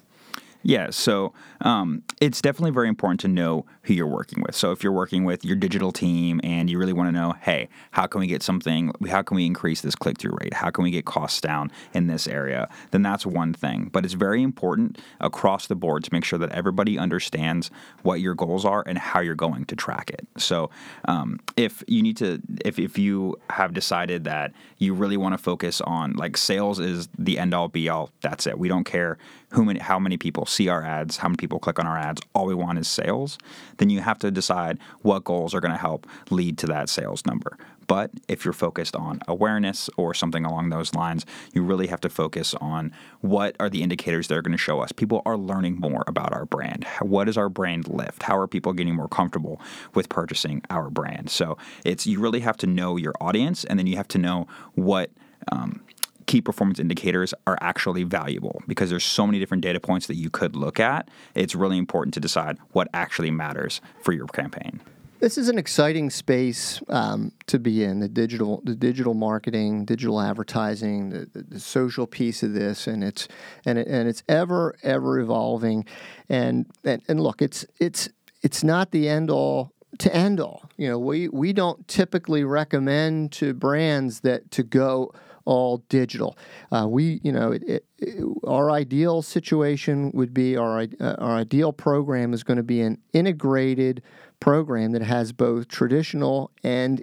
yeah, 0.62 0.90
so 0.90 1.32
um, 1.60 2.02
it's 2.20 2.40
definitely 2.42 2.72
very 2.72 2.88
important 2.88 3.20
to 3.20 3.28
know 3.28 3.64
who 3.82 3.94
you're 3.94 4.06
working 4.06 4.42
with. 4.42 4.54
So 4.54 4.72
if 4.72 4.82
you're 4.82 4.92
working 4.92 5.24
with 5.24 5.44
your 5.44 5.56
digital 5.56 5.92
team 5.92 6.40
and 6.42 6.68
you 6.68 6.78
really 6.78 6.92
want 6.92 7.08
to 7.08 7.12
know, 7.12 7.34
hey, 7.40 7.68
how 7.92 8.06
can 8.06 8.20
we 8.20 8.26
get 8.26 8.42
something? 8.42 8.92
How 9.08 9.22
can 9.22 9.36
we 9.36 9.46
increase 9.46 9.80
this 9.80 9.94
click 9.94 10.18
through 10.18 10.36
rate? 10.40 10.54
How 10.54 10.70
can 10.70 10.84
we 10.84 10.90
get 10.90 11.04
costs 11.04 11.40
down 11.40 11.70
in 11.94 12.06
this 12.06 12.26
area? 12.26 12.68
Then 12.90 13.02
that's 13.02 13.24
one 13.24 13.54
thing. 13.54 13.88
But 13.92 14.04
it's 14.04 14.14
very 14.14 14.42
important 14.42 14.98
across 15.20 15.66
the 15.66 15.76
board 15.76 16.04
to 16.04 16.10
make 16.12 16.24
sure 16.24 16.38
that 16.38 16.50
everybody 16.52 16.98
understands 16.98 17.70
what 18.02 18.20
your 18.20 18.34
goals 18.34 18.64
are 18.64 18.82
and 18.86 18.98
how 18.98 19.20
you're 19.20 19.34
going 19.34 19.64
to 19.66 19.76
track 19.76 20.10
it. 20.10 20.26
So 20.36 20.70
um, 21.06 21.40
if 21.56 21.84
you 21.86 22.02
need 22.02 22.16
to, 22.18 22.42
if 22.64 22.78
if 22.78 22.98
you 22.98 23.36
have 23.50 23.74
decided 23.74 24.24
that 24.24 24.52
you 24.78 24.92
really 24.92 25.16
want 25.16 25.34
to 25.34 25.38
focus 25.38 25.80
on 25.80 26.14
like 26.14 26.36
sales 26.36 26.78
is 26.80 27.08
the 27.16 27.38
end 27.38 27.54
all 27.54 27.68
be 27.68 27.88
all, 27.88 28.10
that's 28.20 28.46
it. 28.46 28.58
We 28.58 28.68
don't 28.68 28.84
care 28.84 29.18
who 29.50 29.64
many, 29.64 29.80
how 29.80 29.98
many 29.98 30.16
people 30.16 30.46
see 30.46 30.68
our 30.68 30.82
ads, 30.82 31.18
how 31.18 31.28
many 31.28 31.36
people 31.36 31.58
click 31.58 31.78
on 31.78 31.86
our 31.86 31.98
ads. 31.98 32.20
All 32.34 32.46
we 32.46 32.54
want 32.54 32.78
is 32.78 32.88
sales. 32.88 33.38
Then 33.78 33.90
you 33.90 34.00
have 34.00 34.18
to 34.20 34.30
decide 34.30 34.78
what 35.02 35.24
goals 35.24 35.54
are 35.54 35.60
going 35.60 35.72
to 35.72 35.78
help 35.78 36.06
lead 36.30 36.58
to 36.58 36.66
that 36.66 36.88
sales 36.88 37.24
number. 37.24 37.56
But 37.86 38.10
if 38.28 38.44
you're 38.44 38.52
focused 38.52 38.94
on 38.94 39.20
awareness 39.26 39.88
or 39.96 40.12
something 40.12 40.44
along 40.44 40.68
those 40.68 40.94
lines, 40.94 41.24
you 41.54 41.62
really 41.62 41.86
have 41.86 42.02
to 42.02 42.10
focus 42.10 42.54
on 42.60 42.92
what 43.22 43.56
are 43.58 43.70
the 43.70 43.82
indicators 43.82 44.28
that 44.28 44.36
are 44.36 44.42
going 44.42 44.52
to 44.52 44.58
show 44.58 44.80
us. 44.80 44.92
People 44.92 45.22
are 45.24 45.38
learning 45.38 45.80
more 45.80 46.04
about 46.06 46.34
our 46.34 46.44
brand. 46.44 46.84
What 47.00 47.30
is 47.30 47.38
our 47.38 47.48
brand 47.48 47.88
lift? 47.88 48.24
How 48.24 48.38
are 48.38 48.46
people 48.46 48.74
getting 48.74 48.94
more 48.94 49.08
comfortable 49.08 49.60
with 49.94 50.10
purchasing 50.10 50.62
our 50.68 50.90
brand? 50.90 51.30
So 51.30 51.56
it's 51.84 52.06
you 52.06 52.20
really 52.20 52.40
have 52.40 52.58
to 52.58 52.66
know 52.66 52.98
your 52.98 53.14
audience, 53.22 53.64
and 53.64 53.78
then 53.78 53.86
you 53.86 53.96
have 53.96 54.08
to 54.08 54.18
know 54.18 54.46
what. 54.74 55.10
Um, 55.50 55.80
key 56.28 56.40
performance 56.42 56.78
indicators 56.78 57.34
are 57.46 57.58
actually 57.60 58.04
valuable 58.04 58.62
because 58.68 58.90
there's 58.90 59.02
so 59.02 59.26
many 59.26 59.40
different 59.40 59.62
data 59.62 59.80
points 59.80 60.06
that 60.06 60.14
you 60.14 60.30
could 60.30 60.54
look 60.54 60.78
at. 60.78 61.08
It's 61.34 61.56
really 61.56 61.78
important 61.78 62.14
to 62.14 62.20
decide 62.20 62.58
what 62.72 62.86
actually 62.94 63.32
matters 63.32 63.80
for 64.02 64.12
your 64.12 64.26
campaign. 64.26 64.80
This 65.20 65.36
is 65.36 65.48
an 65.48 65.58
exciting 65.58 66.10
space 66.10 66.80
um, 66.88 67.32
to 67.46 67.58
be 67.58 67.82
in 67.82 67.98
the 67.98 68.08
digital, 68.08 68.60
the 68.62 68.76
digital 68.76 69.14
marketing, 69.14 69.84
digital 69.84 70.20
advertising, 70.20 71.08
the, 71.08 71.28
the, 71.32 71.42
the, 71.42 71.60
social 71.60 72.06
piece 72.06 72.44
of 72.44 72.52
this, 72.52 72.86
and 72.86 73.02
it's 73.02 73.26
and 73.64 73.78
it, 73.78 73.88
and 73.88 74.08
it's 74.08 74.22
ever 74.28 74.76
ever 74.84 75.18
evolving, 75.18 75.86
and, 76.28 76.66
and 76.84 77.02
and 77.08 77.20
look, 77.20 77.42
it's 77.42 77.66
it's 77.80 78.08
it's 78.42 78.62
not 78.62 78.92
the 78.92 79.08
end 79.08 79.28
all 79.28 79.72
to 79.98 80.14
end 80.14 80.38
all. 80.38 80.70
You 80.76 80.90
know, 80.90 81.00
we 81.00 81.28
we 81.28 81.52
don't 81.52 81.88
typically 81.88 82.44
recommend 82.44 83.32
to 83.32 83.54
brands 83.54 84.20
that 84.20 84.52
to 84.52 84.62
go 84.62 85.12
all 85.48 85.78
digital. 85.88 86.36
Uh, 86.70 86.86
we, 86.86 87.20
you 87.24 87.32
know, 87.32 87.52
it, 87.52 87.82
it, 87.96 88.22
our 88.44 88.70
ideal 88.70 89.22
situation 89.22 90.10
would 90.12 90.34
be 90.34 90.58
our 90.58 90.86
uh, 91.00 91.14
our 91.18 91.36
ideal 91.36 91.72
program 91.72 92.34
is 92.34 92.42
going 92.44 92.58
to 92.58 92.62
be 92.62 92.82
an 92.82 92.98
integrated 93.14 94.02
program 94.40 94.92
that 94.92 95.00
has 95.00 95.32
both 95.32 95.66
traditional 95.66 96.50
and 96.62 97.02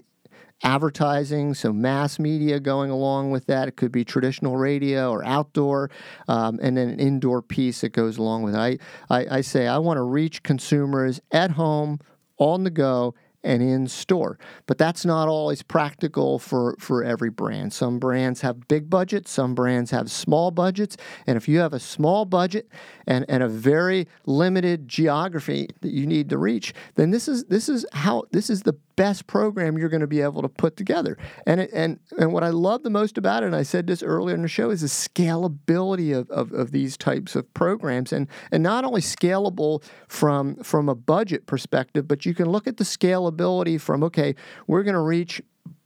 advertising, 0.64 1.56
so 1.56 1.74
mass 1.74 2.20
media 2.20 2.60
going 2.60 2.92
along 2.92 3.32
with 3.32 3.48
that. 3.48 3.68
It 3.68 3.78
could 3.78 3.92
be 3.92 4.06
traditional 4.06 4.58
radio 4.58 5.10
or 5.10 5.26
outdoor, 5.26 5.90
um, 6.28 6.60
and 6.62 6.78
then 6.78 6.88
an 6.90 7.00
indoor 7.00 7.42
piece 7.42 7.82
that 7.82 7.94
goes 7.94 8.20
along 8.20 8.44
with 8.44 8.54
it. 8.54 8.60
I, 8.60 8.78
I, 9.10 9.38
I 9.38 9.42
say 9.42 9.68
I 9.68 9.80
want 9.80 9.98
to 9.98 10.04
reach 10.04 10.44
consumers 10.44 11.20
at 11.32 11.52
home, 11.52 12.00
on 12.38 12.64
the 12.64 12.70
go, 12.70 13.16
and 13.46 13.62
in 13.62 13.88
store. 13.88 14.38
But 14.66 14.78
that's 14.78 15.06
not 15.06 15.28
always 15.28 15.62
practical 15.62 16.40
for, 16.40 16.76
for 16.80 17.04
every 17.04 17.30
brand. 17.30 17.72
Some 17.72 18.00
brands 18.00 18.42
have 18.42 18.68
big 18.68 18.90
budgets, 18.90 19.32
some 19.32 19.56
brands 19.56 19.92
have 19.92 20.12
small 20.12 20.52
budgets. 20.52 20.98
And 21.28 21.38
if 21.38 21.48
you 21.48 21.60
have 21.60 21.74
a 21.74 21.80
small 21.80 22.26
budget 22.26 22.68
and, 23.08 23.24
and 23.30 23.44
a 23.44 23.48
very 23.48 24.08
limited 24.26 24.88
geography 24.88 25.70
that 25.82 25.92
you 25.92 26.08
need 26.08 26.30
to 26.30 26.38
reach, 26.38 26.74
then 26.96 27.12
this 27.12 27.28
is 27.28 27.46
this 27.46 27.70
is 27.70 27.86
how 27.94 28.24
this 28.32 28.50
is 28.50 28.64
the 28.64 28.74
best 28.96 29.28
program 29.28 29.78
you're 29.78 29.90
going 29.90 30.02
to 30.02 30.08
be 30.08 30.22
able 30.22 30.42
to 30.42 30.50
put 30.50 30.78
together. 30.78 31.18
And 31.46 31.62
it, 31.62 31.70
and 31.74 32.00
and 32.18 32.34
what 32.34 32.44
I 32.44 32.50
love 32.50 32.84
the 32.84 32.90
most 32.90 33.18
about 33.18 33.44
it, 33.44 33.48
and 33.48 33.56
I 33.56 33.64
said 33.64 33.88
this 33.88 34.04
earlier 34.04 34.36
in 34.36 34.42
the 34.42 34.48
show, 34.48 34.70
is 34.70 34.82
the 34.82 34.88
scalability 34.88 36.18
of, 36.18 36.30
of, 36.30 36.52
of 36.52 36.72
these 36.72 36.98
types 36.98 37.36
of 37.36 37.52
programs, 37.54 38.14
and 38.14 38.28
and 38.52 38.64
not 38.64 38.86
only 38.86 39.02
scalable 39.02 39.84
from 40.08 40.56
from 40.58 40.90
a 40.90 40.96
budget 40.96 41.46
perspective, 41.46 42.08
but 42.08 42.26
you 42.26 42.34
can 42.34 42.50
look 42.50 42.68
at 42.68 42.78
the 42.78 42.84
scalability 42.84 43.80
from 43.80 44.04
okay, 44.04 44.36
we're 44.68 44.84
going 44.84 44.96
to 44.96 45.00
reach 45.00 45.42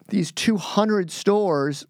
these 0.09 0.31
200 0.31 1.11
stores 1.11 1.85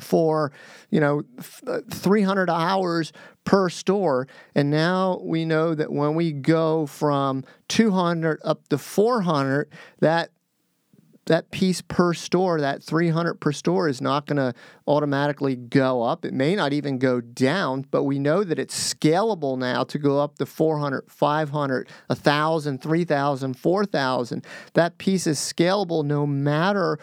for 0.00 0.52
you 0.90 1.00
know 1.00 1.22
uh, 1.66 1.80
300 1.90 2.48
hours 2.48 3.12
per 3.44 3.68
store 3.68 4.26
and 4.54 4.70
now 4.70 5.20
we 5.22 5.44
know 5.44 5.74
that 5.74 5.92
when 5.92 6.14
we 6.14 6.32
go 6.32 6.86
from 6.86 7.44
200 7.68 8.40
up 8.42 8.66
to 8.68 8.78
400 8.78 9.68
that 10.00 10.30
that 11.26 11.50
piece 11.50 11.80
per 11.82 12.14
store, 12.14 12.60
that 12.60 12.82
300 12.82 13.34
per 13.34 13.52
store, 13.52 13.88
is 13.88 14.00
not 14.00 14.26
going 14.26 14.38
to 14.38 14.52
automatically 14.86 15.54
go 15.54 16.02
up. 16.02 16.24
It 16.24 16.34
may 16.34 16.56
not 16.56 16.72
even 16.72 16.98
go 16.98 17.20
down, 17.20 17.86
but 17.90 18.04
we 18.04 18.18
know 18.18 18.42
that 18.42 18.58
it's 18.58 18.94
scalable 18.94 19.56
now 19.56 19.84
to 19.84 19.98
go 19.98 20.18
up 20.18 20.38
to 20.38 20.46
400, 20.46 21.04
500, 21.08 21.88
1,000, 22.08 22.82
3,000, 22.82 23.54
4,000. 23.54 24.46
That 24.74 24.98
piece 24.98 25.26
is 25.26 25.38
scalable 25.38 26.04
no 26.04 26.26
matter 26.26 26.98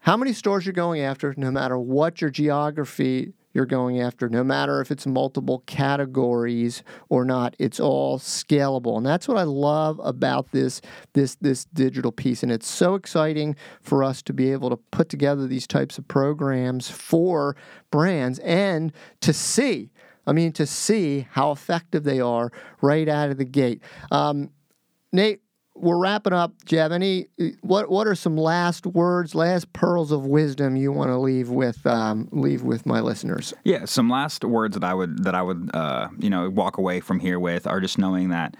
how 0.00 0.16
many 0.16 0.32
stores 0.32 0.64
you're 0.64 0.72
going 0.72 1.00
after, 1.00 1.34
no 1.36 1.50
matter 1.50 1.78
what 1.78 2.20
your 2.20 2.30
geography 2.30 3.34
you're 3.52 3.66
going 3.66 4.00
after, 4.00 4.28
no 4.28 4.44
matter 4.44 4.80
if 4.80 4.90
it's 4.90 5.06
multiple 5.06 5.62
categories 5.66 6.82
or 7.08 7.24
not, 7.24 7.54
it's 7.58 7.80
all 7.80 8.18
scalable. 8.18 8.96
And 8.96 9.04
that's 9.04 9.26
what 9.26 9.36
I 9.36 9.42
love 9.42 10.00
about 10.02 10.52
this 10.52 10.80
this 11.14 11.34
this 11.36 11.64
digital 11.66 12.12
piece. 12.12 12.42
And 12.42 12.52
it's 12.52 12.68
so 12.68 12.94
exciting 12.94 13.56
for 13.82 14.04
us 14.04 14.22
to 14.22 14.32
be 14.32 14.52
able 14.52 14.70
to 14.70 14.76
put 14.76 15.08
together 15.08 15.46
these 15.46 15.66
types 15.66 15.98
of 15.98 16.06
programs 16.06 16.88
for 16.88 17.56
brands 17.90 18.38
and 18.40 18.92
to 19.20 19.32
see. 19.32 19.90
I 20.26 20.32
mean, 20.32 20.52
to 20.52 20.66
see 20.66 21.26
how 21.32 21.50
effective 21.50 22.04
they 22.04 22.20
are 22.20 22.52
right 22.80 23.08
out 23.08 23.30
of 23.30 23.38
the 23.38 23.44
gate. 23.44 23.82
Um, 24.12 24.50
Nate, 25.12 25.40
we're 25.74 25.98
wrapping 25.98 26.32
up. 26.32 26.52
Have 26.70 26.92
any? 26.92 27.28
What 27.62 27.90
What 27.90 28.06
are 28.06 28.14
some 28.14 28.36
last 28.36 28.86
words, 28.86 29.34
last 29.34 29.72
pearls 29.72 30.12
of 30.12 30.26
wisdom 30.26 30.76
you 30.76 30.92
want 30.92 31.10
to 31.10 31.18
leave 31.18 31.48
with 31.48 31.86
um, 31.86 32.28
leave 32.32 32.62
with 32.62 32.86
my 32.86 33.00
listeners? 33.00 33.54
Yeah, 33.64 33.84
some 33.84 34.08
last 34.08 34.44
words 34.44 34.74
that 34.74 34.84
I 34.84 34.94
would 34.94 35.24
that 35.24 35.34
I 35.34 35.42
would 35.42 35.70
uh, 35.74 36.08
you 36.18 36.30
know 36.30 36.50
walk 36.50 36.78
away 36.78 37.00
from 37.00 37.20
here 37.20 37.38
with 37.38 37.66
are 37.66 37.80
just 37.80 37.98
knowing 37.98 38.28
that 38.30 38.56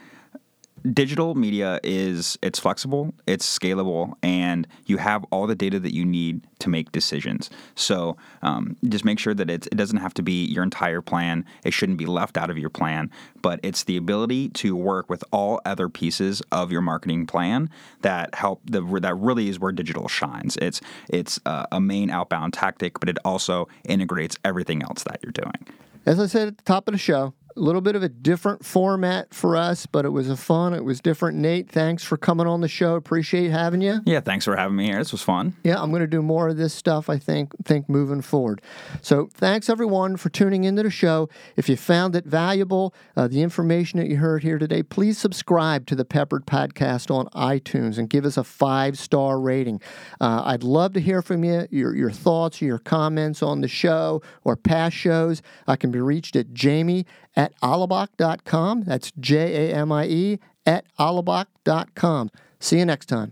digital 0.93 1.35
media 1.35 1.79
is 1.83 2.39
it's 2.43 2.59
flexible 2.59 3.13
it's 3.27 3.59
scalable 3.59 4.15
and 4.23 4.67
you 4.87 4.97
have 4.97 5.25
all 5.31 5.47
the 5.47 5.55
data 5.55 5.79
that 5.79 5.95
you 5.95 6.05
need 6.05 6.47
to 6.59 6.69
make 6.69 6.93
decisions. 6.93 7.49
So 7.75 8.17
um, 8.43 8.77
just 8.87 9.05
make 9.05 9.19
sure 9.19 9.35
that 9.35 9.49
it 9.49 9.69
doesn't 9.77 9.99
have 9.99 10.13
to 10.15 10.23
be 10.23 10.45
your 10.45 10.63
entire 10.63 11.01
plan. 11.01 11.45
It 11.65 11.73
shouldn't 11.73 11.99
be 11.99 12.07
left 12.07 12.37
out 12.37 12.51
of 12.51 12.59
your 12.59 12.71
plan 12.71 13.11
but 13.43 13.61
it's 13.63 13.85
the 13.85 13.97
ability 13.97 14.51
to 14.51 14.77
work 14.77 15.09
with 15.09 15.25
all 15.33 15.61
other 15.65 15.89
pieces 15.89 16.43
of 16.53 16.71
your 16.71 16.83
marketing 16.83 17.27
plan 17.27 17.71
that 18.03 18.35
help 18.35 18.61
the, 18.65 18.83
that 19.01 19.15
really 19.17 19.49
is 19.49 19.59
where 19.59 19.73
digital 19.73 20.09
shines. 20.09 20.57
It's 20.61 20.81
it's 21.09 21.41
a 21.45 21.81
main 21.81 22.11
outbound 22.11 22.55
tactic 22.55 23.01
but 23.01 23.09
it 23.09 23.19
also 23.25 23.69
integrates 23.85 24.37
everything 24.45 24.83
else 24.83 25.03
that 25.05 25.21
you're 25.23 25.33
doing. 25.33 25.67
As 26.07 26.19
i 26.19 26.27
said 26.27 26.49
at 26.49 26.57
the 26.59 26.65
top 26.65 26.89
of 26.89 26.93
the 26.93 26.99
show 26.99 27.35
a 27.57 27.61
little 27.61 27.81
bit 27.81 27.97
of 27.97 28.03
a 28.03 28.09
different 28.09 28.65
format 28.65 29.35
for 29.35 29.57
us, 29.57 29.87
but 29.87 30.05
it 30.05 30.11
was 30.11 30.29
a 30.31 30.37
fun. 30.37 30.75
It 30.75 30.85
was 30.85 31.01
different. 31.01 31.39
Nate, 31.39 31.69
thanks 31.71 32.05
for 32.05 32.17
coming 32.17 32.47
on 32.47 32.61
the 32.61 32.69
show. 32.69 32.95
Appreciate 32.95 33.51
having 33.51 33.81
you. 33.81 34.01
Yeah, 34.07 34.21
thanks 34.21 34.45
for 34.45 34.57
having 34.57 34.77
me 34.77 34.87
here. 34.87 34.99
This 34.99 35.13
was 35.13 35.23
fun. 35.23 35.57
Yeah, 35.65 35.81
I'm 35.81 35.91
going 35.91 36.01
to 36.01 36.07
do 36.07 36.23
more 36.23 36.49
of 36.49 36.57
this 36.57 36.73
stuff. 36.73 37.09
I 37.09 37.19
think 37.19 37.53
think 37.65 37.89
moving 37.89 38.23
forward. 38.23 38.63
So 39.03 39.29
thanks 39.35 39.69
everyone 39.69 40.17
for 40.17 40.29
tuning 40.29 40.65
into 40.65 40.83
the 40.83 40.91
show. 40.91 41.29
If 41.57 41.69
you 41.69 41.77
found 41.77 42.15
it 42.15 42.25
valuable, 42.25 42.95
uh, 43.17 43.29
the 43.29 43.43
information 43.43 43.99
that 44.01 44.09
you 44.09 44.17
heard 44.17 44.43
here 44.43 44.59
today, 44.59 44.83
please 44.83 45.19
subscribe 45.19 45.87
to 45.87 45.95
the 45.95 46.05
Peppered 46.05 46.47
Podcast 46.47 47.11
on 47.11 47.27
iTunes 47.29 47.99
and 47.99 48.09
give 48.09 48.25
us 48.25 48.37
a 48.37 48.45
five 48.45 48.99
star 48.99 49.41
rating. 49.41 49.81
Uh, 50.21 50.43
I'd 50.45 50.63
love 50.63 50.93
to 50.95 51.01
hear 51.01 51.23
from 51.23 51.45
you. 51.45 51.67
Your 51.71 51.95
your 51.95 52.11
thoughts, 52.11 52.63
your 52.63 52.79
comments 52.79 53.43
on 53.43 53.61
the 53.61 53.69
show 53.69 54.23
or 54.45 54.57
past 54.57 54.97
shows. 54.97 55.43
I 55.67 55.77
can 55.77 55.91
be 55.91 56.01
reached 56.01 56.37
at 56.37 56.53
Jamie 56.53 57.07
at 57.37 57.59
alibok.com. 57.61 58.83
That's 58.83 59.13
J 59.19 59.71
A 59.71 59.75
M 59.75 59.93
I 59.93 60.07
E 60.07 60.39
at 60.67 60.85
alibok.com. 60.99 62.31
See 62.59 62.79
you 62.79 62.85
next 62.85 63.07
time. 63.07 63.31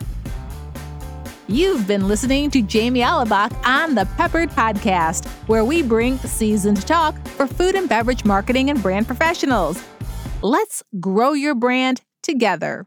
You've 1.50 1.86
been 1.86 2.08
listening 2.08 2.50
to 2.50 2.60
Jamie 2.60 3.00
Alabach 3.00 3.54
on 3.66 3.94
the 3.94 4.04
Peppered 4.18 4.50
Podcast, 4.50 5.26
where 5.48 5.64
we 5.64 5.82
bring 5.82 6.18
seasoned 6.18 6.86
talk 6.86 7.16
for 7.28 7.46
food 7.46 7.74
and 7.74 7.88
beverage 7.88 8.24
marketing 8.26 8.68
and 8.68 8.82
brand 8.82 9.06
professionals. 9.06 9.82
Let's 10.42 10.82
grow 11.00 11.32
your 11.32 11.54
brand 11.54 12.02
together. 12.22 12.86